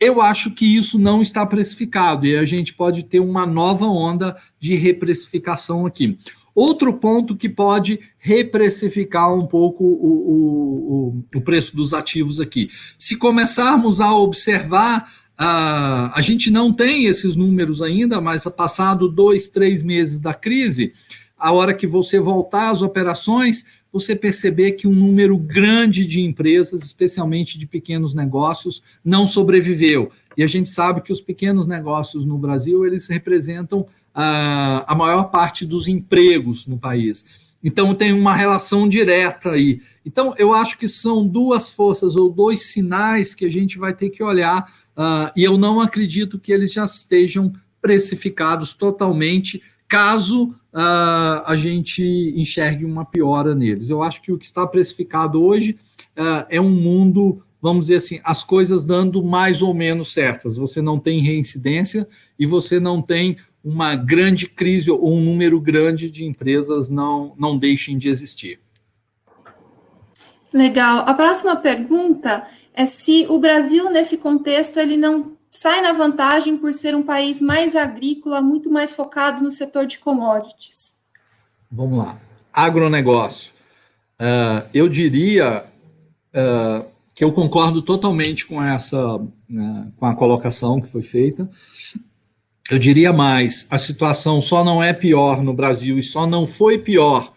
eu 0.00 0.20
acho 0.20 0.52
que 0.52 0.64
isso 0.76 0.98
não 0.98 1.20
está 1.22 1.44
precificado 1.44 2.26
e 2.26 2.36
a 2.36 2.44
gente 2.44 2.72
pode 2.74 3.02
ter 3.02 3.20
uma 3.20 3.44
nova 3.44 3.86
onda 3.86 4.36
de 4.60 4.76
reprecificação 4.76 5.86
aqui. 5.86 6.18
Outro 6.54 6.92
ponto 6.92 7.36
que 7.36 7.48
pode 7.48 8.00
reprecificar 8.18 9.32
um 9.32 9.46
pouco 9.46 9.84
o, 9.84 11.14
o, 11.32 11.36
o, 11.36 11.40
preço 11.40 11.76
dos 11.76 11.94
ativos 11.94 12.40
aqui. 12.40 12.68
Se 12.98 13.16
começarmos 13.16 14.00
a 14.00 14.12
observar, 14.12 15.08
uh, 15.40 16.10
a 16.14 16.20
gente 16.20 16.50
não 16.50 16.72
tem 16.72 17.06
esses 17.06 17.36
números 17.36 17.80
ainda, 17.80 18.20
mas 18.20 18.44
passado 18.44 19.08
dois, 19.08 19.48
três 19.48 19.82
meses 19.82 20.20
da 20.20 20.34
crise, 20.34 20.92
a 21.38 21.52
hora 21.52 21.74
que 21.74 21.86
você 21.86 22.18
voltar 22.18 22.70
às 22.70 22.82
operações, 22.82 23.64
você 23.92 24.14
perceber 24.14 24.72
que 24.72 24.86
um 24.86 24.92
número 24.92 25.36
grande 25.38 26.06
de 26.06 26.20
empresas, 26.20 26.82
especialmente 26.82 27.58
de 27.58 27.66
pequenos 27.66 28.14
negócios, 28.14 28.82
não 29.04 29.26
sobreviveu. 29.26 30.10
E 30.36 30.42
a 30.42 30.46
gente 30.46 30.68
sabe 30.68 31.00
que 31.00 31.12
os 31.12 31.20
pequenos 31.20 31.66
negócios 31.66 32.24
no 32.26 32.38
Brasil, 32.38 32.84
eles 32.84 33.08
representam 33.08 33.86
a, 34.14 34.92
a 34.92 34.94
maior 34.94 35.30
parte 35.30 35.64
dos 35.64 35.88
empregos 35.88 36.66
no 36.66 36.78
país. 36.78 37.24
Então, 37.62 37.94
tem 37.94 38.12
uma 38.12 38.34
relação 38.34 38.88
direta 38.88 39.50
aí. 39.50 39.80
Então, 40.06 40.34
eu 40.38 40.52
acho 40.52 40.78
que 40.78 40.86
são 40.86 41.26
duas 41.26 41.68
forças 41.68 42.14
ou 42.14 42.30
dois 42.30 42.66
sinais 42.72 43.34
que 43.34 43.44
a 43.44 43.50
gente 43.50 43.78
vai 43.78 43.92
ter 43.92 44.10
que 44.10 44.22
olhar, 44.22 44.72
uh, 44.98 45.30
e 45.36 45.44
eu 45.44 45.56
não 45.56 45.80
acredito 45.80 46.38
que 46.38 46.52
eles 46.52 46.72
já 46.72 46.84
estejam 46.84 47.52
precificados 47.80 48.74
totalmente, 48.74 49.62
caso 49.88 50.48
uh, 50.74 51.42
a 51.46 51.54
gente 51.56 52.02
enxergue 52.36 52.84
uma 52.84 53.04
piora 53.04 53.54
neles. 53.54 53.88
Eu 53.88 54.02
acho 54.02 54.20
que 54.20 54.32
o 54.32 54.38
que 54.38 54.44
está 54.44 54.66
precificado 54.66 55.42
hoje 55.42 55.78
uh, 56.16 56.44
é 56.50 56.60
um 56.60 56.70
mundo, 56.70 57.42
vamos 57.62 57.86
dizer 57.86 57.96
assim, 57.96 58.20
as 58.24 58.42
coisas 58.42 58.84
dando 58.84 59.22
mais 59.22 59.62
ou 59.62 59.72
menos 59.72 60.12
certas. 60.12 60.56
Você 60.56 60.82
não 60.82 60.98
tem 60.98 61.20
reincidência 61.20 62.06
e 62.38 62.44
você 62.44 62.78
não 62.78 63.00
tem 63.00 63.38
uma 63.64 63.94
grande 63.94 64.46
crise 64.46 64.90
ou 64.90 65.14
um 65.14 65.24
número 65.24 65.60
grande 65.60 66.10
de 66.10 66.24
empresas 66.24 66.88
não, 66.88 67.34
não 67.38 67.58
deixem 67.58 67.96
de 67.96 68.08
existir. 68.08 68.60
Legal. 70.52 71.00
A 71.06 71.12
próxima 71.12 71.56
pergunta 71.56 72.46
é 72.78 72.86
se 72.86 73.26
o 73.28 73.40
Brasil, 73.40 73.90
nesse 73.90 74.16
contexto, 74.16 74.78
ele 74.78 74.96
não 74.96 75.36
sai 75.50 75.80
na 75.80 75.92
vantagem 75.92 76.56
por 76.56 76.72
ser 76.72 76.94
um 76.94 77.02
país 77.02 77.42
mais 77.42 77.74
agrícola, 77.74 78.40
muito 78.40 78.70
mais 78.70 78.94
focado 78.94 79.42
no 79.42 79.50
setor 79.50 79.84
de 79.84 79.98
commodities? 79.98 80.96
Vamos 81.68 81.98
lá. 81.98 82.16
Agronegócio. 82.52 83.52
Uh, 84.20 84.62
eu 84.72 84.88
diria 84.88 85.64
uh, 86.32 86.86
que 87.16 87.24
eu 87.24 87.32
concordo 87.32 87.82
totalmente 87.82 88.46
com 88.46 88.62
essa, 88.62 89.16
uh, 89.16 89.92
com 89.96 90.06
a 90.06 90.14
colocação 90.14 90.80
que 90.80 90.86
foi 90.86 91.02
feita. 91.02 91.50
Eu 92.70 92.78
diria 92.78 93.12
mais: 93.12 93.66
a 93.72 93.76
situação 93.76 94.40
só 94.40 94.62
não 94.62 94.80
é 94.80 94.92
pior 94.92 95.42
no 95.42 95.52
Brasil 95.52 95.98
e 95.98 96.02
só 96.04 96.28
não 96.28 96.46
foi 96.46 96.78
pior 96.78 97.32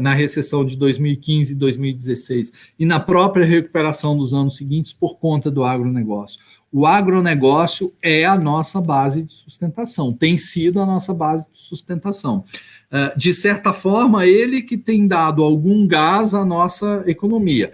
na 0.00 0.14
recessão 0.14 0.64
de 0.64 0.76
2015 0.76 1.52
e 1.52 1.56
2016 1.56 2.52
e 2.78 2.86
na 2.86 3.00
própria 3.00 3.44
recuperação 3.44 4.16
dos 4.16 4.32
anos 4.32 4.56
seguintes 4.56 4.92
por 4.92 5.18
conta 5.18 5.50
do 5.50 5.64
agronegócio. 5.64 6.40
O 6.70 6.86
agronegócio 6.86 7.94
é 8.02 8.26
a 8.26 8.36
nossa 8.36 8.78
base 8.78 9.22
de 9.22 9.32
sustentação, 9.32 10.12
tem 10.12 10.36
sido 10.36 10.80
a 10.80 10.84
nossa 10.84 11.14
base 11.14 11.46
de 11.50 11.58
sustentação. 11.58 12.44
É, 12.90 13.14
de 13.16 13.32
certa 13.32 13.72
forma, 13.72 14.26
ele 14.26 14.60
que 14.60 14.76
tem 14.76 15.08
dado 15.08 15.42
algum 15.42 15.86
gás 15.86 16.34
à 16.34 16.44
nossa 16.44 17.02
economia. 17.06 17.72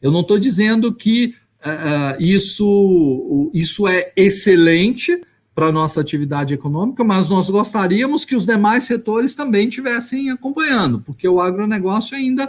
Eu 0.00 0.10
não 0.10 0.20
estou 0.20 0.38
dizendo 0.38 0.94
que 0.94 1.34
isso, 2.18 3.50
isso 3.52 3.86
é 3.86 4.12
excelente, 4.16 5.20
para 5.54 5.66
a 5.66 5.72
nossa 5.72 6.00
atividade 6.00 6.54
econômica, 6.54 7.04
mas 7.04 7.28
nós 7.28 7.50
gostaríamos 7.50 8.24
que 8.24 8.34
os 8.34 8.46
demais 8.46 8.84
setores 8.84 9.34
também 9.34 9.68
estivessem 9.68 10.30
acompanhando, 10.30 11.00
porque 11.00 11.28
o 11.28 11.40
agronegócio 11.40 12.16
ainda 12.16 12.48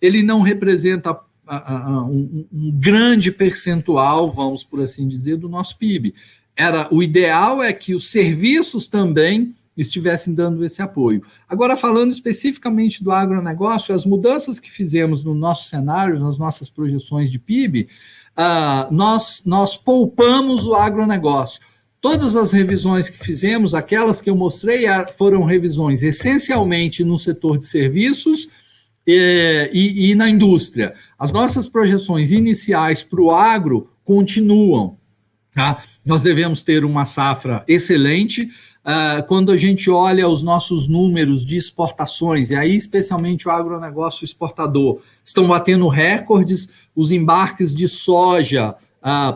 ele 0.00 0.22
não 0.22 0.40
representa 0.40 1.18
um, 1.46 2.46
um, 2.52 2.70
grande 2.72 3.30
percentual, 3.30 4.30
vamos 4.30 4.62
por 4.62 4.80
assim 4.80 5.06
dizer, 5.06 5.36
do 5.36 5.48
nosso 5.48 5.76
PIB. 5.76 6.14
Era 6.56 6.88
o 6.90 7.02
ideal 7.02 7.62
é 7.62 7.72
que 7.72 7.94
os 7.94 8.10
serviços 8.10 8.86
também 8.86 9.54
estivessem 9.76 10.32
dando 10.32 10.64
esse 10.64 10.80
apoio. 10.80 11.22
Agora, 11.48 11.76
falando 11.76 12.12
especificamente 12.12 13.02
do 13.02 13.10
agronegócio, 13.10 13.94
as 13.94 14.06
mudanças 14.06 14.60
que 14.60 14.70
fizemos 14.70 15.24
no 15.24 15.34
nosso 15.34 15.68
cenário, 15.68 16.20
nas 16.20 16.38
nossas 16.38 16.70
projeções 16.70 17.30
de 17.30 17.40
PIB, 17.40 17.82
uh, 17.82 17.86
ah, 18.36 18.88
nós, 18.90 19.42
nós 19.44 19.76
poupamos 19.76 20.64
o 20.64 20.74
agronegócio. 20.74 21.60
Todas 22.04 22.36
as 22.36 22.52
revisões 22.52 23.08
que 23.08 23.16
fizemos, 23.16 23.72
aquelas 23.72 24.20
que 24.20 24.28
eu 24.28 24.36
mostrei, 24.36 24.84
foram 25.16 25.42
revisões 25.42 26.02
essencialmente 26.02 27.02
no 27.02 27.18
setor 27.18 27.56
de 27.56 27.64
serviços 27.64 28.46
e, 29.06 29.70
e, 29.72 30.10
e 30.10 30.14
na 30.14 30.28
indústria. 30.28 30.92
As 31.18 31.32
nossas 31.32 31.66
projeções 31.66 32.30
iniciais 32.30 33.02
para 33.02 33.22
o 33.22 33.30
agro 33.30 33.88
continuam. 34.04 34.98
Tá? 35.54 35.82
Nós 36.04 36.20
devemos 36.20 36.62
ter 36.62 36.84
uma 36.84 37.06
safra 37.06 37.64
excelente. 37.66 38.50
Uh, 38.84 39.26
quando 39.26 39.50
a 39.50 39.56
gente 39.56 39.88
olha 39.88 40.28
os 40.28 40.42
nossos 40.42 40.86
números 40.86 41.42
de 41.42 41.56
exportações, 41.56 42.50
e 42.50 42.54
aí 42.54 42.76
especialmente 42.76 43.48
o 43.48 43.50
agronegócio 43.50 44.26
exportador, 44.26 45.00
estão 45.24 45.48
batendo 45.48 45.88
recordes, 45.88 46.68
os 46.94 47.10
embarques 47.10 47.74
de 47.74 47.88
soja 47.88 48.76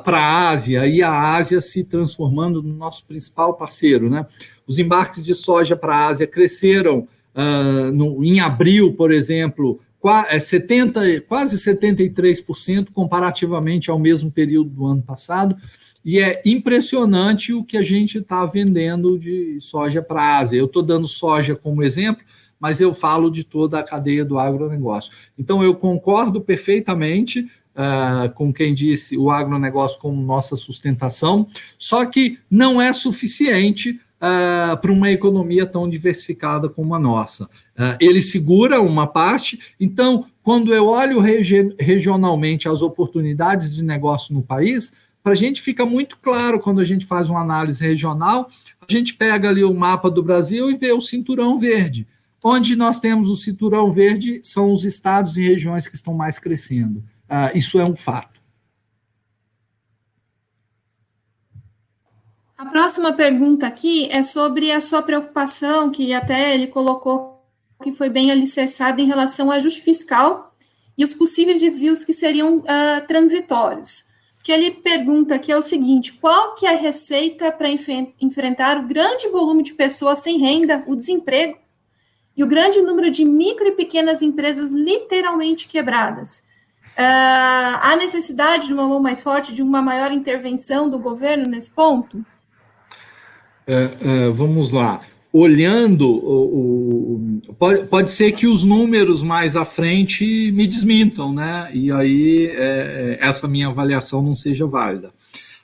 para 0.05 0.19
a 0.19 0.49
Ásia 0.49 0.87
e 0.87 1.03
a 1.03 1.37
Ásia 1.37 1.61
se 1.61 1.85
transformando 1.85 2.63
no 2.63 2.75
nosso 2.75 3.05
principal 3.05 3.55
parceiro. 3.55 4.09
Né? 4.09 4.27
Os 4.67 4.79
embarques 4.79 5.23
de 5.23 5.35
soja 5.35 5.77
para 5.77 5.95
a 5.95 6.07
Ásia 6.07 6.27
cresceram 6.27 7.07
ah, 7.35 7.91
no, 7.93 8.25
em 8.25 8.41
abril, 8.41 8.95
por 8.95 9.13
exemplo, 9.13 9.81
70, 10.41 11.07
é 11.07 11.21
quase 11.21 11.57
73% 11.57 12.89
comparativamente 12.95 13.91
ao 13.91 13.99
mesmo 13.99 14.31
período 14.31 14.71
do 14.71 14.87
ano 14.87 15.03
passado. 15.03 15.55
E 16.05 16.19
é 16.19 16.41
impressionante 16.47 17.53
o 17.53 17.63
que 17.63 17.77
a 17.77 17.83
gente 17.83 18.19
está 18.19 18.47
vendendo 18.47 19.19
de 19.19 19.61
soja 19.61 20.01
para 20.01 20.23
a 20.23 20.39
Ásia. 20.39 20.57
Eu 20.57 20.65
estou 20.65 20.83
dando 20.83 21.07
soja 21.07 21.55
como 21.55 21.83
exemplo, 21.83 22.25
mas 22.59 22.81
eu 22.81 22.95
falo 22.95 23.31
de 23.31 23.45
toda 23.45 23.79
a 23.79 23.83
cadeia 23.83 24.25
do 24.25 24.39
agronegócio. 24.39 25.13
Então, 25.39 25.63
eu 25.63 25.75
concordo 25.75 26.41
perfeitamente 26.41 27.47
uh, 27.79 28.33
com 28.35 28.53
quem 28.53 28.75
disse 28.75 29.17
o 29.17 29.31
agronegócio 29.31 29.99
como 30.01 30.21
nossa 30.21 30.57
sustentação, 30.57 31.47
só 31.79 32.05
que 32.05 32.39
não 32.51 32.83
é 32.83 32.93
suficiente 32.93 34.01
Uh, 34.19 34.77
para 34.79 34.91
uma 34.91 35.13
economia 35.13 35.65
tão 35.65 35.89
diversificada 35.89 36.69
como 36.69 36.93
a 36.93 36.99
nossa. 36.99 37.45
Uh, 37.45 37.95
ele 38.01 38.21
segura 38.21 38.83
uma 38.83 39.07
parte, 39.07 39.61
então, 39.79 40.27
quando 40.43 40.75
eu 40.75 40.89
olho 40.89 41.21
regi 41.21 41.73
regionalmente 41.79 42.69
as 42.69 42.83
oportunidades 42.83 43.77
de 43.77 43.85
negócio 43.85 44.35
no 44.35 44.43
país, 44.43 44.93
para 45.23 45.35
a 45.35 45.37
gente 45.37 45.63
fica 45.63 45.87
muito 45.87 46.19
claro 46.19 46.59
quando 46.59 46.81
a 46.81 46.85
gente 46.85 47.07
faz 47.07 47.31
uma 47.31 47.43
análise 47.43 47.81
regional, 47.81 48.51
a 48.81 48.93
gente 48.93 49.15
pega 49.15 49.51
ali 49.51 49.63
o 49.63 49.73
mapa 49.73 50.11
do 50.11 50.21
Brasil 50.21 50.69
e 50.69 50.77
vê 50.77 50.91
o 50.91 51.01
cinturão 51.01 51.57
verde. 51.57 52.05
Onde 52.43 52.75
nós 52.75 52.99
temos 52.99 53.29
o 53.29 53.37
cinturão 53.37 53.93
verde 53.93 54.41
são 54.43 54.73
os 54.73 54.85
estados 54.85 55.37
e 55.37 55.43
regiões 55.43 55.87
que 55.87 55.95
estão 55.95 56.15
mais 56.15 56.41
crescendo. 56.41 57.05
Ah, 57.29 57.53
isso 57.55 57.79
é 57.79 57.85
um 57.85 57.95
fato. 57.95 58.39
A 62.57 62.67
próxima 62.67 63.13
pergunta 63.13 63.67
aqui 63.67 64.09
é 64.11 64.21
sobre 64.21 64.73
a 64.73 64.81
sua 64.81 65.01
preocupação, 65.03 65.91
que 65.91 66.13
até 66.13 66.55
ele 66.55 66.67
colocou 66.67 67.39
que 67.83 67.93
foi 67.93 68.09
bem 68.09 68.31
alicerçada 68.31 69.01
em 69.01 69.07
relação 69.07 69.47
ao 69.47 69.57
ajuste 69.57 69.81
fiscal 69.81 70.53
e 70.97 71.05
os 71.05 71.15
possíveis 71.15 71.61
desvios 71.61 72.03
que 72.03 72.13
seriam 72.13 72.57
uh, 72.57 73.07
transitórios. 73.07 74.09
Que 74.43 74.51
ele 74.51 74.73
pergunta 74.73 75.37
aqui 75.37 75.53
é 75.53 75.57
o 75.57 75.63
seguinte: 75.63 76.15
qual 76.21 76.55
que 76.57 76.67
é 76.67 76.75
a 76.75 76.79
receita 76.79 77.53
para 77.53 77.69
enfrentar 77.71 78.79
o 78.79 78.89
grande 78.89 79.29
volume 79.29 79.63
de 79.63 79.75
pessoas 79.75 80.19
sem 80.19 80.39
renda, 80.39 80.85
o 80.89 80.97
desemprego 80.97 81.59
e 82.37 82.43
o 82.43 82.47
grande 82.47 82.81
número 82.81 83.11
de 83.11 83.25
micro 83.25 83.69
e 83.69 83.73
pequenas 83.73 84.23
empresas 84.23 84.73
literalmente 84.73 85.69
quebradas? 85.69 86.43
Uh, 86.99 87.79
há 87.81 87.97
necessidade 87.97 88.67
de 88.67 88.75
uma 88.75 88.89
mão 88.89 88.99
mais 88.99 89.23
forte, 89.23 89.55
de 89.55 89.63
uma 89.63 89.81
maior 89.81 90.11
intervenção 90.11 90.91
do 90.91 90.99
governo 90.99 91.49
nesse 91.49 91.71
ponto? 91.71 92.27
É, 93.65 93.91
é, 94.01 94.31
vamos 94.31 94.73
lá. 94.73 95.03
Olhando, 95.33 96.09
o, 96.09 97.15
o, 97.47 97.55
pode, 97.55 97.87
pode 97.87 98.11
ser 98.11 98.33
que 98.33 98.49
os 98.49 98.65
números 98.65 99.23
mais 99.23 99.55
à 99.55 99.65
frente 99.65 100.51
me 100.51 100.67
desmintam, 100.67 101.33
né? 101.33 101.71
E 101.73 101.93
aí 101.93 102.47
é, 102.47 103.19
é 103.21 103.29
essa 103.29 103.47
minha 103.47 103.69
avaliação 103.69 104.21
não 104.21 104.35
seja 104.35 104.67
válida. 104.67 105.13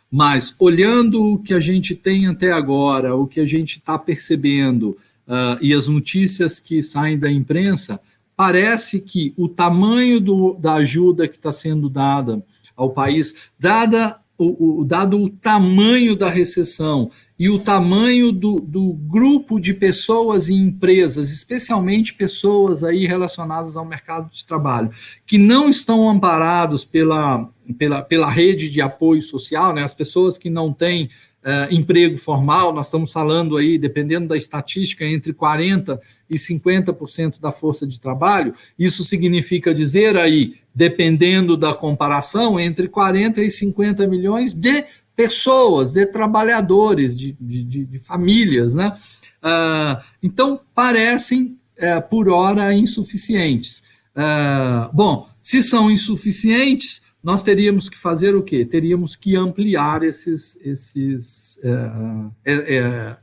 Mas 0.09 0.55
olhando 0.61 1.33
o 1.33 1.39
que 1.39 1.53
a 1.53 1.59
gente 1.59 1.97
tem 1.97 2.29
até 2.29 2.53
agora, 2.53 3.17
o 3.17 3.27
que 3.27 3.41
a 3.41 3.47
gente 3.47 3.79
está 3.79 3.99
percebendo 3.99 4.97
uh, 5.27 5.59
e 5.61 5.75
as 5.75 5.89
notícias 5.89 6.61
que 6.61 6.81
saem 6.81 7.19
da 7.19 7.29
imprensa, 7.29 7.99
parece 8.37 9.01
que 9.01 9.33
o 9.37 9.49
tamanho 9.49 10.21
do, 10.21 10.55
da 10.55 10.75
ajuda 10.75 11.29
que 11.29 11.37
está 11.37 11.53
sendo 11.53 11.89
dada 11.89 12.45
ao 12.77 12.91
país, 12.91 13.35
dada 13.59 14.19
o, 14.37 14.81
o, 14.81 14.85
dado 14.85 15.23
o 15.23 15.31
tamanho 15.31 16.17
da 16.17 16.29
recessão 16.29 17.11
e 17.39 17.49
o 17.49 17.59
tamanho 17.59 18.33
do, 18.33 18.57
do, 18.57 18.93
grupo 18.93 19.61
de 19.61 19.75
pessoas 19.75 20.49
e 20.49 20.55
empresas, 20.55 21.31
especialmente 21.31 22.15
pessoas 22.15 22.83
aí 22.83 23.07
relacionadas 23.07 23.77
ao 23.77 23.85
mercado 23.85 24.33
de 24.33 24.45
trabalho, 24.45 24.91
que 25.27 25.39
não 25.39 25.69
estão 25.69 26.09
amparados 26.09 26.85
pela, 26.85 27.49
pela, 27.79 28.03
pela 28.03 28.31
rede 28.31 28.71
de 28.71 28.81
apoio 28.81 29.23
social, 29.23 29.73
né, 29.73 29.83
as 29.83 29.95
pessoas 29.95 30.37
que 30.39 30.51
não 30.51 30.73
têm 30.73 31.11
uh, 31.45 31.73
emprego 31.73 32.17
formal, 32.17 32.73
nós 32.73 32.87
estamos 32.87 33.13
falando 33.13 33.57
aí, 33.57 33.79
dependendo 33.79 34.29
da 34.29 34.37
estatística, 34.37 35.05
entre 35.05 35.33
40% 35.33 35.99
e 36.29 36.37
50% 36.37 37.39
da 37.39 37.53
força 37.53 37.87
de 37.87 38.01
trabalho, 38.01 38.55
isso 38.79 39.05
significa 39.05 39.75
dizer 39.75 40.17
aí, 40.17 40.55
dependendo 40.75 41.57
da 41.57 41.75
comparação, 41.75 42.59
entre 42.59 42.89
40 42.89 43.43
e 43.43 43.51
50 43.51 44.07
milhões 44.07 44.55
de 44.55 44.85
pessoas, 45.15 45.93
de 45.93 46.07
trabalhadores, 46.07 47.17
de, 47.17 47.37
de, 47.41 47.85
de 47.85 47.99
famílias, 48.01 48.75
né? 48.75 48.97
Uh, 49.45 50.03
então, 50.23 50.61
parecem, 50.75 51.59
uh, 51.79 52.09
por 52.09 52.29
hora, 52.29 52.73
insuficientes. 52.73 53.83
Uh, 54.17 54.91
bom, 54.93 55.29
se 55.43 55.63
são 55.63 55.91
insuficientes, 55.91 57.03
nós 57.25 57.43
teríamos 57.43 57.89
que 57.89 57.97
fazer 57.97 58.37
o 58.37 58.43
quê? 58.43 58.67
Teríamos 58.67 59.17
que 59.17 59.35
ampliar 59.35 60.03
esses, 60.03 60.59
esses, 60.63 61.59
é, 62.45 62.53
é, 62.53 62.77
é, 62.77 63.17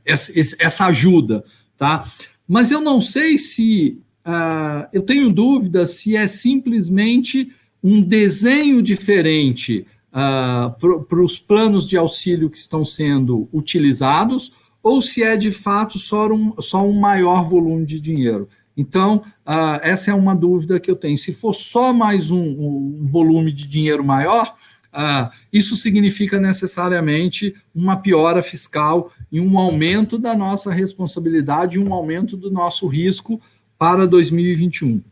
essa 0.58 0.86
ajuda, 0.86 1.44
tá? 1.78 2.10
Mas 2.48 2.72
eu 2.72 2.80
não 2.80 3.00
sei 3.00 3.38
se, 3.38 4.02
uh, 4.26 4.88
eu 4.92 5.02
tenho 5.02 5.32
dúvida 5.32 5.86
se 5.86 6.16
é 6.16 6.26
simplesmente 6.26 7.52
um 7.80 8.02
desenho 8.02 8.82
diferente 8.82 9.86
uh, 10.08 11.04
para 11.04 11.22
os 11.22 11.38
planos 11.38 11.86
de 11.86 11.96
auxílio 11.96 12.50
que 12.50 12.58
estão 12.58 12.84
sendo 12.84 13.48
utilizados, 13.52 14.52
ou 14.82 15.00
se 15.00 15.22
é 15.22 15.36
de 15.36 15.52
fato 15.52 15.96
só 16.00 16.26
um, 16.26 16.60
só 16.60 16.84
um 16.84 16.98
maior 16.98 17.48
volume 17.48 17.86
de 17.86 18.00
dinheiro. 18.00 18.48
Então, 18.76 19.24
uh, 19.46 19.80
essa 19.82 20.10
é 20.10 20.14
uma 20.14 20.34
dúvida 20.34 20.80
que 20.80 20.90
eu 20.90 20.96
tenho. 20.96 21.18
Se 21.18 21.32
for 21.32 21.54
só 21.54 21.92
mais 21.92 22.30
um, 22.30 22.42
um 22.42 23.06
volume 23.06 23.52
de 23.52 23.66
dinheiro 23.66 24.02
maior, 24.02 24.54
uh, 24.92 25.30
isso 25.52 25.76
significa 25.76 26.40
necessariamente 26.40 27.54
uma 27.74 27.96
piora 27.96 28.42
fiscal 28.42 29.12
e 29.30 29.40
um 29.40 29.58
aumento 29.58 30.18
da 30.18 30.34
nossa 30.34 30.72
responsabilidade, 30.72 31.78
um 31.78 31.92
aumento 31.92 32.36
do 32.36 32.50
nosso 32.50 32.86
risco 32.86 33.40
para 33.78 34.06
2021. 34.06 35.02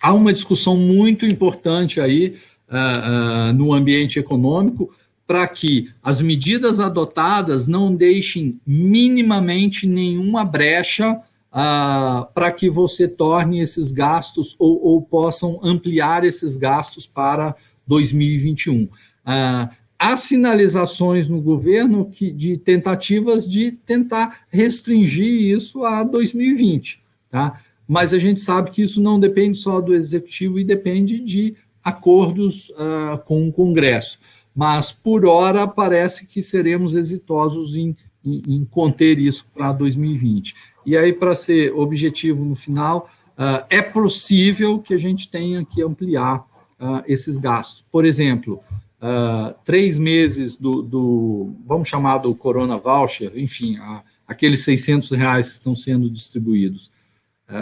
Há 0.00 0.12
uma 0.12 0.32
discussão 0.32 0.76
muito 0.76 1.24
importante 1.26 2.00
aí 2.00 2.36
uh, 2.68 3.52
no 3.52 3.72
ambiente 3.72 4.18
econômico 4.18 4.92
para 5.26 5.46
que 5.46 5.90
as 6.02 6.20
medidas 6.20 6.80
adotadas 6.80 7.66
não 7.66 7.94
deixem 7.94 8.60
minimamente 8.66 9.86
nenhuma 9.86 10.44
brecha 10.44 11.18
para 11.52 12.50
que 12.50 12.70
você 12.70 13.06
torne 13.06 13.60
esses 13.60 13.92
gastos 13.92 14.56
ou, 14.58 14.82
ou, 14.82 15.02
possam 15.02 15.60
ampliar 15.62 16.24
esses 16.24 16.56
gastos 16.56 17.06
para 17.06 17.54
2021. 17.86 18.88
Ah, 19.24 19.70
há 19.98 20.16
sinalizações 20.16 21.28
no 21.28 21.42
governo 21.42 22.10
que, 22.10 22.32
de 22.32 22.56
tentativas 22.56 23.46
de 23.46 23.72
tentar 23.72 24.46
restringir 24.48 25.54
isso 25.54 25.84
a 25.84 26.02
2020, 26.02 27.02
tá? 27.30 27.60
Mas 27.86 28.14
a 28.14 28.18
gente 28.18 28.40
sabe 28.40 28.70
que 28.70 28.82
isso 28.82 29.02
não 29.02 29.20
depende 29.20 29.58
só 29.58 29.78
do 29.78 29.94
executivo 29.94 30.58
e 30.58 30.64
depende 30.64 31.20
de 31.20 31.54
acordos 31.84 32.70
uh, 32.70 33.18
com 33.26 33.46
o 33.46 33.52
Congresso. 33.52 34.18
Mas, 34.54 34.90
por 34.90 35.26
hora, 35.26 35.66
parece 35.66 36.26
que 36.26 36.42
seremos 36.42 36.94
exitosos 36.94 37.76
em, 37.76 37.94
em, 38.24 38.42
em 38.46 38.64
conter 38.64 39.18
isso 39.18 39.46
para 39.52 39.72
2020. 39.72 40.54
E 40.84 40.96
aí, 40.96 41.12
para 41.12 41.34
ser 41.34 41.72
objetivo 41.74 42.44
no 42.44 42.54
final, 42.54 43.08
uh, 43.38 43.64
é 43.70 43.80
possível 43.80 44.80
que 44.80 44.94
a 44.94 44.98
gente 44.98 45.28
tenha 45.28 45.64
que 45.64 45.82
ampliar 45.82 46.40
uh, 46.80 47.02
esses 47.06 47.38
gastos. 47.38 47.84
Por 47.90 48.04
exemplo, 48.04 48.60
uh, 49.00 49.54
três 49.64 49.96
meses 49.96 50.56
do, 50.56 50.82
do, 50.82 51.54
vamos 51.66 51.88
chamar 51.88 52.18
do 52.18 52.34
Corona 52.34 52.76
Voucher, 52.78 53.32
enfim, 53.36 53.76
a, 53.78 54.02
aqueles 54.26 54.64
600 54.64 55.10
reais 55.12 55.48
que 55.48 55.52
estão 55.54 55.76
sendo 55.76 56.10
distribuídos, 56.10 56.90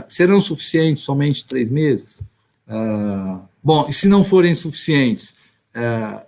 serão 0.06 0.40
suficientes 0.40 1.02
somente 1.02 1.44
três 1.44 1.68
meses? 1.68 2.22
bom, 3.60 3.86
e 3.88 3.92
se 3.92 4.06
não 4.06 4.22
forem 4.22 4.54
suficientes, 4.54 5.34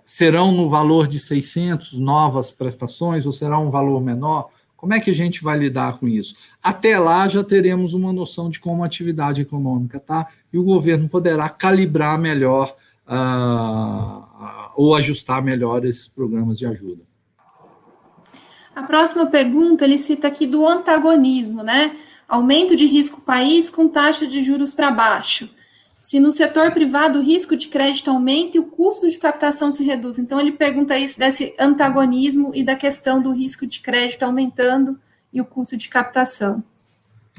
serão 0.03 0.51
no 0.51 0.69
valor 0.69 1.07
de 1.07 1.17
600 1.17 1.93
novas 1.93 2.51
prestações 2.51 3.25
ou 3.25 3.31
será 3.31 3.57
um 3.57 3.69
valor 3.69 4.01
menor? 4.01 4.49
Como 4.83 4.93
é 4.93 4.99
que 4.99 5.11
a 5.11 5.15
gente 5.15 5.41
vai 5.41 5.57
lidar 5.57 5.97
com 5.97 6.09
isso? 6.09 6.35
Até 6.61 6.99
lá 6.99 7.25
já 7.29 7.41
teremos 7.41 7.93
uma 7.93 8.11
noção 8.11 8.49
de 8.49 8.59
como 8.59 8.83
a 8.83 8.85
atividade 8.85 9.41
econômica 9.41 9.95
está 9.95 10.27
e 10.51 10.57
o 10.57 10.63
governo 10.65 11.07
poderá 11.07 11.47
calibrar 11.47 12.19
melhor 12.19 12.75
uh, 13.07 14.25
ou 14.75 14.93
ajustar 14.93 15.41
melhor 15.41 15.85
esses 15.85 16.05
programas 16.05 16.59
de 16.59 16.65
ajuda. 16.65 17.01
A 18.75 18.83
próxima 18.83 19.25
pergunta 19.27 19.85
ele 19.85 19.97
cita 19.97 20.27
aqui 20.27 20.45
do 20.45 20.67
antagonismo, 20.67 21.63
né? 21.63 21.95
Aumento 22.27 22.75
de 22.75 22.85
risco 22.85 23.21
país 23.21 23.69
com 23.69 23.87
taxa 23.87 24.27
de 24.27 24.43
juros 24.43 24.73
para 24.73 24.91
baixo 24.91 25.49
se 26.13 26.19
no 26.19 26.31
setor 26.31 26.71
privado 26.71 27.17
o 27.17 27.23
risco 27.23 27.55
de 27.55 27.67
crédito 27.67 28.11
aumenta 28.11 28.55
e 28.55 28.59
o 28.59 28.65
custo 28.65 29.09
de 29.09 29.17
captação 29.17 29.71
se 29.71 29.83
reduz. 29.83 30.19
Então, 30.19 30.39
ele 30.39 30.51
pergunta 30.51 30.95
isso 30.95 31.17
desse 31.17 31.55
antagonismo 31.59 32.51
e 32.53 32.63
da 32.63 32.75
questão 32.75 33.19
do 33.19 33.31
risco 33.31 33.65
de 33.65 33.79
crédito 33.79 34.21
aumentando 34.21 34.95
e 35.33 35.41
o 35.41 35.45
custo 35.45 35.75
de 35.75 35.89
captação. 35.89 36.63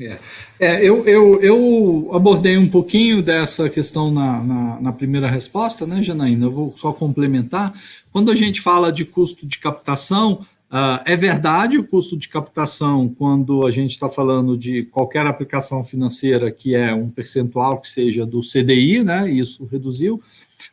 É, 0.00 0.18
é 0.58 0.84
eu, 0.84 1.06
eu, 1.06 1.40
eu, 1.40 2.10
abordei 2.12 2.58
um 2.58 2.68
pouquinho 2.68 3.22
dessa 3.22 3.70
questão 3.70 4.10
na, 4.10 4.42
na, 4.42 4.80
na, 4.80 4.92
primeira 4.92 5.30
resposta, 5.30 5.86
né, 5.86 6.02
Janaína? 6.02 6.46
Eu 6.46 6.50
vou 6.50 6.74
só 6.76 6.92
complementar. 6.92 7.72
Quando 8.10 8.32
a 8.32 8.34
gente 8.34 8.60
fala 8.60 8.90
de 8.90 9.04
custo 9.04 9.46
de 9.46 9.60
captação, 9.60 10.44
Uh, 10.74 10.98
é 11.04 11.14
verdade 11.14 11.78
o 11.78 11.86
custo 11.86 12.16
de 12.16 12.28
captação, 12.28 13.08
quando 13.08 13.64
a 13.64 13.70
gente 13.70 13.92
está 13.92 14.10
falando 14.10 14.58
de 14.58 14.82
qualquer 14.86 15.24
aplicação 15.24 15.84
financeira 15.84 16.50
que 16.50 16.74
é 16.74 16.92
um 16.92 17.08
percentual 17.08 17.80
que 17.80 17.88
seja 17.88 18.26
do 18.26 18.40
CDI, 18.40 19.04
né? 19.04 19.30
Isso 19.30 19.64
reduziu. 19.66 20.20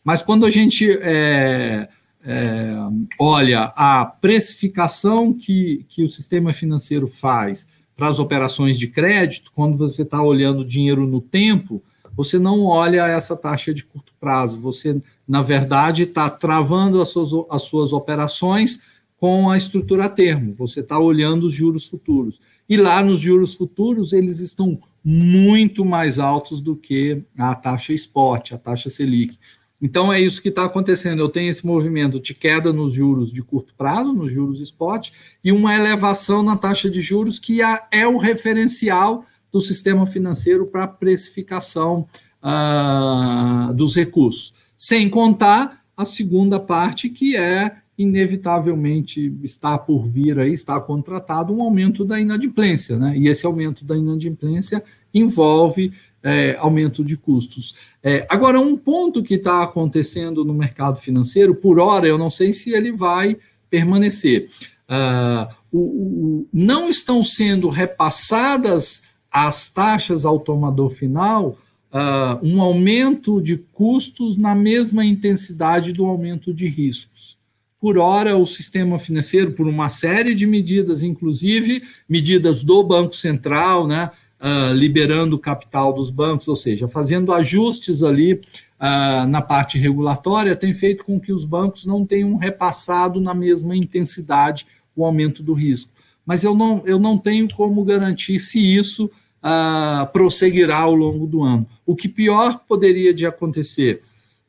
Mas 0.03 0.23
quando 0.23 0.43
a 0.43 0.49
gente 0.49 0.91
é, 0.91 1.87
é, 2.25 2.75
olha 3.19 3.71
a 3.75 4.03
precificação 4.03 5.31
que, 5.31 5.85
que 5.87 6.03
o 6.03 6.09
sistema 6.09 6.51
financeiro 6.51 7.05
faz 7.05 7.67
para 7.95 8.07
as 8.07 8.17
operações 8.17 8.79
de 8.79 8.87
crédito, 8.87 9.51
quando 9.53 9.77
você 9.77 10.01
está 10.01 10.19
olhando 10.23 10.65
dinheiro 10.65 11.05
no 11.05 11.21
tempo, 11.21 11.79
você 12.15 12.39
não 12.39 12.65
olha 12.65 13.05
essa 13.05 13.37
taxa 13.37 13.71
de 13.71 13.83
curto 13.83 14.13
prazo. 14.19 14.59
Você, 14.61 14.99
na 15.27 15.43
verdade, 15.43 16.03
está 16.03 16.27
travando 16.27 16.99
as 16.99 17.09
suas, 17.09 17.45
as 17.51 17.61
suas 17.61 17.93
operações 17.93 18.79
com 19.21 19.51
a 19.51 19.55
estrutura 19.55 20.05
a 20.05 20.09
termo, 20.09 20.51
você 20.55 20.79
está 20.79 20.97
olhando 20.97 21.45
os 21.45 21.53
juros 21.53 21.85
futuros. 21.85 22.41
E 22.67 22.75
lá 22.75 23.03
nos 23.03 23.21
juros 23.21 23.53
futuros, 23.53 24.13
eles 24.13 24.39
estão 24.39 24.81
muito 25.05 25.85
mais 25.85 26.17
altos 26.17 26.59
do 26.59 26.75
que 26.75 27.21
a 27.37 27.53
taxa 27.53 27.93
spot, 27.93 28.53
a 28.53 28.57
taxa 28.57 28.89
Selic. 28.89 29.37
Então 29.79 30.11
é 30.11 30.19
isso 30.19 30.41
que 30.41 30.49
está 30.49 30.65
acontecendo. 30.65 31.19
Eu 31.19 31.29
tenho 31.29 31.51
esse 31.51 31.63
movimento 31.63 32.19
de 32.19 32.33
queda 32.33 32.73
nos 32.73 32.95
juros 32.95 33.31
de 33.31 33.43
curto 33.43 33.75
prazo, 33.77 34.11
nos 34.11 34.31
juros 34.31 34.59
spot, 34.59 35.11
e 35.43 35.51
uma 35.51 35.75
elevação 35.75 36.41
na 36.41 36.57
taxa 36.57 36.89
de 36.89 36.99
juros 36.99 37.37
que 37.37 37.59
é 37.91 38.07
o 38.07 38.17
referencial 38.17 39.23
do 39.51 39.61
sistema 39.61 40.07
financeiro 40.07 40.65
para 40.65 40.85
a 40.85 40.87
precificação 40.87 42.07
uh, 42.41 43.71
dos 43.75 43.95
recursos. 43.95 44.51
Sem 44.75 45.11
contar 45.11 45.83
a 45.95 46.05
segunda 46.05 46.59
parte, 46.59 47.07
que 47.07 47.35
é 47.35 47.81
inevitavelmente 48.01 49.33
está 49.43 49.77
por 49.77 50.07
vir 50.07 50.39
aí, 50.39 50.53
está 50.53 50.79
contratado 50.79 51.53
um 51.53 51.61
aumento 51.61 52.03
da 52.03 52.19
inadimplência, 52.19 52.97
né? 52.97 53.17
E 53.17 53.27
esse 53.27 53.45
aumento 53.45 53.85
da 53.85 53.95
inadimplência 53.95 54.83
envolve 55.13 55.93
é, 56.23 56.55
aumento 56.59 57.03
de 57.03 57.15
custos. 57.17 57.75
É, 58.03 58.25
agora, 58.29 58.59
um 58.59 58.77
ponto 58.77 59.23
que 59.23 59.35
está 59.35 59.63
acontecendo 59.63 60.43
no 60.43 60.53
mercado 60.53 60.99
financeiro, 60.99 61.55
por 61.55 61.79
hora, 61.79 62.07
eu 62.07 62.17
não 62.17 62.29
sei 62.29 62.53
se 62.53 62.71
ele 62.71 62.91
vai 62.91 63.37
permanecer. 63.69 64.49
Uh, 64.89 65.53
o, 65.71 65.79
o, 65.79 66.47
não 66.51 66.89
estão 66.89 67.23
sendo 67.23 67.69
repassadas 67.69 69.03
as 69.31 69.69
taxas 69.69 70.25
ao 70.25 70.39
tomador 70.39 70.89
final 70.89 71.57
uh, 71.93 72.45
um 72.45 72.61
aumento 72.61 73.41
de 73.41 73.55
custos 73.57 74.35
na 74.35 74.53
mesma 74.53 75.05
intensidade 75.05 75.93
do 75.93 76.05
aumento 76.05 76.53
de 76.53 76.67
riscos 76.67 77.40
por 77.81 77.97
hora, 77.97 78.37
o 78.37 78.45
sistema 78.45 78.99
financeiro, 78.99 79.53
por 79.53 79.67
uma 79.67 79.89
série 79.89 80.35
de 80.35 80.45
medidas, 80.45 81.01
inclusive 81.01 81.81
medidas 82.07 82.63
do 82.63 82.83
Banco 82.83 83.15
Central, 83.15 83.87
né, 83.87 84.11
uh, 84.39 84.71
liberando 84.71 85.35
o 85.35 85.39
capital 85.39 85.91
dos 85.91 86.11
bancos, 86.11 86.47
ou 86.47 86.55
seja, 86.55 86.87
fazendo 86.87 87.33
ajustes 87.33 88.03
ali 88.03 88.33
uh, 88.33 89.27
na 89.27 89.41
parte 89.41 89.79
regulatória, 89.79 90.55
tem 90.55 90.75
feito 90.75 91.03
com 91.03 91.19
que 91.19 91.33
os 91.33 91.43
bancos 91.43 91.83
não 91.83 92.05
tenham 92.05 92.37
repassado 92.37 93.19
na 93.19 93.33
mesma 93.33 93.75
intensidade 93.75 94.67
o 94.95 95.03
aumento 95.03 95.41
do 95.41 95.53
risco. 95.53 95.91
Mas 96.23 96.43
eu 96.43 96.53
não, 96.53 96.83
eu 96.85 96.99
não 96.99 97.17
tenho 97.17 97.47
como 97.51 97.83
garantir 97.83 98.39
se 98.39 98.59
isso 98.59 99.09
uh, 99.43 100.05
prosseguirá 100.13 100.77
ao 100.77 100.93
longo 100.93 101.25
do 101.25 101.41
ano. 101.41 101.67
O 101.83 101.95
que 101.95 102.07
pior 102.07 102.59
poderia 102.67 103.11
de 103.11 103.25
acontecer 103.25 104.03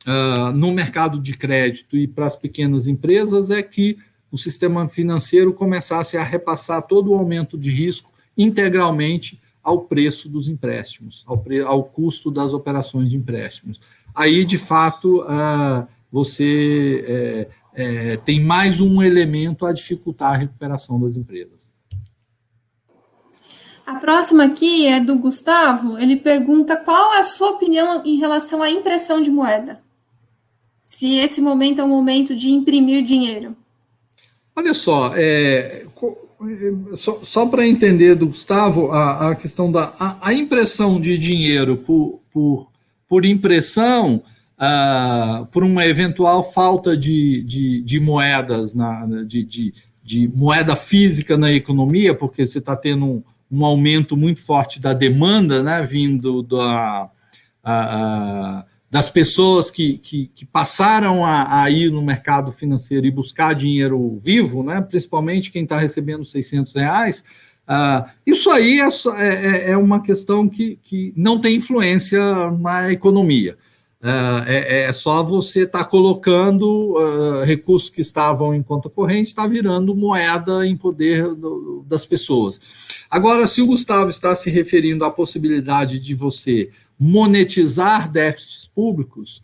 uh, 0.07 0.53
no 0.53 0.73
mercado 0.73 1.21
de 1.21 1.35
crédito 1.37 1.97
e 1.97 2.07
para 2.07 2.27
as 2.27 2.37
pequenas 2.37 2.87
empresas 2.87 3.51
é 3.51 3.63
que 3.63 3.99
o 4.31 4.39
sistema 4.39 4.89
financeiro 4.89 5.53
começasse 5.53 6.17
a 6.17 6.23
repassar 6.23 6.87
todo 6.87 7.11
o 7.11 7.15
aumento 7.15 7.59
de 7.59 7.71
risco 7.71 8.11
integralmente 8.37 9.41
ao 9.63 9.83
preço 9.83 10.29
dos 10.29 10.49
empréstimos, 10.49 11.23
ao, 11.27 11.39
pre, 11.39 11.61
ao 11.61 11.85
custo 11.85 12.31
das 12.31 12.53
operações 12.53 13.11
de 13.11 13.17
empréstimos. 13.17 13.81
Aí, 14.15 14.45
de 14.45 14.59
fato, 14.59 15.23
uh, 15.23 15.87
você 16.11 17.05
é, 17.07 17.49
é, 17.75 18.17
tem 18.19 18.41
mais 18.41 18.81
um 18.81 19.03
elemento 19.03 19.65
a 19.65 19.73
dificultar 19.73 20.33
a 20.33 20.37
recuperação 20.37 21.01
das 21.01 21.17
empresas. 21.17 21.71
A 23.87 23.97
próxima 23.97 24.45
aqui 24.45 24.87
é 24.87 25.01
do 25.01 25.17
Gustavo. 25.17 25.99
Ele 25.99 26.17
pergunta 26.17 26.77
qual 26.77 27.15
é 27.15 27.21
a 27.21 27.25
sua 27.25 27.51
opinião 27.51 28.03
em 28.05 28.17
relação 28.17 28.63
à 28.63 28.71
impressão 28.71 29.21
de 29.21 29.31
moeda 29.31 29.82
se 30.83 31.17
esse 31.17 31.41
momento 31.41 31.81
é 31.81 31.85
um 31.85 31.89
momento 31.89 32.35
de 32.35 32.51
imprimir 32.51 33.05
dinheiro? 33.05 33.57
Olha 34.55 34.75
só, 34.75 35.13
é, 35.15 35.87
só, 36.97 37.21
só 37.23 37.47
para 37.47 37.67
entender 37.67 38.15
do 38.15 38.27
Gustavo, 38.27 38.91
a, 38.91 39.31
a 39.31 39.35
questão 39.35 39.71
da 39.71 39.95
a, 39.99 40.29
a, 40.29 40.35
impressão 40.35 41.01
de 41.01 41.17
dinheiro 41.17 41.79
por, 41.79 42.21
por, 42.33 42.69
por 43.09 43.25
impressão, 43.25 44.23
uh, 44.59 45.47
por 45.47 45.63
uma 45.63 45.87
eventual 45.87 46.53
falta 46.53 46.97
de, 46.97 47.43
de, 47.45 47.81
de 47.83 48.01
moedas, 48.01 48.75
na, 48.75 49.07
de, 49.27 49.45
de, 49.45 49.75
de, 50.03 50.29
moeda 50.29 50.75
física 50.75 51.39
na 51.39 51.53
economia, 51.53 52.15
porque 52.15 52.47
você 52.47 52.59
está 52.59 52.77
tendo 52.77 53.07
um, 53.07 53.23
um, 53.51 53.65
aumento 53.65 54.17
muito 54.17 54.43
forte 54.43 54.81
da 54.81 54.93
demanda, 54.93 55.63
né, 55.63 55.83
vindo 55.83 56.43
da. 56.43 57.09
A, 57.65 58.65
das 58.93 59.09
pessoas 59.09 59.71
que, 59.71 59.97
que, 59.97 60.31
que 60.35 60.45
passaram 60.45 61.25
a, 61.25 61.63
a, 61.63 61.71
ir 61.71 61.91
no 61.91 62.03
mercado 62.03 62.53
financeiro 62.53 63.07
e 63.07 63.11
buscar 63.11 63.55
dinheiro 63.55 64.21
vivo, 64.23 64.63
né, 64.63 64.83
principalmente 64.83 65.51
quem 65.51 65.63
está 65.63 65.79
recebendo 65.79 66.27
600 66.27 66.75
reais, 66.75 67.25
uh, 67.67 68.07
isso 68.27 68.51
aí 68.51 68.81
é, 68.81 68.85
é, 68.85 69.47
é, 69.47 69.71
é, 69.71 69.77
uma 69.79 70.03
questão 70.03 70.47
que, 70.47 70.79
que 70.83 71.11
não 71.17 71.41
tem 71.41 71.57
influência 71.57 72.21
na 72.51 72.93
economia. 72.93 73.57
é, 74.47 74.89
é, 74.89 74.93
só 74.93 75.23
você 75.23 75.63
estar 75.63 75.79
tá 75.79 75.85
colocando 75.87 76.99
uh, 76.99 77.45
recursos 77.45 77.89
que 77.89 78.03
estavam 78.03 78.55
em 78.55 78.63
conta 78.63 78.91
corrente, 78.91 79.29
está 79.29 79.47
virando 79.47 79.95
moeda 79.95 80.67
em 80.67 80.77
poder 80.77 81.35
do, 81.35 81.83
das 81.89 82.05
pessoas. 82.05 82.61
Agora, 83.09 83.47
se 83.47 83.63
o 83.63 83.67
Gustavo 83.67 84.11
está 84.11 84.35
se 84.35 84.51
referindo 84.51 85.03
à 85.03 85.11
possibilidade 85.11 85.99
de 85.99 86.15
você 86.15 86.71
monetizar 87.03 88.09
déficits 88.11 88.65
públicos, 88.65 89.43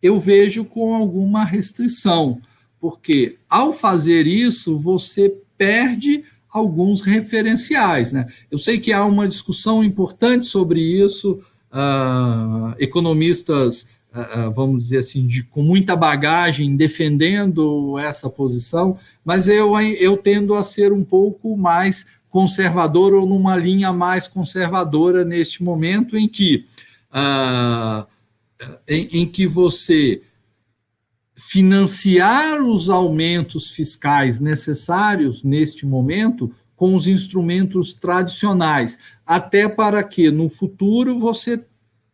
eu 0.00 0.20
vejo 0.20 0.64
com 0.64 0.94
alguma 0.94 1.44
restrição, 1.44 2.40
porque 2.78 3.36
ao 3.50 3.72
fazer 3.72 4.26
isso, 4.28 4.78
você 4.78 5.34
perde 5.56 6.22
alguns 6.48 7.02
referenciais. 7.02 8.12
Né? 8.12 8.26
Eu 8.48 8.58
sei 8.58 8.78
que 8.78 8.92
há 8.92 9.04
uma 9.04 9.26
discussão 9.26 9.82
importante 9.82 10.46
sobre 10.46 10.80
isso, 10.80 11.42
uh, 11.72 12.74
economistas, 12.78 13.88
vamos 14.54 14.84
dizer 14.84 14.98
assim, 14.98 15.26
de, 15.26 15.44
com 15.44 15.62
muita 15.62 15.94
bagagem 15.94 16.76
defendendo 16.76 17.98
essa 17.98 18.28
posição, 18.28 18.98
mas 19.24 19.48
eu, 19.48 19.78
eu 19.80 20.16
tendo 20.16 20.54
a 20.54 20.62
ser 20.62 20.92
um 20.92 21.04
pouco 21.04 21.56
mais 21.56 22.06
conservador 22.30 23.14
ou 23.14 23.26
numa 23.26 23.56
linha 23.56 23.92
mais 23.92 24.26
conservadora 24.26 25.24
neste 25.24 25.62
momento 25.62 26.16
em 26.16 26.28
que, 26.28 26.66
uh, 27.10 28.06
em, 28.86 29.20
em 29.20 29.26
que 29.26 29.46
você 29.46 30.22
financiar 31.34 32.60
os 32.60 32.90
aumentos 32.90 33.70
fiscais 33.70 34.40
necessários 34.40 35.42
neste 35.42 35.86
momento 35.86 36.52
com 36.74 36.94
os 36.94 37.06
instrumentos 37.06 37.92
tradicionais, 37.92 38.98
até 39.26 39.68
para 39.68 40.02
que 40.02 40.30
no 40.30 40.48
futuro 40.48 41.18
você 41.18 41.64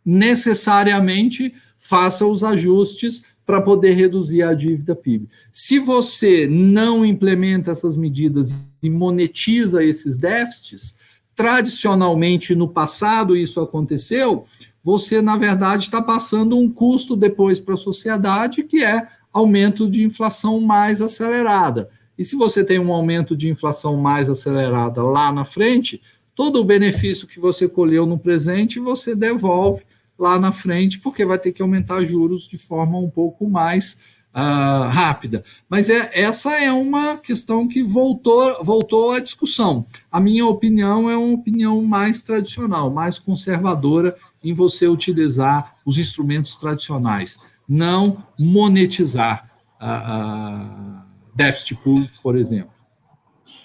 necessariamente 0.05 1.55
faça 1.85 2.26
os 2.26 2.43
ajustes 2.43 3.22
para 3.45 3.61
poder 3.61 3.93
reduzir 3.93 4.43
a 4.43 4.55
dívida 4.55 4.97
PIB. 4.97 5.28
Se 5.53 5.78
você 5.78 6.47
não 6.49 7.05
implementa 7.05 7.70
essas 7.70 7.95
medidas 7.95 8.66
e 8.82 8.89
monetiza 8.89 9.85
esses 9.85 10.16
déficits, 10.16 10.95
tradicionalmente 11.37 12.55
no 12.55 12.66
passado 12.66 13.37
isso 13.37 13.61
aconteceu, 13.61 14.47
você, 14.82 15.20
na 15.20 15.37
verdade, 15.37 15.85
está 15.85 16.01
passando 16.01 16.57
um 16.57 16.70
custo 16.70 17.14
depois 17.14 17.61
para 17.61 17.74
a 17.74 17.78
sociedade, 17.78 18.62
que 18.62 18.82
é 18.82 19.07
aumento 19.30 19.89
de 19.89 20.03
inflação 20.03 20.61
mais 20.61 21.03
acelerada. 21.03 21.91
E 22.16 22.24
se 22.24 22.35
você 22.35 22.64
tem 22.64 22.78
um 22.78 22.93
aumento 22.93 23.37
de 23.37 23.51
inflação 23.51 23.97
mais 23.99 24.30
acelerada 24.30 25.03
lá 25.03 25.30
na 25.30 25.45
frente, 25.45 26.01
todo 26.35 26.61
o 26.61 26.64
benefício 26.64 27.26
que 27.26 27.39
você 27.39 27.68
colheu 27.68 28.07
no 28.07 28.18
presente, 28.18 28.78
você 28.78 29.14
devolve 29.14 29.85
lá 30.19 30.39
na 30.39 30.53
frente, 30.53 30.99
porque 30.99 31.25
vai 31.25 31.39
ter 31.39 31.53
que 31.53 31.62
aumentar 31.62 32.05
juros 32.05 32.49
de 32.49 32.57
forma 32.57 32.99
um 32.99 33.11
pouco 33.11 33.49
mais 33.49 33.99
uh, 34.35 34.89
rápida. 34.89 35.45
Mas 35.69 35.89
é, 35.89 36.11
essa 36.12 36.53
é 36.53 36.73
uma 36.73 37.17
questão 37.17 37.69
que 37.69 37.83
voltou, 37.83 38.62
voltou 38.65 39.12
à 39.12 39.21
discussão. 39.21 39.87
A 40.11 40.21
minha 40.21 40.47
opinião 40.47 41.09
é 41.09 41.17
uma 41.17 41.35
opinião 41.35 41.83
mais 41.83 42.23
tradicional, 42.23 42.91
mais 42.91 43.19
conservadora 43.19 44.17
em 44.43 44.53
você 44.53 44.87
utilizar 44.87 45.77
os 45.87 45.97
instrumentos 45.99 46.57
tradicionais, 46.57 47.39
não 47.69 48.25
monetizar 48.39 49.49
a, 49.81 51.05
déficit 51.35 51.77
público, 51.77 52.15
por 52.23 52.37
exemplo. 52.37 52.73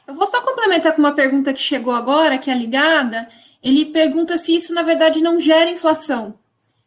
Eu 0.07 0.15
vou 0.15 0.25
só 0.25 0.41
complementar 0.41 0.93
com 0.93 0.99
uma 0.99 1.11
pergunta 1.11 1.53
que 1.53 1.61
chegou 1.61 1.93
agora, 1.93 2.37
que 2.37 2.49
é 2.49 2.55
ligada. 2.55 3.27
Ele 3.63 3.85
pergunta 3.85 4.37
se 4.37 4.55
isso, 4.55 4.73
na 4.73 4.81
verdade, 4.81 5.21
não 5.21 5.39
gera 5.39 5.69
inflação. 5.69 6.35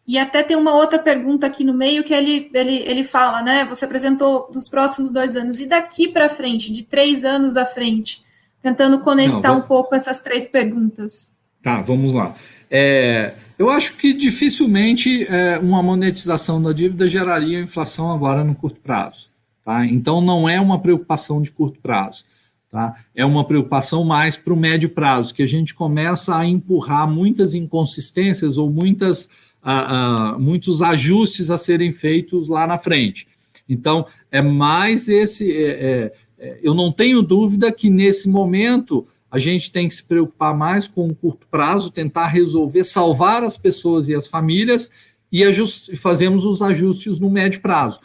E 0.07 0.19
até 0.19 0.43
tem 0.43 0.57
uma 0.57 0.75
outra 0.75 0.99
pergunta 0.99 1.47
aqui 1.47 1.63
no 1.63 1.73
meio 1.73 2.03
que 2.03 2.13
ele, 2.13 2.51
ele, 2.53 2.77
ele 2.87 3.05
fala, 3.05 3.43
né? 3.43 3.65
Você 3.67 3.85
apresentou 3.85 4.51
dos 4.53 4.69
próximos 4.69 5.13
dois 5.13 5.37
anos, 5.37 5.61
e 5.61 5.67
daqui 5.67 6.09
para 6.09 6.29
frente, 6.29 6.73
de 6.73 6.83
três 6.83 7.25
anos 7.25 7.57
à 7.57 7.65
frente, 7.65 8.23
tentando 8.61 9.01
conectar 9.01 9.49
não, 9.49 9.55
vou... 9.57 9.65
um 9.65 9.67
pouco 9.69 9.95
essas 9.95 10.21
três 10.21 10.47
perguntas. 10.47 11.33
Tá, 11.63 11.81
vamos 11.81 12.13
lá. 12.13 12.35
É, 12.69 13.35
eu 13.57 13.71
acho 13.71 13.97
que 13.97 14.13
dificilmente 14.13 15.25
é, 15.29 15.59
uma 15.59 15.83
monetização 15.83 16.61
da 16.61 16.73
dívida 16.73 17.07
geraria 17.07 17.61
inflação 17.61 18.11
agora 18.11 18.43
no 18.43 18.55
curto 18.55 18.81
prazo. 18.81 19.31
Tá? 19.65 19.87
Então, 19.87 20.21
não 20.21 20.49
é 20.49 20.61
uma 20.61 20.81
preocupação 20.81 21.41
de 21.41 21.53
curto 21.53 21.79
prazo. 21.79 22.25
Tá? 22.73 23.05
É 23.15 23.23
uma 23.23 23.45
preocupação 23.45 24.03
mais 24.03 24.35
para 24.35 24.51
o 24.51 24.57
médio 24.57 24.89
prazo, 24.89 25.35
que 25.35 25.43
a 25.43 25.47
gente 25.47 25.75
começa 25.75 26.35
a 26.35 26.47
empurrar 26.47 27.07
muitas 27.07 27.55
inconsistências 27.55 28.57
ou 28.57 28.71
muitas, 28.71 29.27
uh, 29.63 30.37
uh, 30.37 30.41
muitos 30.41 30.81
ajustes 30.81 31.51
a 31.51 31.59
serem 31.59 31.93
feitos 31.93 32.49
lá 32.49 32.67
na 32.67 32.79
frente. 32.79 33.29
Então, 33.69 34.07
é 34.31 34.41
mais 34.41 35.07
esse. 35.07 35.55
É, 35.55 35.69
é, 35.69 36.13
é 36.39 36.61
eu 36.63 36.73
não 36.73 36.91
tenho 36.91 37.21
dúvida 37.21 37.71
que 37.71 37.91
nesse 37.91 38.27
momento 38.27 39.07
a 39.31 39.39
gente 39.39 39.71
tem 39.71 39.87
que 39.87 39.95
se 39.95 40.05
preocupar 40.05 40.57
mais 40.57 40.89
com 40.89 41.09
o 41.09 41.15
curto 41.15 41.47
prazo, 41.51 41.91
tentar 41.91 42.29
resolver, 42.29 42.85
salvar 42.85 43.43
as 43.43 43.59
pessoas 43.59 44.09
e 44.09 44.15
as 44.15 44.27
famílias 44.27 44.91
e 45.31 45.43
fazemos 45.95 46.47
os 46.47 46.63
ajustes 46.63 47.19
no 47.19 47.29
médio 47.29 47.61
prazo. 47.61 48.01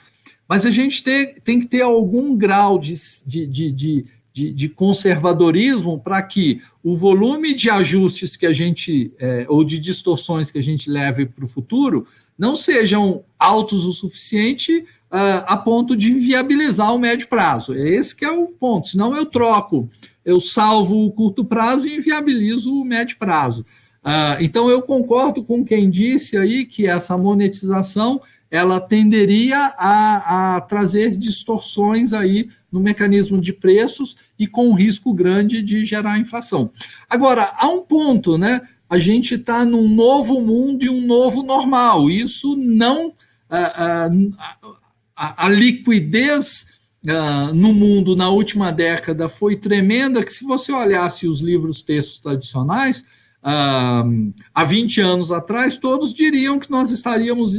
Mas 0.47 0.65
a 0.65 0.71
gente 0.71 1.03
tem, 1.03 1.35
tem 1.41 1.59
que 1.59 1.67
ter 1.67 1.81
algum 1.81 2.35
grau 2.35 2.79
de, 2.79 2.95
de, 3.25 3.45
de, 3.45 3.71
de, 3.71 4.05
de 4.45 4.69
conservadorismo 4.69 5.99
para 5.99 6.21
que 6.21 6.61
o 6.83 6.95
volume 6.95 7.53
de 7.53 7.69
ajustes 7.69 8.35
que 8.35 8.45
a 8.45 8.53
gente, 8.53 9.11
é, 9.19 9.45
ou 9.49 9.63
de 9.63 9.79
distorções 9.79 10.49
que 10.51 10.57
a 10.57 10.63
gente 10.63 10.89
leve 10.89 11.25
para 11.25 11.45
o 11.45 11.47
futuro, 11.47 12.07
não 12.37 12.55
sejam 12.55 13.23
altos 13.39 13.85
o 13.85 13.93
suficiente 13.93 14.85
uh, 15.11 15.43
a 15.47 15.57
ponto 15.57 15.95
de 15.95 16.13
viabilizar 16.13 16.93
o 16.93 16.99
médio 16.99 17.27
prazo. 17.27 17.73
É 17.73 17.89
esse 17.89 18.15
que 18.15 18.23
é 18.23 18.31
o 18.31 18.47
ponto. 18.47 18.87
Senão 18.87 19.15
eu 19.15 19.25
troco, 19.25 19.89
eu 20.23 20.39
salvo 20.39 21.05
o 21.05 21.11
curto 21.11 21.43
prazo 21.43 21.87
e 21.87 21.95
inviabilizo 21.95 22.73
o 22.73 22.85
médio 22.85 23.17
prazo. 23.17 23.65
Uh, 24.03 24.39
então 24.39 24.69
eu 24.69 24.81
concordo 24.81 25.43
com 25.43 25.65
quem 25.65 25.89
disse 25.89 26.37
aí 26.37 26.65
que 26.65 26.87
essa 26.87 27.17
monetização 27.17 28.21
ela 28.49 28.79
tenderia 28.79 29.73
a, 29.77 30.55
a 30.55 30.61
trazer 30.61 31.11
distorções 31.11 32.13
aí 32.13 32.49
no 32.71 32.79
mecanismo 32.79 33.39
de 33.39 33.53
preços 33.53 34.15
e 34.37 34.45
com 34.45 34.73
risco 34.73 35.13
grande 35.13 35.61
de 35.61 35.85
gerar 35.85 36.19
inflação. 36.19 36.71
Agora, 37.09 37.53
há 37.57 37.67
um 37.67 37.81
ponto, 37.81 38.37
né? 38.37 38.61
A 38.89 38.97
gente 38.97 39.35
está 39.35 39.65
num 39.65 39.87
novo 39.87 40.41
mundo 40.41 40.83
e 40.83 40.89
um 40.89 41.01
novo 41.01 41.43
normal. 41.43 42.09
Isso 42.09 42.55
não. 42.55 43.13
A, 43.49 44.09
a, 45.15 45.45
a 45.45 45.49
liquidez 45.49 46.73
uh, 47.03 47.53
no 47.53 47.73
mundo 47.73 48.15
na 48.15 48.29
última 48.29 48.71
década 48.71 49.27
foi 49.27 49.55
tremenda, 49.55 50.23
que 50.23 50.31
se 50.31 50.43
você 50.43 50.71
olhasse 50.71 51.27
os 51.27 51.41
livros 51.41 51.81
textos 51.81 52.19
tradicionais, 52.19 53.03
há 54.53 54.63
20 54.63 54.99
anos 55.01 55.31
atrás, 55.31 55.77
todos 55.77 56.13
diriam 56.13 56.59
que 56.59 56.69
nós 56.69 56.91
estaríamos 56.91 57.53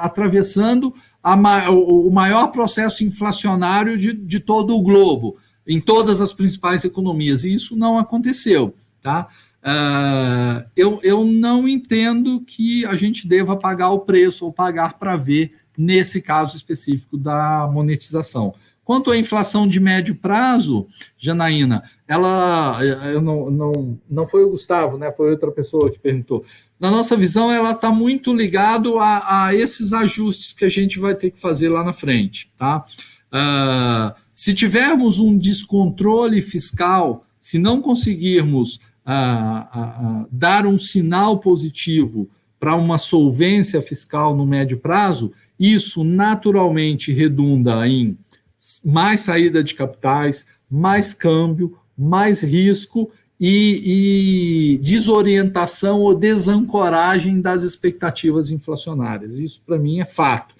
atravessando 0.00 0.94
a, 1.22 1.70
o, 1.70 2.10
maior 2.10 2.48
processo 2.48 3.04
inflacionário 3.04 3.96
de, 3.96 4.12
de 4.12 4.40
todo 4.40 4.76
o 4.76 4.82
globo, 4.82 5.38
em 5.66 5.80
todas 5.80 6.20
as 6.20 6.32
principais 6.32 6.84
economias, 6.84 7.44
e 7.44 7.54
isso 7.54 7.76
não 7.76 7.98
aconteceu. 7.98 8.74
Tá? 9.00 9.28
Uh, 9.62 10.68
eu, 10.76 10.98
eu 11.02 11.24
não 11.24 11.68
entendo 11.68 12.40
que 12.40 12.84
a 12.86 12.96
gente 12.96 13.28
deva 13.28 13.56
pagar 13.56 13.90
o 13.90 14.00
preço 14.00 14.44
ou 14.44 14.52
pagar 14.52 14.98
para 14.98 15.16
ver 15.16 15.54
nesse 15.78 16.20
caso 16.20 16.56
específico 16.56 17.16
da 17.16 17.68
monetização. 17.72 18.54
Quanto 18.84 19.12
à 19.12 19.16
inflação 19.16 19.66
de 19.66 19.78
médio 19.78 20.16
prazo, 20.16 20.88
Janaína, 21.16 21.84
ela 22.08 22.78
eu 22.84 23.20
não, 23.20 23.48
não, 23.48 23.98
não 24.10 24.26
foi 24.26 24.42
o 24.42 24.50
Gustavo, 24.50 24.98
né? 24.98 25.12
Foi 25.12 25.30
outra 25.30 25.52
pessoa 25.52 25.90
que 25.90 26.00
perguntou. 26.00 26.44
Na 26.82 26.90
nossa 26.90 27.16
visão, 27.16 27.48
ela 27.48 27.70
está 27.70 27.92
muito 27.92 28.34
ligado 28.34 28.98
a, 28.98 29.44
a, 29.46 29.54
esses 29.54 29.92
ajustes 29.92 30.52
que 30.52 30.64
a 30.64 30.68
gente 30.68 30.98
vai 30.98 31.14
ter 31.14 31.30
que 31.30 31.38
fazer 31.38 31.68
lá 31.68 31.84
na 31.84 31.92
frente, 31.92 32.50
tá? 32.58 32.84
Uh, 33.32 34.12
se 34.34 34.52
tivermos 34.52 35.20
um 35.20 35.38
descontrole 35.38 36.42
fiscal, 36.42 37.24
se 37.38 37.56
não 37.56 37.80
conseguirmos 37.80 38.80
uh, 39.06 40.24
uh, 40.24 40.28
dar 40.32 40.66
um 40.66 40.76
sinal 40.76 41.38
positivo 41.38 42.28
para 42.58 42.74
uma 42.74 42.98
solvência 42.98 43.80
fiscal 43.80 44.36
no 44.36 44.44
médio 44.44 44.76
prazo, 44.76 45.32
isso 45.56 46.02
naturalmente 46.02 47.12
redunda 47.12 47.86
em 47.86 48.18
mais 48.84 49.20
saída 49.20 49.62
de 49.62 49.74
capitais, 49.74 50.44
mais 50.68 51.14
câmbio, 51.14 51.78
mais 51.96 52.42
risco 52.42 53.08
e, 53.44 54.74
e 54.74 54.78
desorientação 54.78 55.98
ou 55.98 56.14
desancoragem 56.14 57.40
das 57.40 57.64
expectativas 57.64 58.52
inflacionárias. 58.52 59.36
Isso, 59.36 59.60
para 59.66 59.76
mim, 59.76 59.98
é 59.98 60.04
fato. 60.04 60.54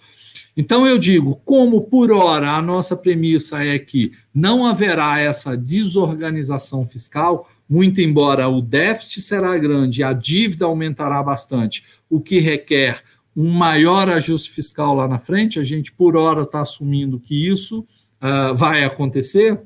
Então, 0.56 0.84
eu 0.84 0.98
digo, 0.98 1.40
como 1.44 1.82
por 1.82 2.10
hora 2.10 2.50
a 2.50 2.60
nossa 2.60 2.96
premissa 2.96 3.64
é 3.64 3.78
que 3.78 4.10
não 4.34 4.66
haverá 4.66 5.20
essa 5.20 5.56
desorganização 5.56 6.84
fiscal, 6.84 7.48
muito 7.70 8.00
embora 8.00 8.48
o 8.48 8.60
déficit 8.60 9.20
será 9.20 9.56
grande, 9.56 10.02
a 10.02 10.12
dívida 10.12 10.64
aumentará 10.64 11.22
bastante, 11.22 11.84
o 12.10 12.20
que 12.20 12.40
requer 12.40 13.00
um 13.34 13.48
maior 13.48 14.08
ajuste 14.08 14.50
fiscal 14.50 14.96
lá 14.96 15.06
na 15.06 15.20
frente, 15.20 15.60
a 15.60 15.64
gente 15.64 15.92
por 15.92 16.16
hora 16.16 16.42
está 16.42 16.60
assumindo 16.60 17.20
que 17.20 17.48
isso 17.48 17.86
uh, 18.20 18.54
vai 18.56 18.82
acontecer, 18.82 19.58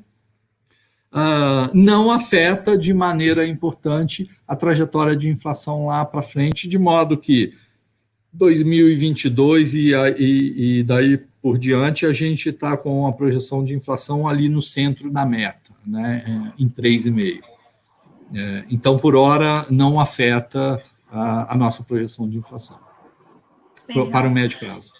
uh, 1.11 1.69
não 1.73 2.11
afeta 2.11 2.77
de 2.77 2.93
maneira 2.93 3.47
importante 3.47 4.29
a 4.47 4.55
trajetória 4.55 5.15
de 5.15 5.29
inflação 5.29 5.87
lá 5.87 6.05
para 6.05 6.21
frente, 6.21 6.67
de 6.67 6.77
modo 6.77 7.17
que 7.17 7.53
2022 8.33 9.73
e, 9.73 9.91
e, 10.17 10.79
e 10.79 10.83
daí 10.83 11.17
por 11.41 11.57
diante 11.57 12.05
a 12.05 12.13
gente 12.13 12.49
está 12.49 12.75
com 12.75 13.01
uma 13.01 13.13
projeção 13.13 13.63
de 13.63 13.73
inflação 13.73 14.27
ali 14.27 14.49
no 14.49 14.61
centro 14.61 15.09
da 15.09 15.25
meta, 15.25 15.71
né, 15.85 16.53
em 16.57 16.67
3,5. 16.67 17.41
É, 18.33 18.65
então, 18.69 18.97
por 18.97 19.15
hora, 19.15 19.65
não 19.69 19.99
afeta 19.99 20.83
a, 21.09 21.53
a 21.53 21.55
nossa 21.55 21.83
projeção 21.83 22.27
de 22.27 22.37
inflação 22.37 22.77
Legal. 23.87 24.07
para 24.07 24.27
o 24.27 24.31
médio 24.31 24.59
prazo. 24.59 24.91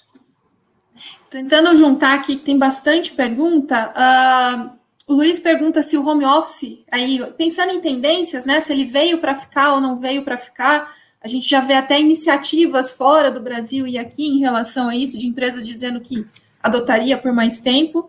Tentando 1.30 1.78
juntar 1.78 2.16
aqui, 2.16 2.38
que 2.38 2.42
tem 2.42 2.58
bastante 2.58 3.12
pergunta. 3.12 3.94
Uh, 3.94 4.77
o 5.08 5.14
Luiz 5.14 5.40
pergunta 5.40 5.82
se 5.82 5.98
o 5.98 6.06
home 6.06 6.26
office, 6.26 6.84
aí 6.92 7.26
pensando 7.38 7.72
em 7.72 7.80
tendências, 7.80 8.46
né? 8.46 8.60
Se 8.60 8.74
ele 8.74 8.84
veio 8.84 9.20
para 9.20 9.34
ficar 9.34 9.74
ou 9.74 9.82
não 9.82 9.98
veio 9.98 10.22
para 10.22 10.38
ficar. 10.38 10.94
A 11.24 11.30
gente 11.30 11.50
já 11.50 11.62
vê 11.62 11.74
até 11.74 12.00
iniciativas 12.00 12.92
fora 12.92 13.32
do 13.32 13.42
Brasil 13.42 13.88
e 13.88 13.98
aqui 13.98 14.28
em 14.28 14.40
relação 14.40 14.90
a 14.90 14.96
isso, 14.96 15.18
de 15.18 15.26
empresas 15.26 15.66
dizendo 15.66 16.02
que 16.02 16.26
adotaria 16.62 17.18
por 17.18 17.32
mais 17.32 17.62
tempo. 17.62 18.08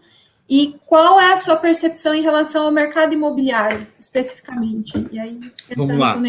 E 0.51 0.75
qual 0.87 1.21
é 1.21 1.33
a 1.33 1.37
sua 1.37 1.57
percepção 1.57 2.15
em 2.15 2.23
relação 2.23 2.67
ao 2.67 2.73
mercado 2.73 3.13
imobiliário, 3.13 3.87
especificamente? 3.99 4.93
E 5.13 5.19
aí, 5.19 5.39
Vamos 5.77 5.99
lá. 5.99 6.21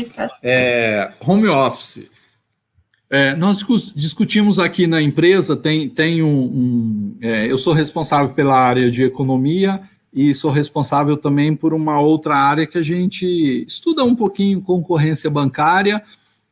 É, 0.44 1.12
home 1.20 1.48
office. 1.48 2.08
É, 3.10 3.36
nós 3.36 3.66
discutimos 3.96 4.60
aqui 4.60 4.86
na 4.86 5.02
empresa, 5.02 5.58
tem, 5.58 5.90
tem 5.90 6.22
um. 6.22 6.44
um 6.44 7.18
é, 7.22 7.52
eu 7.52 7.58
sou 7.58 7.74
responsável 7.74 8.36
pela 8.36 8.56
área 8.56 8.92
de 8.92 9.04
economia 9.04 9.82
e 10.14 10.34
sou 10.34 10.52
responsável 10.52 11.16
também 11.16 11.56
por 11.56 11.74
uma 11.74 12.00
outra 12.00 12.36
área 12.36 12.66
que 12.66 12.78
a 12.78 12.84
gente 12.84 13.64
estuda 13.68 14.04
um 14.04 14.16
pouquinho 14.16 14.62
concorrência 14.62 15.30
bancária 15.30 16.04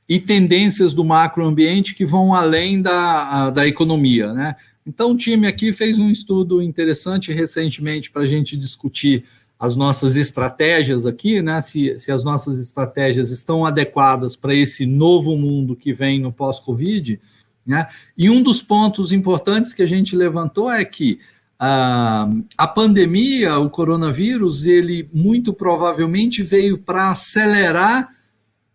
e 0.08 0.20
tendências 0.20 0.93
do 0.93 1.03
macroambiente 1.03 1.95
que 1.95 2.05
vão 2.05 2.34
além 2.34 2.82
da, 2.82 3.49
da 3.49 3.68
economia, 3.68 4.32
né? 4.34 4.55
Então, 4.86 5.12
o 5.12 5.18
time 5.18 5.47
aqui 5.47 5.74
fez 5.74 5.99
um 5.99 6.10
estudo 6.10 6.62
interessante 6.62 7.34
recentemente 7.34 8.10
para 8.10 8.22
a 8.22 8.26
gente 8.26 8.55
discutir 8.55 9.26
as 9.60 9.76
nossas 9.76 10.16
estratégias 10.16 11.05
aqui, 11.05 11.41
né? 11.41 11.60
Se, 11.60 11.97
se 11.97 12.10
as 12.10 12.24
nossas 12.24 12.58
estratégias 12.58 13.32
estão 13.32 13.66
adequadas 13.66 14.36
para 14.36 14.55
esse 14.55 14.86
novo 14.86 15.36
mundo 15.36 15.76
que 15.76 15.91
vem 15.91 16.22
no 16.22 16.32
pós-Covid, 16.32 17.20
né? 17.66 17.88
E 18.18 18.30
um 18.30 18.41
dos 18.41 18.62
pontos 18.62 19.12
importantes 19.12 19.74
que 19.74 19.84
a 19.84 19.88
gente 19.88 20.16
levantou 20.16 20.72
é 20.72 20.86
que 20.86 21.20
a, 21.60 22.68
pandemia, 22.68 23.58
o 23.58 23.70
coronavírus, 23.70 24.66
ele 24.66 25.10
muito 25.14 25.53
provavelmente 25.53 26.43
veio 26.43 26.78
para 26.78 27.10
acelerar 27.10 28.16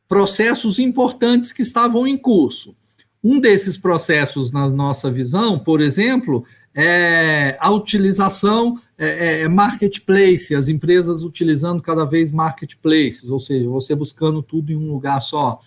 processos 0.08 0.78
importantes 0.78 1.52
que 1.52 1.62
estavam 1.62 2.06
em 2.06 2.18
curso. 2.18 2.74
Um 3.22 3.38
desses 3.38 3.76
processos, 3.76 4.50
na 4.50 4.68
nossa 4.68 5.10
visão, 5.10 5.58
por 5.58 5.80
exemplo, 5.80 6.44
é 6.74 7.56
a 7.60 7.70
utilização 7.70 8.80
é, 8.98 9.06
é, 9.06 9.40
é, 9.42 9.48
marketplace, 9.48 10.54
as 10.54 10.68
empresas 10.68 11.22
utilizando 11.22 11.82
cada 11.82 12.04
vez 12.04 12.30
marketplaces, 12.30 13.28
ou 13.28 13.38
seja, 13.38 13.68
você 13.68 13.94
buscando 13.94 14.42
tudo 14.42 14.72
em 14.72 14.76
um 14.76 14.90
lugar 14.90 15.20
só. 15.20 15.60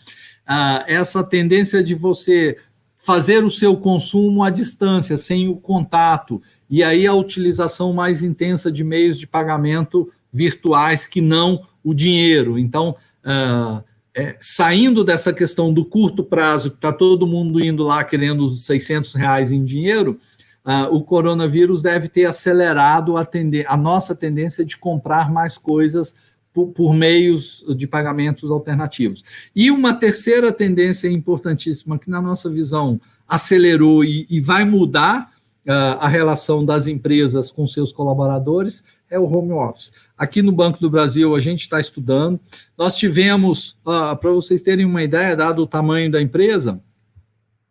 Ah, 0.46 0.84
essa 0.88 1.24
tendência 1.24 1.84
de 1.84 1.96
você 1.96 2.58
fazer 2.98 3.44
o 3.44 3.52
seu 3.52 3.78
consumo 3.78 4.44
à 4.44 4.50
distância, 4.50 5.16
sem 5.16 5.48
o 5.48 5.58
contato, 5.58 6.42
e 6.70 6.84
aí 6.84 7.06
a 7.06 7.14
utilização 7.14 7.94
mais 7.94 8.24
intensa 8.24 8.72
de 8.72 8.84
meios 8.84 9.18
de 9.18 9.28
pagamento 9.28 10.12
virtuais 10.32 11.06
que 11.06 11.22
não 11.22 11.66
o 11.84 11.94
dinheiro. 11.94 12.58
Então, 12.58 12.96
ah, 13.24 13.84
é, 14.16 14.38
saindo 14.40 15.04
dessa 15.04 15.34
questão 15.34 15.74
do 15.74 15.84
curto 15.84 16.24
prazo, 16.24 16.72
que 16.72 16.78
está 16.78 16.94
todo 16.94 17.28
mundo 17.28 17.62
indo 17.62 17.84
lá 17.84 18.02
querendo 18.02 18.46
os 18.46 18.66
600 18.66 19.14
reais 19.14 19.52
em 19.52 19.62
dinheiro, 19.62 20.18
uh, 20.66 20.96
o 20.96 21.04
coronavírus 21.04 21.82
deve 21.82 22.08
ter 22.08 22.24
acelerado 22.24 23.18
a, 23.18 23.28
a 23.68 23.76
nossa 23.76 24.16
tendência 24.16 24.64
de 24.64 24.78
comprar 24.78 25.30
mais 25.30 25.58
coisas 25.58 26.16
por, 26.54 26.68
por, 26.68 26.94
meios 26.94 27.66
de 27.76 27.86
pagamentos 27.86 28.50
alternativos. 28.50 29.22
E 29.54 29.70
uma 29.70 29.94
terceira 29.94 30.50
tendência 30.54 31.10
importantíssima, 31.10 32.00
que 32.00 32.10
na 32.10 32.22
nossa 32.22 32.50
visão 32.50 33.02
acelerou 33.28 34.02
e, 34.06 34.26
e 34.30 34.40
vai 34.40 34.64
mudar 34.64 35.30
uh, 35.30 35.35
a 35.72 36.08
relação 36.08 36.64
das 36.64 36.88
empresas 36.88 37.52
com 37.52 37.66
seus 37.66 37.92
colaboradores, 37.92 38.84
é 39.10 39.18
o 39.18 39.26
home 39.26 39.52
office. 39.52 39.92
Aqui 40.18 40.42
no 40.42 40.52
Banco 40.52 40.80
do 40.80 40.90
Brasil, 40.90 41.36
a 41.36 41.40
gente 41.40 41.62
está 41.62 41.80
estudando. 41.80 42.40
Nós 42.78 42.96
tivemos, 42.96 43.72
uh, 43.86 44.16
para 44.16 44.32
vocês 44.32 44.62
terem 44.62 44.86
uma 44.86 45.04
ideia, 45.04 45.36
dado 45.36 45.64
o 45.64 45.68
tamanho 45.68 46.12
da 46.12 46.22
empresa, 46.22 46.80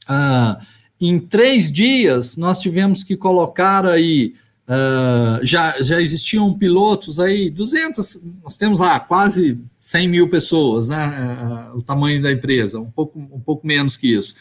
uh, 0.08 0.64
em 1.00 1.18
três 1.18 1.70
dias 1.70 2.36
nós 2.36 2.60
tivemos 2.60 3.04
que 3.04 3.16
colocar 3.16 3.86
aí. 3.86 4.34
Já, 5.42 5.74
já 5.82 6.00
existiam 6.00 6.54
pilotos 6.54 7.20
aí, 7.20 7.50
200, 7.50 8.18
nós 8.42 8.56
temos 8.56 8.80
lá 8.80 8.98
quase 8.98 9.60
100 9.78 10.08
mil 10.08 10.30
pessoas, 10.30 10.88
né, 10.88 11.68
o 11.74 11.82
tamanho 11.82 12.22
da 12.22 12.32
empresa, 12.32 12.80
um 12.80 12.90
pouco, 12.90 13.18
um 13.18 13.40
pouco 13.40 13.66
menos 13.66 13.98
que 13.98 14.14
isso. 14.14 14.34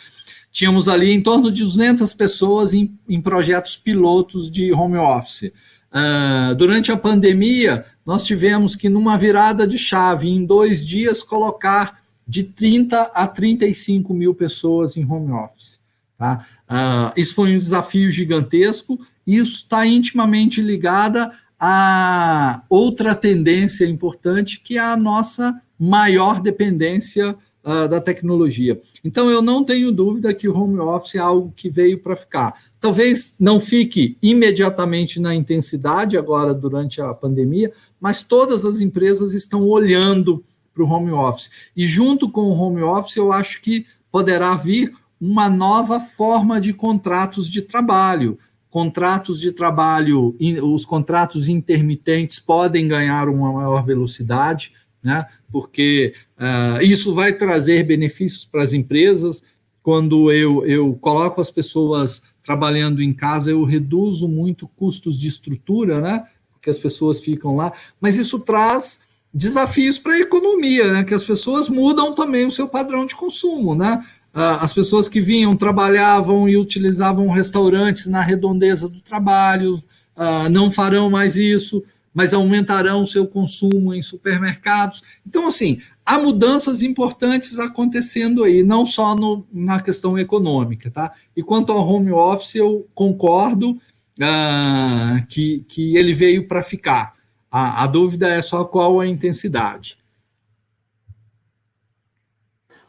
Tínhamos 0.53 0.87
ali 0.87 1.11
em 1.11 1.19
torno 1.19 1.51
de 1.51 1.63
200 1.63 2.13
pessoas 2.13 2.75
em, 2.75 2.95
em 3.09 3.19
projetos 3.19 3.75
pilotos 3.75 4.51
de 4.51 4.71
home 4.71 4.97
office. 4.97 5.51
Uh, 5.91 6.53
durante 6.55 6.91
a 6.91 6.97
pandemia, 6.97 7.85
nós 8.05 8.23
tivemos 8.23 8.75
que, 8.75 8.87
numa 8.87 9.17
virada 9.17 9.67
de 9.67 9.79
chave, 9.79 10.29
em 10.29 10.45
dois 10.45 10.85
dias, 10.85 11.23
colocar 11.23 12.03
de 12.27 12.43
30 12.43 13.01
a 13.01 13.27
35 13.27 14.13
mil 14.13 14.35
pessoas 14.35 14.95
em 14.95 15.03
home 15.03 15.31
office. 15.31 15.79
Tá? 16.19 16.45
Uh, 16.69 17.19
isso 17.19 17.33
foi 17.33 17.55
um 17.55 17.57
desafio 17.57 18.11
gigantesco, 18.11 18.99
isso 19.25 19.55
está 19.55 19.87
intimamente 19.87 20.61
ligada 20.61 21.31
a 21.59 22.61
outra 22.69 23.15
tendência 23.15 23.85
importante, 23.85 24.59
que 24.59 24.77
é 24.77 24.81
a 24.81 24.95
nossa 24.95 25.59
maior 25.79 26.41
dependência 26.41 27.35
uh, 27.63 27.87
da 27.87 28.01
tecnologia. 28.01 28.79
Então, 29.03 29.29
eu 29.29 29.41
não 29.41 29.63
tenho 29.63 29.91
dúvida 29.91 30.33
que 30.33 30.47
o 30.47 30.57
home 30.57 30.79
office 30.79 31.15
é 31.15 31.19
algo 31.19 31.53
que 31.55 31.69
veio 31.69 31.99
para 31.99 32.15
ficar. 32.15 32.61
Talvez 32.79 33.35
não 33.39 33.59
fique 33.59 34.17
imediatamente 34.21 35.19
na 35.19 35.33
intensidade 35.33 36.17
agora 36.17 36.53
durante 36.53 37.01
a 37.01 37.13
pandemia, 37.13 37.71
mas 37.99 38.21
todas 38.21 38.65
as 38.65 38.81
empresas 38.81 39.33
estão 39.33 39.67
olhando 39.67 40.43
para 40.73 40.83
o 40.83 40.89
home 40.89 41.11
office. 41.11 41.49
E 41.75 41.85
junto 41.85 42.29
com 42.29 42.41
o 42.41 42.57
home 42.57 42.81
office, 42.81 43.15
eu 43.15 43.31
acho 43.31 43.61
que 43.61 43.85
poderá 44.11 44.55
vir 44.55 44.93
uma 45.19 45.49
nova 45.49 45.99
forma 45.99 46.59
de 46.59 46.73
contratos 46.73 47.47
de 47.47 47.61
trabalho. 47.61 48.37
Contratos 48.69 49.39
de 49.39 49.51
trabalho, 49.51 50.35
os 50.63 50.83
contratos 50.83 51.47
intermitentes 51.47 52.39
podem 52.39 52.87
ganhar 52.87 53.29
uma 53.29 53.53
maior 53.53 53.85
velocidade, 53.85 54.73
né? 55.01 55.27
Porque 55.53 56.15
uh, 56.35 56.81
isso 56.81 57.13
vai 57.13 57.31
trazer 57.31 57.83
benefícios 57.83 58.43
para 58.43 58.63
as 58.63 58.73
empresas. 58.73 59.43
Quando 59.83 60.31
eu, 60.31 60.65
eu 60.65 60.95
coloco 60.95 61.39
as 61.39 61.51
pessoas 61.51 62.23
trabalhando 62.43 63.03
em 63.03 63.13
casa, 63.13 63.51
eu 63.51 63.63
reduzo 63.63 64.27
muito 64.27 64.67
custos 64.67 65.19
de 65.19 65.27
estrutura, 65.27 66.01
né? 66.01 66.25
Porque 66.53 66.71
as 66.71 66.79
pessoas 66.79 67.21
ficam 67.21 67.55
lá, 67.55 67.71
mas 68.01 68.17
isso 68.17 68.39
traz 68.39 69.03
desafios 69.31 69.99
para 69.99 70.13
a 70.13 70.19
economia, 70.19 70.91
né? 70.91 71.03
Que 71.03 71.13
as 71.13 71.23
pessoas 71.23 71.69
mudam 71.69 72.15
também 72.15 72.47
o 72.47 72.51
seu 72.51 72.67
padrão 72.67 73.05
de 73.05 73.15
consumo, 73.15 73.75
né? 73.75 74.03
Ah, 74.33 74.63
as 74.63 74.73
pessoas 74.73 75.07
que 75.07 75.21
vinham, 75.21 75.55
trabalhavam 75.55 76.49
e 76.49 76.57
utilizavam 76.57 77.29
restaurantes 77.29 78.07
na 78.07 78.21
redondeza 78.21 78.89
do 78.89 79.01
trabalho, 79.01 79.83
ah, 80.15 80.49
não 80.49 80.71
farão 80.71 81.11
mais 81.11 81.35
isso, 81.35 81.83
mas 82.13 82.33
aumentarão 82.33 83.03
o 83.03 83.07
seu 83.07 83.25
consumo 83.25 83.93
em 83.93 84.01
supermercados. 84.01 85.01
Então, 85.25 85.47
assim, 85.47 85.81
há 86.05 86.19
mudanças 86.19 86.81
importantes 86.81 87.57
acontecendo 87.57 88.43
aí, 88.43 88.61
não 88.63 88.85
só 88.85 89.15
no, 89.15 89.45
na 89.51 89.81
questão 89.81 90.17
econômica, 90.17 90.91
tá? 90.91 91.13
E 91.35 91.41
quanto 91.41 91.71
ao 91.71 91.87
home 91.87 92.11
office, 92.11 92.55
eu 92.55 92.87
concordo 92.93 93.79
ah, 94.21 95.23
que, 95.27 95.65
que 95.67 95.97
ele 95.97 96.13
veio 96.13 96.47
para 96.47 96.61
ficar. 96.61 97.13
A, 97.51 97.83
a 97.83 97.87
dúvida 97.87 98.27
é 98.27 98.41
só 98.41 98.63
qual 98.63 98.99
a 98.99 99.07
intensidade. 99.07 99.97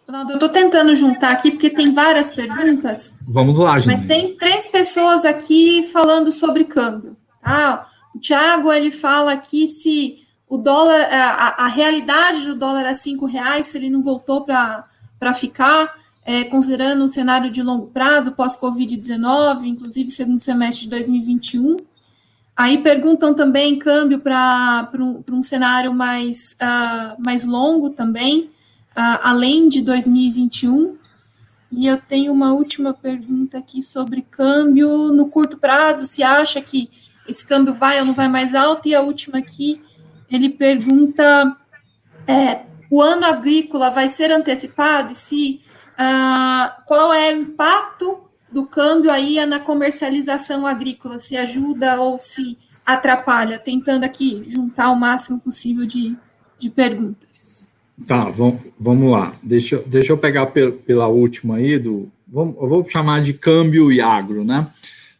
Ronaldo, 0.06 0.32
eu 0.32 0.34
estou 0.34 0.50
tentando 0.50 0.94
juntar 0.94 1.32
aqui 1.32 1.50
porque 1.50 1.70
tem 1.70 1.94
várias 1.94 2.34
perguntas. 2.34 3.14
Vamos 3.22 3.56
lá, 3.56 3.78
gente. 3.78 3.86
Mas 3.86 4.06
tem 4.06 4.36
três 4.36 4.68
pessoas 4.68 5.24
aqui 5.24 5.88
falando 5.90 6.30
sobre 6.30 6.64
câmbio. 6.64 7.16
Ah, 7.42 7.86
o 8.14 8.18
Thiago 8.18 8.72
ele 8.72 8.90
fala 8.90 9.32
aqui 9.32 9.66
se 9.66 10.24
o 10.48 10.56
dólar, 10.56 11.00
a, 11.10 11.64
a 11.64 11.66
realidade 11.66 12.46
do 12.46 12.54
dólar 12.54 12.86
a 12.86 12.94
cinco 12.94 13.26
reais, 13.26 13.66
se 13.66 13.78
ele 13.78 13.90
não 13.90 14.02
voltou 14.02 14.44
para 14.44 15.34
ficar. 15.34 16.04
é, 16.26 16.44
considerando 16.44 17.04
um 17.04 17.08
cenário 17.08 17.50
de 17.50 17.62
longo 17.62 17.88
prazo, 17.88 18.32
pós-Covid-19, 18.32 19.64
inclusive 19.64 20.10
segundo 20.10 20.38
semestre 20.38 20.84
de 20.84 20.90
2021. 20.90 21.76
Aí 22.56 22.78
perguntam 22.78 23.34
também 23.34 23.78
câmbio 23.78 24.20
para 24.20 24.88
um, 24.94 25.22
um 25.30 25.42
cenário 25.42 25.92
mais, 25.92 26.52
uh, 26.54 27.20
mais 27.22 27.44
longo 27.44 27.90
também, 27.90 28.44
uh, 28.96 29.20
além 29.22 29.68
de 29.68 29.82
2021. 29.82 30.96
E 31.70 31.86
eu 31.86 32.00
tenho 32.00 32.32
uma 32.32 32.52
última 32.52 32.94
pergunta 32.94 33.58
aqui 33.58 33.82
sobre 33.82 34.22
câmbio 34.22 35.12
no 35.12 35.28
curto 35.28 35.58
prazo, 35.58 36.06
se 36.06 36.22
acha 36.22 36.60
que 36.60 36.88
esse 37.28 37.46
câmbio 37.46 37.74
vai 37.74 38.00
ou 38.00 38.06
não 38.06 38.14
vai 38.14 38.28
mais 38.28 38.54
alto? 38.54 38.88
E 38.88 38.94
a 38.94 39.00
última 39.00 39.38
aqui, 39.38 39.80
ele 40.30 40.48
pergunta 40.48 41.56
é, 42.26 42.60
o 42.90 43.02
ano 43.02 43.24
agrícola 43.24 43.90
vai 43.90 44.08
ser 44.08 44.30
antecipado 44.30 45.12
e 45.12 45.16
se 45.16 45.60
uh, 45.94 46.84
qual 46.86 47.12
é 47.12 47.34
o 47.34 47.38
impacto 47.38 48.20
do 48.52 48.64
câmbio 48.66 49.10
aí 49.10 49.44
na 49.46 49.58
comercialização 49.58 50.66
agrícola, 50.66 51.18
se 51.18 51.36
ajuda 51.36 52.00
ou 52.00 52.18
se 52.20 52.56
atrapalha, 52.86 53.58
tentando 53.58 54.04
aqui 54.04 54.44
juntar 54.46 54.90
o 54.90 54.96
máximo 54.96 55.40
possível 55.40 55.84
de, 55.86 56.16
de 56.58 56.70
perguntas. 56.70 57.68
Tá, 58.06 58.30
vamos, 58.30 58.60
vamos 58.78 59.10
lá. 59.10 59.34
Deixa, 59.42 59.82
deixa 59.86 60.12
eu 60.12 60.18
pegar 60.18 60.46
pela 60.46 61.08
última 61.08 61.56
aí, 61.56 61.78
do, 61.78 62.10
vamos, 62.28 62.56
eu 62.60 62.68
vou 62.68 62.88
chamar 62.88 63.22
de 63.22 63.32
câmbio 63.32 63.90
e 63.90 64.00
agro, 64.00 64.44
né? 64.44 64.68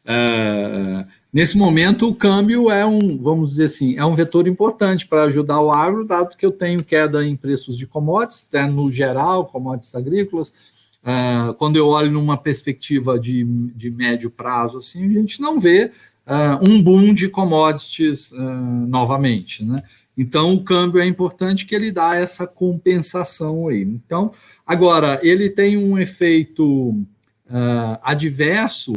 É, 0.04 1.04
nesse 1.34 1.58
momento, 1.58 2.08
o 2.08 2.14
câmbio 2.14 2.70
é 2.70 2.86
um, 2.86 3.18
vamos 3.18 3.50
dizer 3.50 3.64
assim, 3.64 3.98
é 3.98 4.04
um 4.04 4.14
vetor 4.14 4.48
importante 4.48 5.06
para 5.06 5.24
ajudar 5.24 5.60
o 5.60 5.70
agro, 5.70 6.06
dado 6.06 6.36
que 6.36 6.46
eu 6.46 6.52
tenho 6.52 6.82
queda 6.82 7.26
em 7.26 7.36
preços 7.36 7.76
de 7.76 7.86
commodities, 7.86 8.48
né, 8.50 8.66
no 8.66 8.90
geral, 8.90 9.44
commodities 9.44 9.94
agrícolas, 9.94 10.54
Uh, 11.04 11.52
quando 11.54 11.76
eu 11.76 11.86
olho 11.86 12.10
numa 12.10 12.38
perspectiva 12.38 13.18
de, 13.18 13.44
de 13.44 13.90
médio 13.90 14.30
prazo, 14.30 14.78
assim, 14.78 15.06
a 15.06 15.12
gente 15.12 15.38
não 15.38 15.60
vê 15.60 15.92
uh, 16.26 16.66
um 16.66 16.82
boom 16.82 17.12
de 17.12 17.28
commodities 17.28 18.32
uh, 18.32 18.40
novamente, 18.40 19.62
né? 19.62 19.82
Então, 20.16 20.54
o 20.54 20.64
câmbio 20.64 21.02
é 21.02 21.04
importante 21.04 21.66
que 21.66 21.74
ele 21.74 21.92
dá 21.92 22.14
essa 22.14 22.46
compensação 22.46 23.68
aí. 23.68 23.82
Então, 23.82 24.30
agora, 24.64 25.20
ele 25.22 25.50
tem 25.50 25.76
um 25.76 25.98
efeito 25.98 27.04
adverso 28.00 28.92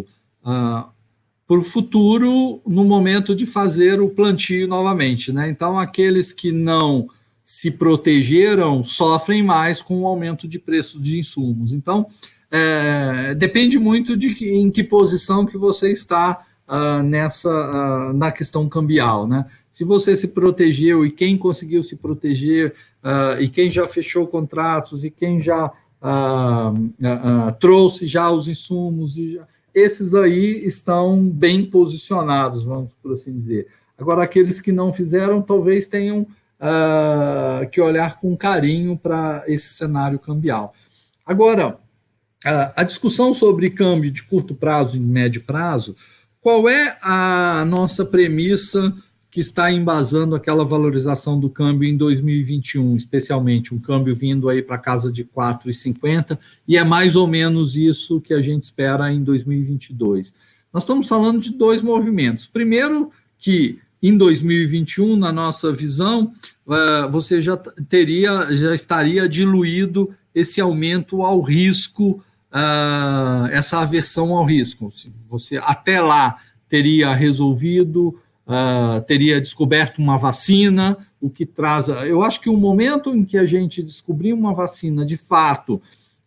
para 1.48 1.60
o 1.60 1.64
futuro 1.64 2.62
no 2.66 2.84
momento 2.84 3.34
de 3.34 3.46
fazer 3.46 4.02
o 4.02 4.10
plantio 4.10 4.68
novamente, 4.68 5.32
né? 5.32 5.50
Então, 5.50 5.80
aqueles 5.80 6.34
que 6.34 6.52
não 6.52 7.08
se 7.42 7.72
protegeram 7.72 8.84
sofrem 8.84 9.42
mais 9.42 9.82
com 9.82 10.02
o 10.02 10.08
aumento 10.08 10.48
de 10.48 10.60
preços 10.60 11.02
de 11.02 11.18
insumos. 11.18 11.72
Então, 11.72 12.08
é, 12.52 13.34
depende 13.36 13.80
muito 13.80 14.18
de 14.18 14.36
que, 14.36 14.50
em 14.50 14.70
que 14.70 14.84
posição 14.84 15.46
que 15.46 15.58
você 15.58 15.92
está 15.92 16.46
uh, 16.68 17.02
nessa 17.02 17.50
uh, 17.50 18.14
na 18.14 18.32
questão 18.32 18.68
cambial, 18.68 19.26
né? 19.28 19.46
Se 19.72 19.84
você 19.84 20.16
se 20.16 20.30
protegeu 20.30 21.06
e 21.06 21.12
quem 21.12 21.38
conseguiu 21.38 21.84
se 21.84 21.96
proteger 21.96 22.74
uh, 23.04 23.40
e 23.40 23.48
quem 23.48 23.70
já 23.70 23.88
fechou 23.88 24.28
contratos 24.28 25.06
e 25.06 25.12
quem 25.12 25.40
já 25.40 25.72
trouxe 27.60 28.06
já 28.06 28.30
os 28.30 28.48
insumos 28.48 29.18
e 29.18 29.34
já, 29.34 29.48
esses 29.78 30.16
aí 30.16 30.66
estão 30.66 31.24
bem 31.30 31.64
posicionados, 31.64 32.64
vamos 32.64 32.92
por 33.02 33.14
assim 33.14 33.32
dizer. 33.32 33.68
Agora, 33.96 34.24
aqueles 34.24 34.60
que 34.60 34.72
não 34.72 34.92
fizeram, 34.92 35.40
talvez 35.40 35.88
tenham 35.88 36.22
uh, 36.22 37.70
que 37.70 37.80
olhar 37.80 38.20
com 38.20 38.36
carinho 38.36 38.98
para 38.98 39.44
esse 39.46 39.76
cenário 39.76 40.18
cambial. 40.18 40.74
Agora, 41.24 41.76
uh, 42.44 42.74
a 42.76 42.84
discussão 42.84 43.34
sobre 43.34 43.70
câmbio 43.70 44.10
de 44.10 44.24
curto 44.24 44.56
prazo 44.56 44.98
e 44.98 45.00
médio 45.00 45.44
prazo, 45.44 45.96
qual 46.42 46.68
é 46.68 46.98
a 47.00 47.64
nossa 47.66 48.04
premissa 48.04 48.96
que 49.38 49.42
está 49.42 49.72
embasando 49.72 50.34
aquela 50.34 50.66
valorização 50.66 51.40
do 51.40 51.48
câmbio 51.48 51.88
em 51.88 51.96
2021, 51.96 52.96
especialmente 52.96 53.72
um 53.72 53.78
câmbio 53.78 54.16
vindo 54.16 54.50
aí 54.50 54.64
para 54.64 54.80
casa 54.80 55.12
de 55.12 55.24
4,50, 55.24 56.40
e 56.68 56.76
é 56.76 56.84
mais 56.84 57.16
ou 57.16 57.28
menos 57.28 57.76
isso 57.76 58.20
que 58.20 58.34
a 58.34 58.42
gente 58.42 58.64
espera 58.64 59.14
em 59.14 59.24
2022. 59.24 60.34
Nós 60.74 60.82
estamos 60.82 61.08
falando 61.08 61.40
de 61.40 61.52
dois 61.52 61.84
movimentos. 61.84 62.48
Primeiro, 62.48 63.12
que 63.38 63.78
em 64.02 64.18
2021, 64.18 65.16
na 65.16 65.32
nossa 65.32 65.72
visão, 65.72 66.34
uh, 66.66 67.08
você 67.08 67.40
já 67.40 67.56
teria, 67.56 68.48
já 68.56 68.74
estaria 68.74 69.30
diluído 69.30 70.16
esse 70.34 70.60
aumento 70.60 71.22
ao 71.22 71.42
risco, 71.42 72.24
uh, 72.52 73.46
essa 73.52 73.82
aversão 73.82 74.36
ao 74.36 74.46
risco. 74.46 74.92
Você 75.30 75.58
até 75.58 76.02
lá 76.02 76.38
teria 76.68 77.14
resolvido, 77.14 78.20
uh, 78.48 79.02
teria 79.02 79.42
descoberto 79.42 80.00
uma 80.00 80.18
vacina, 80.18 80.98
o 81.20 81.30
que 81.30 81.46
traz. 81.46 81.88
Eu 81.88 82.24
acho 82.24 82.40
que 82.42 82.50
o 82.50 82.58
momento 82.58 83.14
em 83.14 83.24
que 83.24 83.38
a 83.38 83.46
gente 83.46 83.84
descobrir 83.84 84.34
uma 84.34 84.54
vacina 84.54 85.06
de 85.06 85.18
fato 85.18 85.82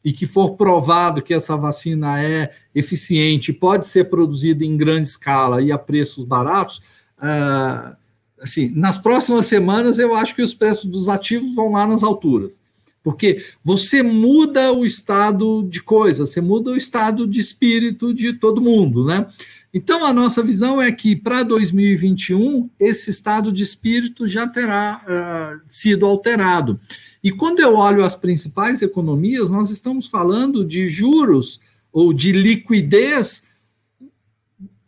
e 0.05 0.13
que 0.13 0.27
for 0.27 0.57
provado 0.57 1.23
que 1.23 1.35
essa 1.35 1.57
vacina 1.57 2.23
é 2.23 2.53
eficiente, 2.75 3.53
pode 3.53 3.87
ser 3.87 4.05
produzida 4.09 4.65
em 4.65 4.77
grande 4.77 5.09
escala 5.09 5.61
e 5.61 5.71
a 5.71 5.79
preços 5.79 6.25
baratos, 6.25 6.83
ah, 7.19 7.97
assim, 8.41 8.71
nas 8.75 8.97
próximas 8.97 9.47
semanas 9.47 9.99
eu 9.99 10.15
acho 10.15 10.35
que 10.35 10.43
os 10.43 10.55
preços 10.55 10.87
dos 10.87 11.09
ativos 11.09 11.55
vão 11.55 11.73
lá 11.73 11.87
nas 11.87 12.03
alturas. 12.03 12.61
Porque 13.03 13.45
você 13.65 14.03
muda 14.03 14.73
o 14.73 14.85
estado 14.85 15.67
de 15.69 15.83
coisa, 15.83 16.27
você 16.27 16.41
muda 16.41 16.71
o 16.71 16.77
estado 16.77 17.27
de 17.27 17.41
espírito 17.41 18.13
de 18.13 18.35
todo 18.35 18.61
mundo, 18.61 19.07
né? 19.07 19.27
Então, 19.73 20.05
a 20.05 20.13
nossa 20.13 20.43
visão 20.43 20.83
é 20.83 20.91
que 20.91 21.15
para 21.15 21.45
2021, 21.45 22.69
esse 22.79 23.11
estado 23.11 23.53
de 23.53 23.63
espírito 23.63 24.27
já 24.27 24.47
terá 24.47 25.03
uh, 25.05 25.61
sido 25.69 26.05
alterado. 26.07 26.81
E 27.23 27.31
quando 27.31 27.61
eu 27.61 27.77
olho 27.77 28.05
as 28.05 28.17
principais 28.17 28.83
economias, 28.83 29.49
nós 29.49 29.71
estamos 29.71 30.07
falando 30.07 30.65
de 30.65 30.89
juros 30.89 31.61
ou 31.93 32.13
de 32.13 32.33
liquidez 32.33 33.45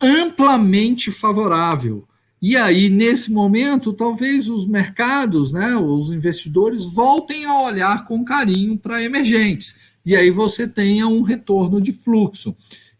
amplamente 0.01 1.11
favorável. 1.11 2.05
E 2.41 2.57
aí, 2.57 2.89
nesse 2.89 3.31
momento, 3.31 3.93
talvez 3.93 4.49
os 4.49 4.67
mercados, 4.67 5.53
né, 5.53 5.77
os 5.77 6.11
investidores, 6.11 6.83
voltem 6.83 7.45
a 7.45 7.61
olhar 7.61 8.05
com 8.05 8.25
carinho 8.25 8.77
para 8.77 9.01
emergentes. 9.01 9.77
E 10.05 10.13
aí 10.13 10.29
você 10.29 10.67
tenha 10.67 11.07
um 11.07 11.21
retorno 11.21 11.79
de 11.79 11.93
fluxo. 11.93 12.53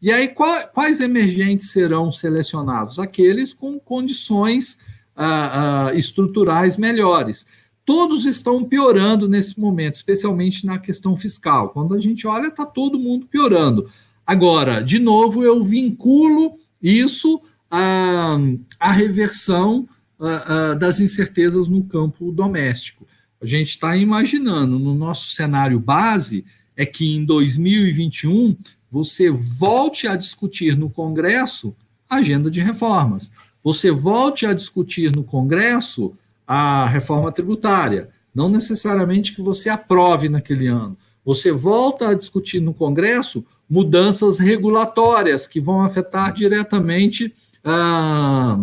E 0.03 0.11
aí, 0.11 0.27
quais 0.73 0.99
emergentes 0.99 1.71
serão 1.71 2.11
selecionados? 2.11 2.99
Aqueles 2.99 3.53
com 3.53 3.79
condições 3.79 4.77
ah, 5.15 5.87
ah, 5.87 5.93
estruturais 5.95 6.75
melhores. 6.75 7.47
Todos 7.85 8.25
estão 8.25 8.65
piorando 8.65 9.29
nesse 9.29 9.57
momento, 9.57 9.95
especialmente 9.95 10.65
na 10.65 10.77
questão 10.77 11.15
fiscal. 11.15 11.69
Quando 11.69 11.95
a 11.95 11.99
gente 11.99 12.27
olha, 12.27 12.47
está 12.47 12.65
todo 12.65 12.99
mundo 12.99 13.27
piorando. 13.27 13.89
Agora, 14.27 14.83
de 14.83 14.99
novo, 14.99 15.41
eu 15.41 15.63
vinculo 15.63 16.59
isso 16.81 17.41
a, 17.71 18.37
a 18.77 18.91
reversão 18.91 19.87
a, 20.19 20.71
a, 20.71 20.73
das 20.73 20.99
incertezas 20.99 21.69
no 21.69 21.81
campo 21.85 22.29
doméstico. 22.29 23.07
A 23.41 23.45
gente 23.45 23.69
está 23.69 23.95
imaginando, 23.95 24.77
no 24.77 24.93
nosso 24.93 25.29
cenário 25.29 25.79
base, 25.79 26.43
é 26.75 26.85
que 26.85 27.15
em 27.15 27.23
2021 27.23 28.57
você 28.93 29.31
volte 29.31 30.07
a 30.07 30.15
discutir 30.15 30.77
no 30.77 30.87
Congresso 30.87 31.75
a 32.07 32.17
agenda 32.17 32.51
de 32.51 32.61
reformas. 32.61 33.31
Você 33.63 33.89
volte 33.89 34.45
a 34.45 34.53
discutir 34.53 35.11
no 35.15 35.23
Congresso 35.23 36.13
a 36.45 36.85
reforma 36.85 37.31
tributária. 37.31 38.09
Não 38.35 38.47
necessariamente 38.47 39.33
que 39.33 39.41
você 39.41 39.67
aprove 39.67 40.29
naquele 40.29 40.67
ano. 40.67 40.95
Você 41.25 41.51
volta 41.51 42.09
a 42.09 42.13
discutir 42.13 42.59
no 42.59 42.71
Congresso 42.71 43.43
mudanças 43.67 44.37
regulatórias 44.37 45.47
que 45.47 45.59
vão 45.59 45.81
afetar 45.81 46.31
diretamente 46.31 47.33
a, 47.63 48.59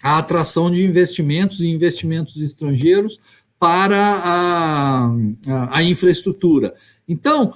a 0.00 0.18
atração 0.18 0.70
de 0.70 0.84
investimentos 0.84 1.58
e 1.58 1.66
investimentos 1.66 2.36
estrangeiros 2.36 3.18
para 3.58 3.98
a, 3.98 5.06
a, 5.48 5.78
a 5.78 5.82
infraestrutura. 5.82 6.72
Então, 7.08 7.52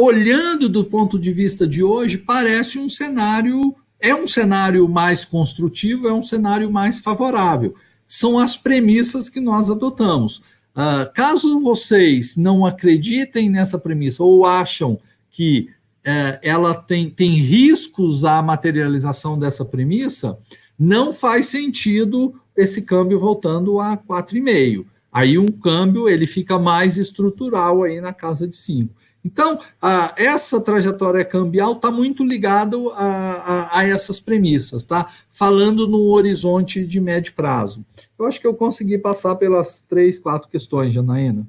olhando 0.00 0.68
do 0.68 0.84
ponto 0.84 1.18
de 1.18 1.32
vista 1.32 1.66
de 1.66 1.82
hoje, 1.82 2.18
parece 2.18 2.78
um 2.78 2.88
cenário, 2.88 3.74
é 3.98 4.14
um 4.14 4.28
cenário 4.28 4.88
mais 4.88 5.24
construtivo, 5.24 6.06
é 6.06 6.12
um 6.12 6.22
cenário 6.22 6.70
mais 6.70 7.00
favorável. 7.00 7.74
São 8.06 8.38
as 8.38 8.56
premissas 8.56 9.28
que 9.28 9.40
nós 9.40 9.68
adotamos. 9.68 10.38
Uh, 10.76 11.12
caso 11.12 11.60
vocês 11.60 12.36
não 12.36 12.64
acreditem 12.64 13.50
nessa 13.50 13.76
premissa 13.76 14.22
ou 14.22 14.46
acham 14.46 15.00
que 15.32 15.68
é, 16.04 16.38
ela 16.42 16.74
tem, 16.74 17.10
tem 17.10 17.40
riscos 17.40 18.24
à 18.24 18.40
materialização 18.40 19.36
dessa 19.36 19.64
premissa, 19.64 20.38
não 20.78 21.12
faz 21.12 21.46
sentido 21.46 22.40
esse 22.56 22.82
câmbio 22.82 23.18
voltando 23.18 23.80
a 23.80 23.96
4,5. 23.96 24.86
Aí 25.12 25.36
um 25.36 25.48
câmbio 25.48 26.08
ele 26.08 26.26
fica 26.26 26.56
mais 26.56 26.96
estrutural 26.96 27.82
aí 27.82 28.00
na 28.00 28.12
casa 28.12 28.46
de 28.46 28.54
5. 28.54 28.94
Então, 29.24 29.60
a, 29.82 30.14
essa 30.16 30.60
trajetória 30.60 31.24
cambial 31.24 31.72
está 31.72 31.90
muito 31.90 32.24
ligado 32.24 32.90
a, 32.90 33.04
a, 33.04 33.78
a, 33.80 33.86
essas 33.86 34.20
premissas, 34.20 34.84
tá? 34.84 35.08
Falando 35.30 35.86
no 35.86 36.10
horizonte 36.12 36.86
de 36.86 37.00
médio 37.00 37.34
prazo. 37.34 37.84
Eu 38.18 38.26
acho 38.26 38.40
que 38.40 38.46
eu 38.46 38.54
consegui 38.54 38.96
passar 38.98 39.34
pelas 39.34 39.80
três, 39.80 40.18
quatro 40.18 40.48
questões, 40.48 40.94
Janaína. 40.94 41.46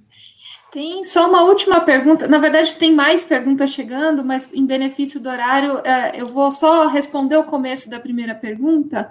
Tem 0.71 1.03
só 1.03 1.27
uma 1.27 1.43
última 1.43 1.81
pergunta. 1.81 2.27
Na 2.27 2.37
verdade, 2.37 2.77
tem 2.77 2.93
mais 2.93 3.25
perguntas 3.25 3.71
chegando, 3.71 4.23
mas 4.23 4.53
em 4.53 4.65
benefício 4.65 5.19
do 5.19 5.29
horário, 5.29 5.79
é, 5.83 6.21
eu 6.21 6.27
vou 6.27 6.51
só 6.51 6.87
responder 6.87 7.37
o 7.37 7.43
começo 7.43 7.89
da 7.89 7.99
primeira 7.99 8.35
pergunta, 8.35 9.09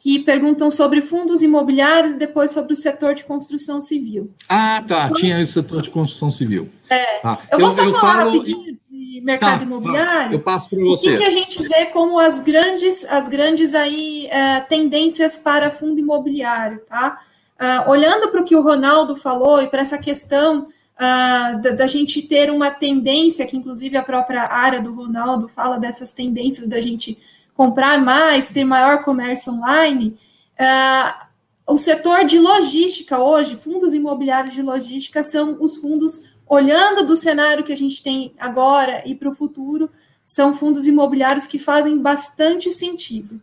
que 0.00 0.18
perguntam 0.18 0.70
sobre 0.70 1.02
fundos 1.02 1.42
imobiliários 1.42 2.14
e 2.14 2.16
depois 2.16 2.52
sobre 2.52 2.72
o 2.72 2.76
setor 2.76 3.14
de 3.14 3.22
construção 3.22 3.82
civil. 3.82 4.32
Ah, 4.48 4.82
tá. 4.88 5.04
Então, 5.04 5.18
Tinha 5.18 5.38
o 5.38 5.46
setor 5.46 5.82
de 5.82 5.90
construção 5.90 6.30
civil. 6.30 6.70
É. 6.88 7.18
Tá. 7.18 7.42
Eu 7.52 7.58
vou 7.58 7.68
eu, 7.68 7.70
só 7.70 7.84
eu 7.84 7.92
falar 7.92 8.16
falo... 8.16 8.30
rapidinho 8.30 8.78
de 8.90 9.20
mercado 9.20 9.58
tá, 9.58 9.64
imobiliário. 9.66 10.32
Eu 10.32 10.40
passo 10.40 10.70
para 10.70 10.78
você. 10.78 11.06
O 11.06 11.12
que, 11.12 11.18
que, 11.18 11.24
a 11.24 11.30
gente 11.30 11.62
vê 11.62 11.84
como 11.86 12.18
as 12.18 12.40
grandes, 12.40 13.04
as 13.04 13.28
grandes 13.28 13.74
aí, 13.74 14.26
é, 14.28 14.60
tendências 14.60 15.36
para 15.36 15.70
fundo 15.70 16.00
imobiliário, 16.00 16.80
tá? 16.88 17.20
Uh, 17.60 17.90
olhando 17.90 18.28
para 18.28 18.40
o 18.40 18.44
que 18.44 18.56
o 18.56 18.62
Ronaldo 18.62 19.14
falou 19.14 19.60
e 19.60 19.68
para 19.68 19.82
essa 19.82 19.98
questão 19.98 20.62
uh, 20.62 21.60
da, 21.60 21.70
da, 21.72 21.86
gente 21.86 22.22
ter 22.22 22.50
uma 22.50 22.70
tendência, 22.70 23.46
que 23.46 23.54
inclusive 23.54 23.98
a 23.98 24.02
própria 24.02 24.50
área 24.50 24.80
do 24.80 24.94
Ronaldo 24.94 25.46
fala 25.46 25.78
dessas 25.78 26.10
tendências 26.10 26.66
da 26.66 26.80
gente 26.80 27.18
comprar 27.60 28.02
mais, 28.02 28.48
ter 28.48 28.64
maior 28.64 29.04
comércio 29.04 29.52
online. 29.52 30.16
Uh, 30.58 31.26
o 31.74 31.76
setor 31.76 32.24
de 32.24 32.38
logística 32.38 33.18
hoje, 33.18 33.54
fundos 33.54 33.92
imobiliários 33.92 34.54
de 34.54 34.62
logística, 34.62 35.22
são 35.22 35.58
os 35.60 35.76
fundos, 35.76 36.24
olhando 36.48 37.06
do 37.06 37.14
cenário 37.14 37.62
que 37.62 37.70
a 37.70 37.76
gente 37.76 38.02
tem 38.02 38.32
agora 38.38 39.02
e 39.04 39.14
para 39.14 39.28
o 39.28 39.34
futuro, 39.34 39.90
são 40.24 40.54
fundos 40.54 40.86
imobiliários 40.86 41.46
que 41.46 41.58
fazem 41.58 41.98
bastante 41.98 42.72
sentido. 42.72 43.38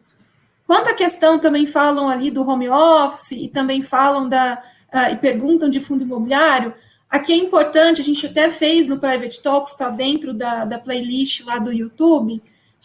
Quanto 0.66 0.90
à 0.90 0.96
questão, 0.96 1.38
também 1.38 1.68
falam 1.68 2.10
ali 2.10 2.32
do 2.32 2.42
home 2.42 2.70
office 2.70 3.34
e 3.34 3.48
também 3.48 3.84
falam 3.84 4.28
da. 4.28 4.64
Uh, 4.92 5.14
e 5.14 5.18
perguntam 5.18 5.70
de 5.70 5.80
fundo 5.80 6.02
imobiliário. 6.02 6.74
Aqui 7.08 7.34
é 7.34 7.36
importante, 7.36 8.02
a 8.02 8.04
gente 8.04 8.26
até 8.26 8.50
fez 8.50 8.88
no 8.88 8.98
Private 8.98 9.44
Talks, 9.44 9.74
está 9.74 9.90
dentro 9.90 10.34
da, 10.34 10.66
da 10.66 10.80
playlist 10.80 11.46
lá 11.46 11.60
do 11.60 11.72
YouTube, 11.72 12.42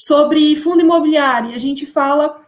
sobre 0.06 0.56
fundo 0.56 0.80
imobiliário. 0.80 1.54
A 1.54 1.58
gente 1.58 1.86
fala 1.86 2.40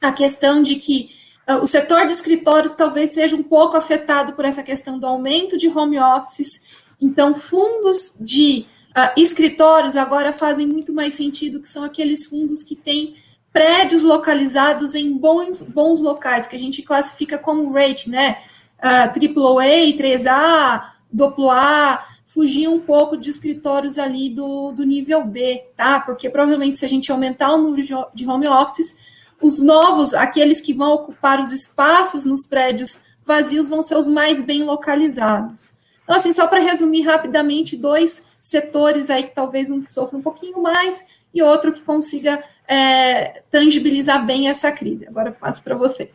a 0.00 0.12
questão 0.12 0.62
de 0.62 0.76
que 0.76 1.10
uh, 1.48 1.56
o 1.56 1.66
setor 1.66 2.06
de 2.06 2.12
escritórios 2.12 2.74
talvez 2.74 3.10
seja 3.10 3.36
um 3.36 3.42
pouco 3.42 3.76
afetado 3.76 4.32
por 4.32 4.44
essa 4.44 4.62
questão 4.62 4.98
do 4.98 5.06
aumento 5.06 5.56
de 5.56 5.68
home 5.68 5.98
offices. 5.98 6.74
Então, 7.00 7.34
fundos 7.34 8.16
de 8.20 8.66
uh, 8.96 9.20
escritórios 9.20 9.96
agora 9.96 10.32
fazem 10.32 10.66
muito 10.66 10.92
mais 10.92 11.14
sentido, 11.14 11.60
que 11.60 11.68
são 11.68 11.84
aqueles 11.84 12.26
fundos 12.26 12.62
que 12.62 12.74
têm 12.74 13.14
prédios 13.52 14.02
localizados 14.02 14.94
em 14.94 15.16
bons, 15.16 15.62
bons 15.62 16.00
locais, 16.00 16.48
que 16.48 16.56
a 16.56 16.58
gente 16.58 16.82
classifica 16.82 17.38
como 17.38 17.72
rate, 17.72 18.10
né? 18.10 18.38
Uh, 18.82 19.08
AAA, 19.08 19.96
3A, 19.96 20.90
duplo 21.12 21.50
A, 21.50 22.04
fugir 22.24 22.68
um 22.68 22.80
pouco 22.80 23.16
de 23.16 23.30
escritórios 23.30 23.98
ali 23.98 24.30
do, 24.30 24.72
do 24.72 24.84
nível 24.84 25.24
B, 25.24 25.64
tá? 25.76 26.00
Porque 26.00 26.28
provavelmente 26.28 26.78
se 26.78 26.84
a 26.84 26.88
gente 26.88 27.12
aumentar 27.12 27.52
o 27.52 27.58
número 27.58 27.82
de 28.14 28.26
home 28.26 28.48
offices, 28.48 28.98
os 29.40 29.60
novos, 29.60 30.14
aqueles 30.14 30.60
que 30.60 30.72
vão 30.72 30.92
ocupar 30.92 31.40
os 31.40 31.52
espaços 31.52 32.24
nos 32.24 32.44
prédios 32.46 33.06
vazios, 33.24 33.68
vão 33.68 33.82
ser 33.82 33.96
os 33.96 34.08
mais 34.08 34.42
bem 34.42 34.64
localizados. 34.64 35.72
Então, 36.02 36.16
assim, 36.16 36.32
só 36.32 36.46
para 36.46 36.60
resumir 36.60 37.02
rapidamente, 37.02 37.76
dois 37.76 38.26
setores 38.38 39.10
aí 39.10 39.24
que 39.24 39.34
talvez 39.34 39.70
um 39.70 39.80
que 39.80 39.92
sofra 39.92 40.18
um 40.18 40.22
pouquinho 40.22 40.62
mais 40.62 41.06
e 41.32 41.42
outro 41.42 41.72
que 41.72 41.82
consiga 41.82 42.42
é, 42.68 43.42
tangibilizar 43.50 44.24
bem 44.24 44.48
essa 44.48 44.70
crise. 44.70 45.06
Agora 45.06 45.32
passo 45.32 45.62
para 45.62 45.74
você. 45.74 46.10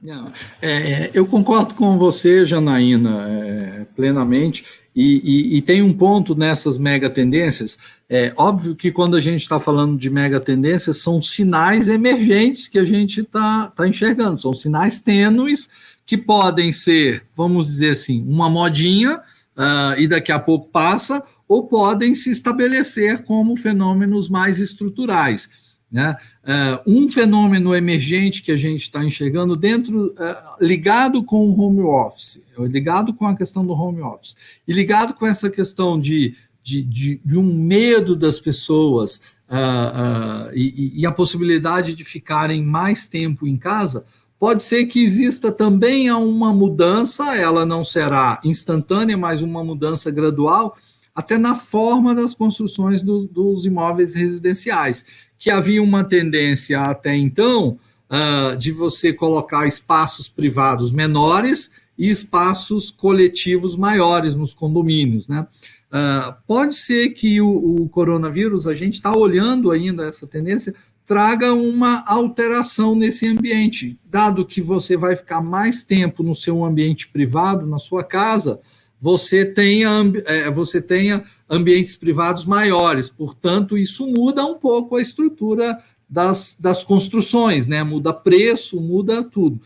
Não, 0.00 0.32
é, 0.60 1.10
eu 1.14 1.26
concordo 1.26 1.74
com 1.74 1.96
você, 1.96 2.44
Janaína, 2.44 3.26
é, 3.28 3.86
plenamente, 3.96 4.64
e, 4.94 5.20
e, 5.24 5.56
e, 5.56 5.62
tem 5.62 5.82
um 5.82 5.92
ponto 5.92 6.36
nessas 6.36 6.78
mega 6.78 7.10
tendências. 7.10 7.78
É 8.08 8.32
óbvio 8.36 8.76
que 8.76 8.92
quando 8.92 9.16
a 9.16 9.20
gente 9.20 9.40
está 9.40 9.58
falando 9.58 9.98
de 9.98 10.08
mega 10.08 10.38
tendências, 10.38 10.98
são 10.98 11.20
sinais 11.20 11.88
emergentes 11.88 12.68
que 12.68 12.78
a 12.78 12.84
gente 12.84 13.20
está 13.22 13.72
tá 13.74 13.88
enxergando, 13.88 14.40
são 14.40 14.52
sinais 14.52 15.00
tênues 15.00 15.68
que 16.06 16.16
podem 16.16 16.70
ser, 16.70 17.24
vamos 17.36 17.66
dizer 17.66 17.90
assim, 17.90 18.22
uma 18.26 18.48
modinha 18.48 19.16
uh, 19.56 19.98
e 19.98 20.06
daqui 20.06 20.30
a 20.30 20.38
pouco 20.38 20.68
passa, 20.68 21.24
ou 21.48 21.66
podem 21.66 22.14
se 22.14 22.30
estabelecer 22.30 23.24
como 23.24 23.56
fenômenos 23.56 24.28
mais 24.28 24.58
estruturais. 24.58 25.48
Né? 25.94 26.16
Uh, 26.42 27.04
um 27.04 27.08
fenômeno 27.08 27.72
emergente 27.72 28.42
que 28.42 28.50
a 28.50 28.56
gente 28.56 28.82
está 28.82 29.04
enxergando 29.04 29.54
dentro, 29.54 30.08
uh, 30.08 30.56
ligado 30.60 31.22
com 31.22 31.48
o 31.48 31.60
home 31.60 31.82
office, 31.82 32.42
ligado 32.58 33.14
com 33.14 33.24
a 33.28 33.36
questão 33.36 33.64
do 33.64 33.74
home 33.74 34.02
office, 34.02 34.34
e 34.66 34.72
ligado 34.72 35.14
com 35.14 35.24
essa 35.24 35.48
questão 35.48 35.96
de, 36.00 36.34
de, 36.60 36.82
de, 36.82 37.20
de 37.24 37.38
um 37.38 37.44
medo 37.44 38.16
das 38.16 38.40
pessoas 38.40 39.18
uh, 39.48 40.50
e, 40.52 41.00
e, 41.00 41.06
a 41.06 41.12
possibilidade 41.12 41.94
de 41.94 42.02
ficarem 42.02 42.60
mais 42.60 43.06
tempo 43.06 43.46
em 43.46 43.56
casa, 43.56 44.04
pode 44.36 44.64
ser 44.64 44.86
que 44.86 45.00
exista 45.00 45.52
também 45.52 46.10
uma 46.10 46.52
mudança, 46.52 47.36
ela 47.36 47.64
não 47.64 47.84
será 47.84 48.40
instantânea, 48.42 49.16
mas 49.16 49.42
uma 49.42 49.62
mudança 49.62 50.10
gradual, 50.10 50.76
até 51.14 51.38
na 51.38 51.54
forma 51.54 52.16
das 52.16 52.34
construções 52.34 53.00
do, 53.00 53.28
dos 53.28 53.64
imóveis 53.64 54.12
residenciais 54.12 55.06
que 55.38 55.50
havia 55.50 55.82
uma 55.82 56.04
tendência 56.04 56.80
até 56.80 57.16
então 57.16 57.78
uh, 58.10 58.56
de 58.56 58.72
você 58.72 59.12
colocar 59.12 59.66
espaços 59.66 60.28
privados 60.28 60.90
menores 60.92 61.70
e 61.98 62.10
espaços 62.10 62.90
coletivos 62.90 63.76
maiores 63.76 64.34
nos 64.34 64.52
condomínios, 64.52 65.28
né? 65.28 65.46
Uh, 65.90 66.34
pode 66.44 66.74
ser 66.74 67.10
que 67.10 67.40
o, 67.40 67.82
o 67.82 67.88
coronavírus, 67.88 68.66
a 68.66 68.74
gente 68.74 68.94
está 68.94 69.16
olhando 69.16 69.70
ainda 69.70 70.06
essa 70.06 70.26
tendência, 70.26 70.74
traga 71.06 71.52
uma 71.52 72.02
alteração 72.06 72.96
nesse 72.96 73.28
ambiente, 73.28 73.96
dado 74.04 74.44
que 74.44 74.60
você 74.60 74.96
vai 74.96 75.14
ficar 75.14 75.40
mais 75.40 75.84
tempo 75.84 76.22
no 76.22 76.34
seu 76.34 76.64
ambiente 76.64 77.06
privado, 77.08 77.66
na 77.66 77.78
sua 77.78 78.02
casa, 78.02 78.60
você 79.04 79.44
tenha, 79.44 79.90
é, 80.24 80.50
você 80.50 80.80
tenha 80.80 81.24
ambientes 81.46 81.94
privados 81.94 82.46
maiores. 82.46 83.06
Portanto, 83.06 83.76
isso 83.76 84.06
muda 84.06 84.46
um 84.46 84.54
pouco 84.54 84.96
a 84.96 85.02
estrutura 85.02 85.78
das, 86.08 86.56
das 86.58 86.82
construções, 86.82 87.66
né? 87.66 87.84
Muda 87.84 88.14
preço, 88.14 88.80
muda 88.80 89.22
tudo. 89.22 89.60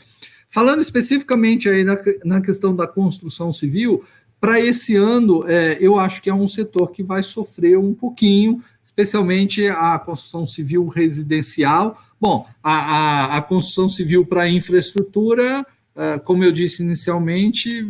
Falando 0.49 0.81
especificamente 0.81 1.69
aí 1.69 1.85
na, 1.85 1.97
na 2.25 2.41
questão 2.41 2.75
da 2.75 2.89
construção 2.89 3.53
civil, 3.53 4.03
para 4.41 4.59
esse 4.61 4.97
ano, 4.97 5.45
é, 5.47 5.79
eu 5.81 6.01
acho 6.01 6.21
que 6.21 6.29
é 6.29 6.35
um 6.35 6.49
setor 6.49 6.91
que 6.91 7.05
vai 7.05 7.23
sofrer 7.23 7.79
um 7.79 7.95
pouquinho, 7.95 8.61
especialmente 8.83 9.69
a 9.69 10.01
construção 10.01 10.49
civil 10.49 10.89
residencial. 10.89 11.97
Bom, 12.21 12.45
a, 12.61 12.73
a, 12.73 13.37
a 13.37 13.43
construção 13.43 13.89
civil 13.89 14.27
para 14.27 14.49
infraestrutura, 14.49 15.65
é, 15.95 16.19
como 16.19 16.43
eu 16.43 16.51
disse 16.51 16.83
inicialmente, 16.83 17.87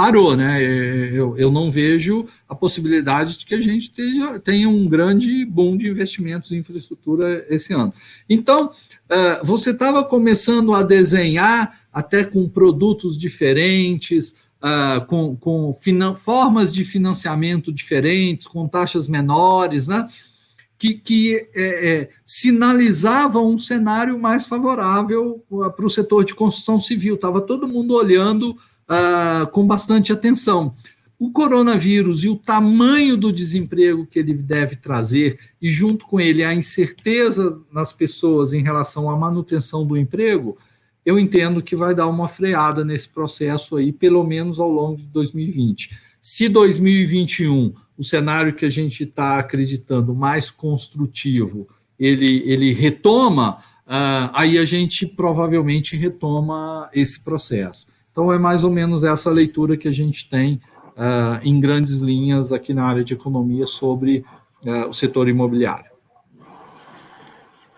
parou, 0.00 0.34
né? 0.34 0.62
Eu, 0.62 1.36
eu 1.36 1.50
não 1.50 1.70
vejo 1.70 2.24
a 2.48 2.54
possibilidade 2.54 3.36
de 3.36 3.44
que 3.44 3.54
a 3.54 3.60
gente 3.60 3.92
tenha, 4.42 4.66
um 4.66 4.88
grande 4.88 5.44
boom 5.44 5.76
de 5.76 5.90
investimentos 5.90 6.50
em 6.50 6.56
infraestrutura 6.56 7.44
esse 7.50 7.74
ano. 7.74 7.92
Então, 8.26 8.68
uh, 8.70 9.44
você 9.44 9.72
estava 9.72 10.02
começando 10.02 10.72
a 10.72 10.82
desenhar 10.82 11.82
até 11.92 12.24
com 12.24 12.48
produtos 12.48 13.18
diferentes, 13.18 14.34
uh, 14.64 15.04
com, 15.04 15.36
com 15.36 15.76
formas 16.16 16.72
de 16.72 16.82
financiamento 16.82 17.70
diferentes, 17.70 18.46
com 18.46 18.66
taxas 18.66 19.06
menores, 19.06 19.86
né? 19.86 20.08
Que, 20.78 20.94
que 20.94 21.46
é, 21.54 21.90
é, 21.90 22.10
sinalizavam 22.24 23.52
um 23.52 23.58
cenário 23.58 24.18
mais 24.18 24.46
favorável 24.46 25.44
para 25.76 25.84
o 25.84 25.90
setor 25.90 26.24
de 26.24 26.34
construção 26.34 26.80
civil. 26.80 27.16
Estava 27.16 27.42
todo 27.42 27.68
mundo 27.68 27.92
olhando 27.92 28.56
uh, 28.90 29.46
com 29.52 29.66
bastante 29.66 30.12
atenção. 30.12 30.74
O 31.18 31.30
coronavírus 31.30 32.24
e 32.24 32.28
o 32.28 32.36
tamanho 32.36 33.16
do 33.16 33.30
desemprego 33.30 34.06
que 34.06 34.18
ele 34.18 34.34
deve 34.34 34.76
trazer, 34.76 35.38
e 35.60 35.70
junto 35.70 36.06
com 36.06 36.18
ele 36.18 36.42
a 36.42 36.54
incerteza 36.54 37.60
nas 37.70 37.92
pessoas 37.92 38.52
em 38.52 38.62
relação 38.62 39.10
à 39.10 39.16
manutenção 39.16 39.86
do 39.86 39.96
emprego, 39.96 40.56
eu 41.04 41.18
entendo 41.18 41.62
que 41.62 41.76
vai 41.76 41.94
dar 41.94 42.06
uma 42.08 42.26
freada 42.26 42.84
nesse 42.84 43.08
processo 43.08 43.76
aí, 43.76 43.92
pelo 43.92 44.24
menos 44.24 44.58
ao 44.58 44.70
longo 44.70 44.96
de 44.96 45.06
2020. 45.06 45.90
Se 46.20 46.48
2021, 46.48 47.74
o 47.96 48.04
cenário 48.04 48.54
que 48.54 48.64
a 48.64 48.70
gente 48.70 49.04
está 49.04 49.38
acreditando 49.38 50.14
mais 50.14 50.50
construtivo, 50.50 51.68
ele, 51.98 52.42
ele 52.46 52.72
retoma, 52.72 53.58
uh, 53.86 54.32
aí 54.32 54.56
a 54.56 54.64
gente 54.64 55.06
provavelmente 55.06 55.96
retoma 55.96 56.88
esse 56.94 57.22
processo. 57.22 57.86
Então, 58.10 58.32
é 58.32 58.38
mais 58.38 58.64
ou 58.64 58.70
menos 58.70 59.04
essa 59.04 59.30
leitura 59.30 59.76
que 59.76 59.88
a 59.88 59.92
gente 59.92 60.28
tem 60.28 60.60
uh, 60.96 61.40
em 61.42 61.60
grandes 61.60 61.98
linhas 61.98 62.52
aqui 62.52 62.74
na 62.74 62.84
área 62.84 63.04
de 63.04 63.14
economia 63.14 63.66
sobre 63.66 64.24
uh, 64.64 64.88
o 64.88 64.92
setor 64.92 65.28
imobiliário. 65.28 65.90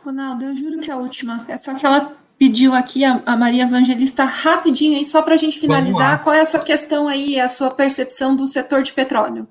Ronaldo, 0.04 0.44
eu 0.44 0.56
juro 0.56 0.80
que 0.80 0.90
é 0.90 0.94
a 0.94 0.96
última 0.96 1.44
é 1.48 1.56
só 1.56 1.74
que 1.74 1.86
ela 1.86 2.12
pediu 2.36 2.74
aqui, 2.74 3.04
a, 3.04 3.22
a 3.24 3.36
Maria 3.36 3.62
Evangelista, 3.62 4.24
rapidinho 4.24 4.96
aí, 4.96 5.04
só 5.04 5.22
para 5.22 5.34
a 5.34 5.36
gente 5.36 5.60
finalizar, 5.60 6.24
qual 6.24 6.34
é 6.34 6.40
a 6.40 6.44
sua 6.44 6.58
questão 6.58 7.06
aí, 7.06 7.38
a 7.38 7.46
sua 7.46 7.70
percepção 7.70 8.34
do 8.34 8.48
setor 8.48 8.82
de 8.82 8.92
petróleo? 8.92 9.46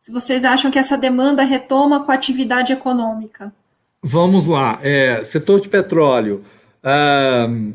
Se 0.00 0.10
vocês 0.10 0.44
acham 0.44 0.68
que 0.68 0.78
essa 0.78 0.98
demanda 0.98 1.44
retoma 1.44 2.04
com 2.04 2.10
a 2.10 2.16
atividade 2.16 2.72
econômica. 2.72 3.54
Vamos 4.02 4.48
lá, 4.48 4.80
é, 4.82 5.22
setor 5.22 5.60
de 5.60 5.68
petróleo. 5.68 6.42
Uh, 6.82 7.72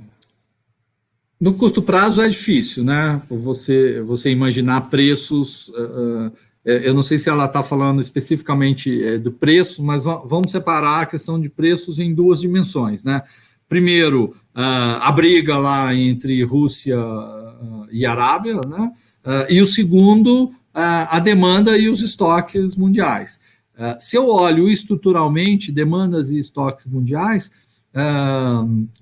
no 1.39 1.53
curto 1.53 1.81
prazo 1.81 2.21
é 2.21 2.27
difícil, 2.27 2.83
né? 2.83 3.21
Você, 3.29 4.01
você 4.01 4.31
imaginar 4.31 4.89
preços. 4.89 5.69
Uh, 5.69 6.31
eu 6.65 6.93
não 6.93 7.01
sei 7.01 7.17
se 7.17 7.29
ela 7.29 7.45
está 7.45 7.63
falando 7.63 8.01
especificamente 8.01 9.01
é, 9.01 9.17
do 9.17 9.31
preço, 9.31 9.81
mas 9.81 10.03
vamos 10.03 10.51
separar 10.51 11.03
a 11.03 11.05
questão 11.05 11.39
de 11.39 11.47
preços 11.47 11.97
em 11.97 12.13
duas 12.13 12.41
dimensões, 12.41 13.05
né? 13.05 13.21
Primeiro, 13.69 14.35
uh, 14.53 14.99
a 14.99 15.11
briga 15.11 15.57
lá 15.57 15.95
entre 15.95 16.43
Rússia 16.43 16.97
e 17.91 18.05
Arábia, 18.05 18.59
né? 18.67 18.91
e 19.49 19.61
o 19.61 19.67
segundo, 19.67 20.51
a 20.73 21.19
demanda 21.19 21.77
e 21.77 21.89
os 21.89 22.01
estoques 22.01 22.75
mundiais. 22.75 23.39
se 23.99 24.15
eu 24.15 24.29
olho 24.29 24.69
estruturalmente 24.69 25.71
demandas 25.71 26.29
e 26.29 26.37
estoques 26.37 26.87
mundiais, 26.87 27.51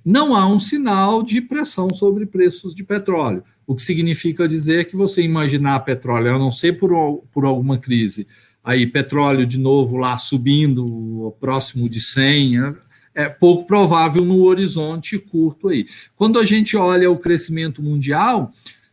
não 0.03 0.35
há 0.35 0.47
um 0.47 0.59
sinal 0.59 1.21
de 1.21 1.41
pressão 1.41 1.89
sobre 1.93 2.25
preços 2.25 2.73
de 2.73 2.83
petróleo, 2.83 3.43
o 3.67 3.75
que 3.75 3.81
significa 3.81 4.47
dizer 4.47 4.85
que 4.85 4.95
você 4.95 5.21
imaginar 5.21 5.79
petróleo, 5.81 6.35
a 6.35 6.39
não 6.39 6.51
ser 6.51 6.77
por, 6.77 7.23
por 7.31 7.45
alguma 7.45 7.77
crise, 7.77 8.27
aí 8.63 8.87
petróleo 8.87 9.45
de 9.45 9.59
novo 9.59 9.97
lá 9.97 10.17
subindo 10.17 11.35
próximo 11.39 11.89
de 11.89 11.99
100, 11.99 12.57
é, 12.57 12.75
é 13.15 13.29
pouco 13.29 13.65
provável 13.65 14.23
no 14.23 14.43
horizonte 14.43 15.17
curto 15.17 15.69
aí. 15.69 15.87
Quando 16.15 16.39
a 16.39 16.45
gente 16.45 16.77
olha 16.77 17.09
o 17.09 17.17
crescimento 17.17 17.81
mundial, 17.81 18.51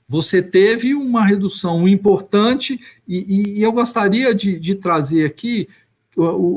você 0.09 0.43
teve 0.43 0.94
uma 0.94 1.24
redução 1.24 1.89
importante, 1.89 2.78
e, 3.09 3.59
e 3.59 3.62
eu 3.62 3.73
gostaria 3.73 4.35
de, 4.35 4.59
de 4.59 4.74
trazer 4.74 5.24
aqui 5.24 5.69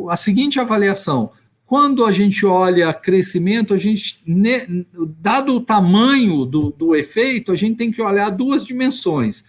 a 0.10 0.16
seguinte 0.18 0.60
avaliação 0.60 1.32
quando 1.66 2.06
a 2.06 2.12
gente 2.12 2.46
olha 2.46 2.94
crescimento, 2.94 3.74
a 3.74 3.78
gente, 3.78 4.24
dado 5.20 5.56
o 5.56 5.62
tamanho 5.62 6.46
do, 6.46 6.70
do 6.72 6.96
efeito, 6.96 7.52
a 7.52 7.56
gente 7.56 7.76
tem 7.76 7.92
que 7.92 8.02
olhar 8.02 8.30
duas 8.30 8.64
dimensões: 8.64 9.44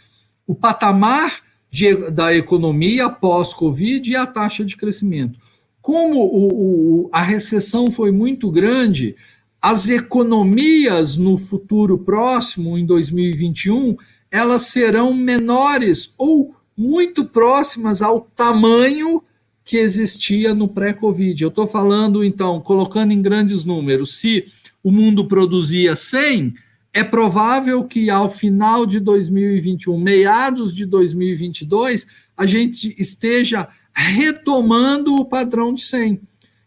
o 0.46 0.54
patamar 0.54 1.42
de, 1.70 2.10
da 2.10 2.34
economia 2.34 3.08
pós-Covid 3.10 4.10
e 4.10 4.16
a 4.16 4.26
taxa 4.26 4.64
de 4.64 4.76
crescimento. 4.76 5.38
Como 5.82 6.18
o, 6.18 7.04
o, 7.04 7.10
a 7.12 7.22
recessão 7.22 7.90
foi 7.90 8.10
muito 8.10 8.50
grande, 8.50 9.14
as 9.60 9.88
economias 9.88 11.16
no 11.16 11.36
futuro 11.36 11.98
próximo, 11.98 12.78
em 12.78 12.86
2021, 12.86 13.96
elas 14.30 14.62
serão 14.62 15.12
menores 15.12 16.14
ou 16.16 16.54
muito 16.76 17.24
próximas 17.24 18.02
ao 18.02 18.22
tamanho 18.22 19.22
que 19.66 19.76
existia 19.76 20.54
no 20.54 20.68
pré-Covid. 20.68 21.42
Eu 21.42 21.48
estou 21.48 21.66
falando, 21.66 22.24
então, 22.24 22.60
colocando 22.60 23.10
em 23.10 23.20
grandes 23.20 23.64
números, 23.64 24.16
se 24.16 24.46
o 24.82 24.92
mundo 24.92 25.26
produzia 25.26 25.96
100, 25.96 26.54
é 26.94 27.02
provável 27.02 27.82
que 27.82 28.08
ao 28.08 28.30
final 28.30 28.86
de 28.86 29.00
2021, 29.00 29.98
meados 29.98 30.72
de 30.72 30.86
2022, 30.86 32.06
a 32.36 32.46
gente 32.46 32.94
esteja 32.96 33.68
retomando 33.92 35.16
o 35.16 35.24
padrão 35.24 35.74
de 35.74 35.82
100. 35.82 36.20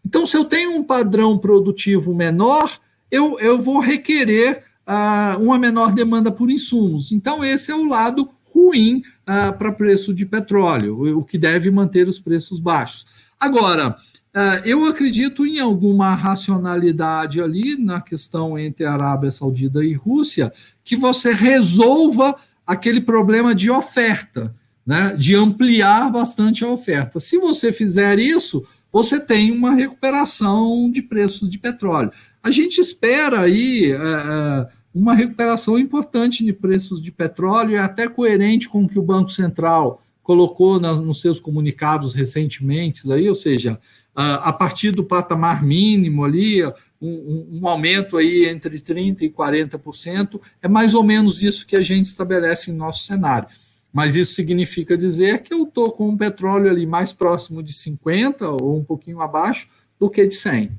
Então, 0.04 0.26
se 0.26 0.36
eu 0.36 0.44
tenho 0.44 0.76
um 0.76 0.84
padrão 0.84 1.38
produtivo 1.38 2.14
menor, 2.14 2.78
eu, 3.10 3.40
eu 3.40 3.58
vou 3.58 3.80
requerer 3.80 4.62
uh, 4.86 5.42
uma 5.42 5.58
menor 5.58 5.94
demanda 5.94 6.30
por 6.30 6.50
insumos. 6.50 7.12
Então, 7.12 7.42
esse 7.42 7.70
é 7.70 7.74
o 7.74 7.88
lado 7.88 8.28
ruim 8.54 9.02
uh, 9.30 9.56
para 9.56 9.70
preço 9.70 10.12
de 10.12 10.26
petróleo, 10.26 11.16
o 11.16 11.24
que 11.24 11.38
deve 11.38 11.70
manter 11.70 12.08
os 12.08 12.18
preços 12.18 12.58
baixos. 12.58 13.06
Agora, 13.38 13.90
uh, 13.90 14.66
eu 14.66 14.84
acredito 14.86 15.46
em 15.46 15.60
alguma 15.60 16.14
racionalidade 16.14 17.40
ali 17.40 17.76
na 17.76 18.00
questão 18.00 18.58
entre 18.58 18.84
Arábia 18.84 19.30
Saudita 19.30 19.84
e 19.84 19.94
Rússia, 19.94 20.52
que 20.82 20.96
você 20.96 21.32
resolva 21.32 22.36
aquele 22.66 23.00
problema 23.00 23.54
de 23.54 23.70
oferta, 23.70 24.54
né, 24.84 25.14
de 25.16 25.36
ampliar 25.36 26.10
bastante 26.10 26.64
a 26.64 26.68
oferta. 26.68 27.20
Se 27.20 27.38
você 27.38 27.72
fizer 27.72 28.18
isso, 28.18 28.66
você 28.92 29.20
tem 29.20 29.52
uma 29.52 29.72
recuperação 29.74 30.90
de 30.90 31.00
preços 31.00 31.48
de 31.48 31.58
petróleo. 31.58 32.10
A 32.42 32.50
gente 32.50 32.80
espera 32.80 33.42
aí. 33.42 33.92
Uh, 33.94 34.79
uma 34.94 35.14
recuperação 35.14 35.78
importante 35.78 36.44
de 36.44 36.52
preços 36.52 37.00
de 37.00 37.12
petróleo, 37.12 37.76
é 37.76 37.78
até 37.78 38.08
coerente 38.08 38.68
com 38.68 38.84
o 38.84 38.88
que 38.88 38.98
o 38.98 39.02
Banco 39.02 39.30
Central 39.30 40.02
colocou 40.22 40.78
na, 40.78 40.94
nos 40.94 41.20
seus 41.20 41.40
comunicados 41.40 42.14
recentemente, 42.14 43.10
aí, 43.12 43.28
ou 43.28 43.34
seja, 43.34 43.80
a, 44.14 44.50
a 44.50 44.52
partir 44.52 44.90
do 44.90 45.04
patamar 45.04 45.62
mínimo 45.62 46.24
ali, 46.24 46.64
um, 47.00 47.58
um, 47.60 47.68
aumento 47.68 48.16
aí 48.16 48.46
entre 48.46 48.78
30% 48.78 49.22
e 49.22 49.30
40%, 49.30 50.40
é 50.60 50.68
mais 50.68 50.94
ou 50.94 51.02
menos 51.02 51.42
isso 51.42 51.66
que 51.66 51.76
a 51.76 51.80
gente 51.80 52.06
estabelece 52.06 52.70
em 52.70 52.74
nosso 52.74 53.04
cenário. 53.04 53.48
Mas 53.92 54.14
isso 54.14 54.34
significa 54.34 54.96
dizer 54.96 55.42
que 55.42 55.52
eu 55.52 55.64
estou 55.64 55.90
com 55.90 56.10
o 56.10 56.16
petróleo 56.16 56.70
ali 56.70 56.86
mais 56.86 57.12
próximo 57.12 57.62
de 57.62 57.72
50 57.72 58.48
ou 58.48 58.78
um 58.78 58.84
pouquinho 58.84 59.20
abaixo 59.20 59.68
do 59.98 60.08
que 60.08 60.26
de 60.26 60.34
100. 60.34 60.70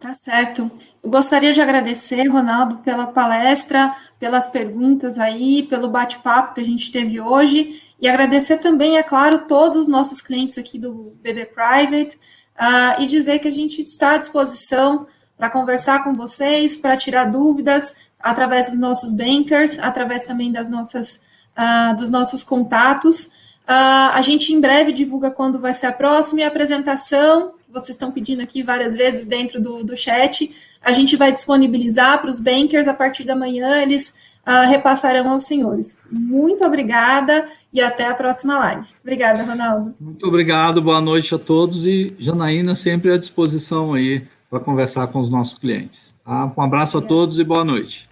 Tá 0.00 0.14
certo. 0.14 0.70
Eu 1.02 1.10
gostaria 1.10 1.52
de 1.52 1.60
agradecer, 1.60 2.28
Ronaldo, 2.28 2.78
pela 2.78 3.08
palestra, 3.08 3.96
pelas 4.18 4.46
perguntas 4.46 5.18
aí, 5.18 5.64
pelo 5.64 5.90
bate-papo 5.90 6.54
que 6.54 6.60
a 6.60 6.64
gente 6.64 6.92
teve 6.92 7.20
hoje, 7.20 7.82
e 8.00 8.08
agradecer 8.08 8.58
também, 8.58 8.96
é 8.96 9.02
claro, 9.02 9.46
todos 9.48 9.76
os 9.76 9.88
nossos 9.88 10.20
clientes 10.20 10.56
aqui 10.56 10.78
do 10.78 11.16
BB 11.20 11.46
Private, 11.46 12.16
uh, 12.16 13.02
e 13.02 13.06
dizer 13.06 13.40
que 13.40 13.48
a 13.48 13.52
gente 13.52 13.80
está 13.80 14.12
à 14.12 14.16
disposição 14.18 15.08
para 15.36 15.50
conversar 15.50 16.04
com 16.04 16.14
vocês, 16.14 16.76
para 16.76 16.96
tirar 16.96 17.24
dúvidas 17.24 17.96
através 18.20 18.70
dos 18.70 18.78
nossos 18.78 19.12
bankers, 19.12 19.80
através 19.80 20.22
também 20.22 20.52
das 20.52 20.70
nossas, 20.70 21.20
uh, 21.58 21.96
dos 21.96 22.08
nossos 22.08 22.44
contatos. 22.44 23.26
Uh, 23.66 24.14
a 24.14 24.22
gente 24.22 24.52
em 24.52 24.60
breve 24.60 24.92
divulga 24.92 25.28
quando 25.28 25.58
vai 25.58 25.74
ser 25.74 25.86
a 25.86 25.92
próxima 25.92 26.46
apresentação 26.46 27.57
vocês 27.72 27.90
estão 27.90 28.10
pedindo 28.10 28.42
aqui 28.42 28.62
várias 28.62 28.94
vezes 28.94 29.26
dentro 29.26 29.60
do, 29.60 29.84
do 29.84 29.96
chat. 29.96 30.54
A 30.80 30.92
gente 30.92 31.16
vai 31.16 31.32
disponibilizar 31.32 32.20
para 32.20 32.30
os 32.30 32.40
bankers 32.40 32.88
a 32.88 32.94
partir 32.94 33.24
da 33.24 33.36
manhã, 33.36 33.82
eles 33.82 34.14
uh, 34.46 34.68
repassarão 34.68 35.30
aos 35.30 35.44
senhores. 35.44 36.06
Muito 36.10 36.64
obrigada 36.64 37.48
e 37.72 37.80
até 37.80 38.06
a 38.06 38.14
próxima 38.14 38.58
live. 38.58 38.86
Obrigada, 39.02 39.42
Ronaldo. 39.42 39.94
Muito 40.00 40.26
obrigado, 40.26 40.80
boa 40.80 41.00
noite 41.00 41.34
a 41.34 41.38
todos 41.38 41.86
e 41.86 42.14
Janaína 42.18 42.74
sempre 42.74 43.12
à 43.12 43.18
disposição 43.18 43.94
aí 43.94 44.26
para 44.48 44.60
conversar 44.60 45.08
com 45.08 45.20
os 45.20 45.28
nossos 45.28 45.58
clientes. 45.58 46.16
Tá? 46.24 46.52
Um 46.56 46.62
abraço 46.62 46.96
obrigada. 46.96 47.14
a 47.14 47.18
todos 47.18 47.38
e 47.38 47.44
boa 47.44 47.64
noite. 47.64 48.08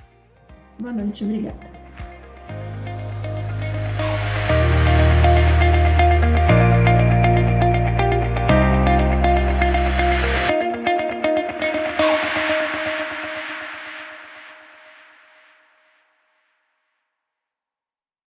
Boa 0.78 0.92
noite, 0.92 1.24
obrigada. 1.24 1.75